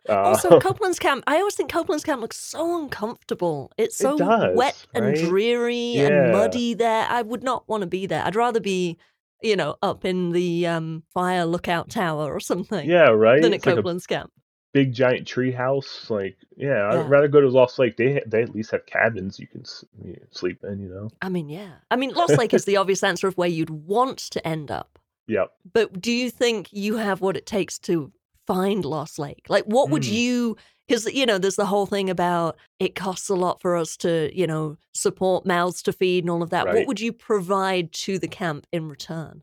also, 0.08 0.60
Copeland's 0.60 0.98
Camp. 0.98 1.24
I 1.26 1.36
always 1.38 1.54
think 1.54 1.70
Copeland's 1.70 2.04
Camp 2.04 2.20
looks 2.20 2.38
so 2.38 2.80
uncomfortable. 2.80 3.72
It's 3.76 3.96
so 3.96 4.14
it 4.14 4.18
does, 4.18 4.56
wet 4.56 4.86
and 4.94 5.06
right? 5.06 5.16
dreary 5.16 5.94
Yeah. 5.94 6.06
and 6.08 6.32
muddy 6.32 6.74
there. 6.74 7.06
I 7.08 7.22
would 7.22 7.42
not 7.42 7.68
want 7.68 7.80
to 7.80 7.86
be 7.88 8.06
there. 8.06 8.24
I'd 8.24 8.36
rather 8.36 8.60
be, 8.60 8.98
you 9.42 9.56
know, 9.56 9.76
up 9.82 10.04
in 10.04 10.30
the 10.32 10.66
um, 10.66 11.02
fire 11.12 11.44
lookout 11.44 11.88
tower 11.90 12.32
or 12.34 12.40
something 12.40 12.88
Yeah, 12.88 13.08
right. 13.10 13.42
than 13.42 13.52
at 13.52 13.56
It's 13.56 13.66
like 13.66 14.06
Camp. 14.08 14.30
big 14.72 14.92
giant 14.92 15.26
tree 15.26 15.52
house. 15.52 16.08
Like, 16.10 16.36
yeah, 16.56 16.92
Yeah. 16.92 17.00
I'd 17.00 17.10
rather 17.10 17.28
go 17.28 17.40
to 17.40 17.48
Lost 17.48 17.78
Lake. 17.78 17.96
They 17.96 18.22
they 18.26 18.42
at 18.42 18.54
least 18.54 18.70
have 18.70 18.86
cabins 18.86 19.38
you 19.38 19.46
can 19.46 19.60
s- 19.62 19.84
you 20.02 20.12
know, 20.12 20.26
sleep 20.30 20.58
in. 20.64 20.80
You 20.80 20.88
know. 20.88 21.10
I 21.20 21.28
mean, 21.28 21.48
yeah. 21.48 21.72
I 21.90 21.96
mean, 21.96 22.10
Lost 22.14 22.38
Lake 22.38 22.54
is 22.54 22.64
the 22.64 22.76
obvious 22.76 23.02
answer 23.02 23.28
of 23.28 23.36
where 23.36 23.48
you'd 23.48 23.70
want 23.70 24.18
to 24.18 24.46
end 24.46 24.70
up. 24.70 24.98
Yep. 25.28 25.52
But 25.72 26.00
do 26.00 26.10
you 26.12 26.30
think 26.30 26.68
you 26.72 26.96
have 26.96 27.20
what 27.20 27.36
it 27.36 27.46
takes 27.46 27.78
to 27.80 28.12
find 28.46 28.84
Lost 28.84 29.18
Lake? 29.18 29.46
Like, 29.48 29.64
what 29.64 29.90
would 29.90 30.04
Hmm. 30.06 30.12
you? 30.12 30.56
Because 30.88 31.06
you 31.06 31.26
know, 31.26 31.38
there's 31.38 31.56
the 31.56 31.66
whole 31.66 31.86
thing 31.86 32.10
about 32.10 32.58
it 32.78 32.94
costs 32.94 33.28
a 33.28 33.34
lot 33.34 33.60
for 33.60 33.76
us 33.76 33.96
to, 33.98 34.30
you 34.34 34.46
know, 34.46 34.76
support 34.92 35.46
mouths 35.46 35.82
to 35.82 35.92
feed 35.92 36.24
and 36.24 36.30
all 36.30 36.42
of 36.42 36.50
that. 36.50 36.66
What 36.66 36.86
would 36.86 37.00
you 37.00 37.12
provide 37.12 37.92
to 37.92 38.18
the 38.18 38.28
camp 38.28 38.66
in 38.72 38.88
return? 38.88 39.42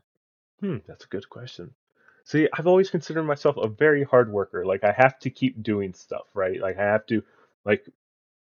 Hmm, 0.60 0.76
that's 0.86 1.04
a 1.04 1.08
good 1.08 1.28
question. 1.30 1.74
See, 2.24 2.46
I've 2.52 2.66
always 2.66 2.90
considered 2.90 3.24
myself 3.24 3.56
a 3.56 3.66
very 3.66 4.04
hard 4.04 4.30
worker. 4.30 4.64
Like 4.64 4.84
I 4.84 4.92
have 4.92 5.18
to 5.20 5.30
keep 5.30 5.62
doing 5.62 5.94
stuff, 5.94 6.26
right? 6.34 6.60
Like 6.60 6.78
I 6.78 6.84
have 6.84 7.06
to 7.06 7.22
like 7.64 7.88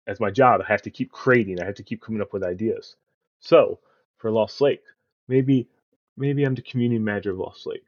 as 0.07 0.19
my 0.19 0.31
job, 0.31 0.63
I 0.63 0.67
have 0.73 0.83
to 0.83 0.91
keep 0.91 1.13
creating. 1.13 1.61
I 1.61 1.67
have 1.67 1.75
to 1.77 1.83
keep 1.83 2.01
coming 2.01 2.23
up 2.23 2.33
with 2.33 2.43
ideas. 2.43 2.97
So, 3.41 3.79
for 4.17 4.31
Lost 4.31 4.61
Lake, 4.61 4.83
maybe 5.29 5.69
maybe 6.17 6.45
I'm 6.45 6.55
the 6.55 6.63
community 6.63 6.99
manager 6.99 7.31
of 7.31 7.39
Lost 7.39 7.67
Lake. 7.67 7.87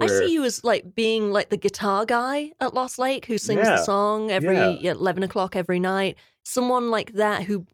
I 0.00 0.06
see 0.06 0.32
you 0.32 0.44
as 0.44 0.64
like 0.64 0.94
being 0.94 1.32
like 1.32 1.50
the 1.50 1.56
guitar 1.56 2.04
guy 2.04 2.52
at 2.60 2.74
Lost 2.74 2.98
Lake 2.98 3.26
who 3.26 3.38
sings 3.38 3.66
the 3.66 3.84
song 3.84 4.30
every 4.30 4.56
yeah. 4.56 4.76
yeah, 4.80 4.90
eleven 4.92 5.22
o'clock 5.22 5.56
every 5.56 5.80
night. 5.80 6.16
Someone 6.44 6.90
like 6.90 7.12
that 7.14 7.44
who 7.44 7.66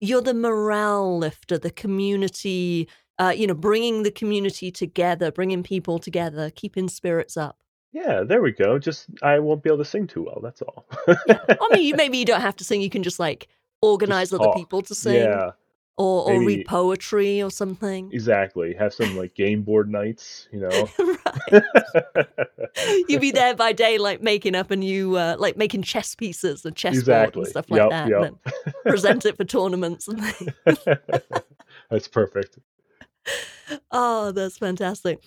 you're 0.00 0.22
the 0.22 0.34
morale 0.34 1.18
lifter, 1.18 1.58
the 1.58 1.70
community. 1.70 2.88
Uh, 3.18 3.32
you 3.34 3.46
know, 3.46 3.54
bringing 3.54 4.02
the 4.02 4.10
community 4.10 4.70
together, 4.70 5.32
bringing 5.32 5.62
people 5.62 5.98
together, 5.98 6.50
keeping 6.50 6.86
spirits 6.86 7.34
up. 7.34 7.56
Yeah, 7.96 8.24
there 8.24 8.42
we 8.42 8.52
go. 8.52 8.78
Just 8.78 9.06
I 9.22 9.38
won't 9.38 9.62
be 9.62 9.70
able 9.70 9.78
to 9.78 9.86
sing 9.86 10.06
too 10.06 10.22
well, 10.24 10.40
that's 10.42 10.60
all. 10.60 10.86
I 11.08 11.68
mean, 11.72 11.82
you, 11.82 11.94
maybe 11.96 12.18
you 12.18 12.26
don't 12.26 12.42
have 12.42 12.56
to 12.56 12.64
sing. 12.64 12.82
You 12.82 12.90
can 12.90 13.02
just 13.02 13.18
like 13.18 13.48
organize 13.80 14.34
other 14.34 14.50
people 14.54 14.82
to 14.82 14.94
sing, 14.94 15.22
Yeah, 15.22 15.52
or 15.98 16.30
or 16.30 16.44
read 16.44 16.66
poetry 16.66 17.42
or 17.42 17.50
something. 17.50 18.10
exactly. 18.12 18.74
Have 18.74 18.92
some 18.92 19.16
like 19.16 19.34
game 19.34 19.62
board 19.62 19.90
nights, 19.90 20.48
you 20.52 20.60
know. 20.60 20.88
You'd 23.08 23.20
be 23.20 23.30
there 23.30 23.54
by 23.54 23.72
day, 23.72 23.98
like 23.98 24.22
making 24.22 24.54
up 24.54 24.70
a 24.70 24.76
new, 24.76 25.16
uh, 25.16 25.36
like 25.38 25.56
making 25.56 25.82
chess 25.82 26.14
pieces, 26.14 26.64
and 26.64 26.76
chessboard 26.76 27.00
exactly. 27.00 27.40
and 27.42 27.48
stuff 27.48 27.70
like 27.70 27.80
Yep, 27.80 27.90
that, 27.90 28.08
yep. 28.08 28.22
and 28.22 28.74
present 28.84 29.24
it 29.26 29.36
for 29.36 29.44
tournaments 29.44 30.08
and. 30.08 30.20
That's 31.90 32.08
perfect. 32.08 32.58
Oh, 33.92 34.32
that's 34.32 34.58
fantastic. 34.58 35.22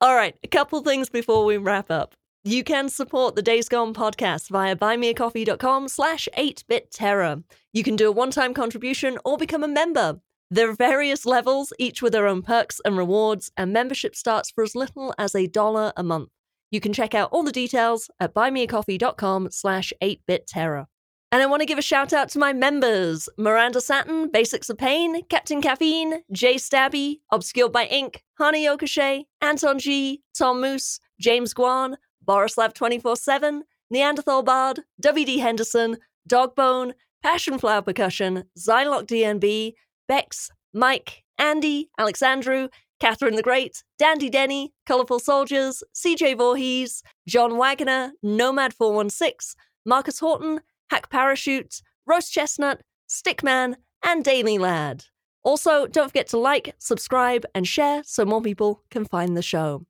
All 0.00 0.14
right, 0.14 0.34
a 0.42 0.48
couple 0.48 0.82
things 0.82 1.08
before 1.08 1.44
we 1.44 1.56
wrap 1.56 1.90
up. 1.90 2.14
You 2.42 2.64
can 2.64 2.88
support 2.88 3.36
the 3.36 3.42
Days 3.42 3.68
Gone 3.68 3.92
podcast 3.92 4.48
via 4.48 4.74
buymeacoffee.com 4.74 5.88
slash 5.88 6.26
8bitterror. 6.38 7.44
You 7.74 7.82
can 7.82 7.96
do 7.96 8.08
a 8.08 8.12
one-time 8.12 8.54
contribution 8.54 9.18
or 9.26 9.36
become 9.36 9.62
a 9.62 9.68
member. 9.68 10.20
There 10.50 10.70
are 10.70 10.74
various 10.74 11.26
levels, 11.26 11.74
each 11.78 12.00
with 12.00 12.14
their 12.14 12.26
own 12.26 12.40
perks 12.40 12.80
and 12.82 12.96
rewards, 12.96 13.52
and 13.58 13.74
membership 13.74 14.16
starts 14.16 14.50
for 14.50 14.64
as 14.64 14.74
little 14.74 15.14
as 15.18 15.34
a 15.34 15.48
dollar 15.48 15.92
a 15.98 16.02
month. 16.02 16.30
You 16.70 16.80
can 16.80 16.94
check 16.94 17.14
out 17.14 17.28
all 17.30 17.42
the 17.42 17.52
details 17.52 18.10
at 18.18 18.32
buymeacoffee.com 18.32 19.50
slash 19.50 19.92
8bitterror. 20.02 20.86
And 21.32 21.42
I 21.42 21.46
want 21.46 21.60
to 21.60 21.66
give 21.66 21.78
a 21.78 21.82
shout 21.82 22.14
out 22.14 22.30
to 22.30 22.38
my 22.38 22.54
members 22.54 23.28
Miranda 23.36 23.82
Satin, 23.82 24.30
Basics 24.30 24.70
of 24.70 24.78
Pain, 24.78 25.22
Captain 25.26 25.60
Caffeine, 25.60 26.22
Jay 26.32 26.54
Stabby, 26.54 27.20
Obscured 27.30 27.70
by 27.70 27.84
Ink, 27.84 28.24
Hani 28.40 28.64
Okashe, 28.64 29.24
Anton 29.42 29.78
G, 29.78 30.22
Tom 30.34 30.62
Moose, 30.62 31.00
James 31.20 31.52
Guan, 31.52 31.96
Borislav 32.30 32.74
24 32.74 33.16
7, 33.16 33.64
Neanderthal 33.90 34.44
Bard, 34.44 34.84
WD 35.02 35.40
Henderson, 35.40 35.96
Dogbone, 36.28 36.92
Passionflower 37.24 37.84
Percussion, 37.84 38.44
Zylock 38.56 39.08
DNB, 39.08 39.72
Bex, 40.06 40.48
Mike, 40.72 41.24
Andy, 41.38 41.90
Alexandru, 41.98 42.68
Catherine 43.00 43.34
the 43.34 43.42
Great, 43.42 43.82
Dandy 43.98 44.30
Denny, 44.30 44.72
Colourful 44.86 45.18
Soldiers, 45.18 45.82
CJ 45.92 46.38
Voorhees, 46.38 47.02
John 47.26 47.58
Wagner, 47.58 48.12
Nomad 48.22 48.74
416, 48.74 49.58
Marcus 49.84 50.20
Horton, 50.20 50.60
Hack 50.88 51.10
Parachute, 51.10 51.82
Roast 52.06 52.32
Chestnut, 52.32 52.80
Stickman, 53.08 53.74
and 54.04 54.22
Daily 54.22 54.56
Lad. 54.56 55.06
Also, 55.42 55.88
don't 55.88 56.06
forget 56.06 56.28
to 56.28 56.38
like, 56.38 56.76
subscribe, 56.78 57.44
and 57.56 57.66
share 57.66 58.02
so 58.04 58.24
more 58.24 58.40
people 58.40 58.84
can 58.88 59.04
find 59.04 59.36
the 59.36 59.42
show. 59.42 59.84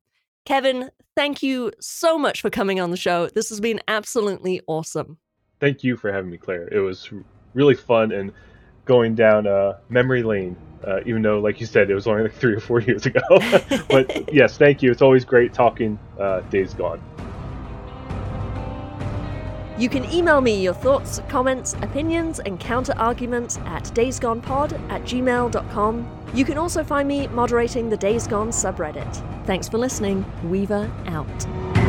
Kevin, 0.50 0.90
thank 1.14 1.44
you 1.44 1.70
so 1.78 2.18
much 2.18 2.40
for 2.40 2.50
coming 2.50 2.80
on 2.80 2.90
the 2.90 2.96
show. 2.96 3.28
This 3.28 3.50
has 3.50 3.60
been 3.60 3.78
absolutely 3.86 4.60
awesome. 4.66 5.16
Thank 5.60 5.84
you 5.84 5.96
for 5.96 6.12
having 6.12 6.28
me, 6.28 6.38
Claire. 6.38 6.66
It 6.72 6.80
was 6.80 7.08
really 7.54 7.76
fun 7.76 8.10
and 8.10 8.32
going 8.84 9.14
down 9.14 9.46
uh, 9.46 9.78
memory 9.90 10.24
lane. 10.24 10.56
Uh, 10.84 11.02
even 11.06 11.22
though, 11.22 11.38
like 11.38 11.60
you 11.60 11.66
said, 11.66 11.88
it 11.88 11.94
was 11.94 12.08
only 12.08 12.24
like 12.24 12.32
three 12.32 12.52
or 12.52 12.58
four 12.58 12.80
years 12.80 13.06
ago. 13.06 13.20
but 13.88 14.34
yes, 14.34 14.58
thank 14.58 14.82
you. 14.82 14.90
It's 14.90 15.02
always 15.02 15.24
great 15.24 15.54
talking 15.54 16.00
uh, 16.18 16.40
Days 16.40 16.74
Gone. 16.74 17.00
You 19.78 19.88
can 19.88 20.04
email 20.12 20.40
me 20.40 20.60
your 20.60 20.74
thoughts, 20.74 21.22
comments, 21.28 21.74
opinions, 21.74 22.40
and 22.40 22.58
counter 22.58 22.94
arguments 22.96 23.58
at 23.66 23.84
daysgonepod 23.84 24.72
at 24.90 25.02
gmail.com. 25.02 26.19
You 26.32 26.44
can 26.44 26.58
also 26.58 26.84
find 26.84 27.08
me 27.08 27.26
moderating 27.28 27.88
the 27.88 27.96
Days 27.96 28.26
Gone 28.26 28.50
subreddit. 28.50 29.46
Thanks 29.46 29.68
for 29.68 29.78
listening. 29.78 30.24
Weaver 30.48 30.90
out. 31.06 31.79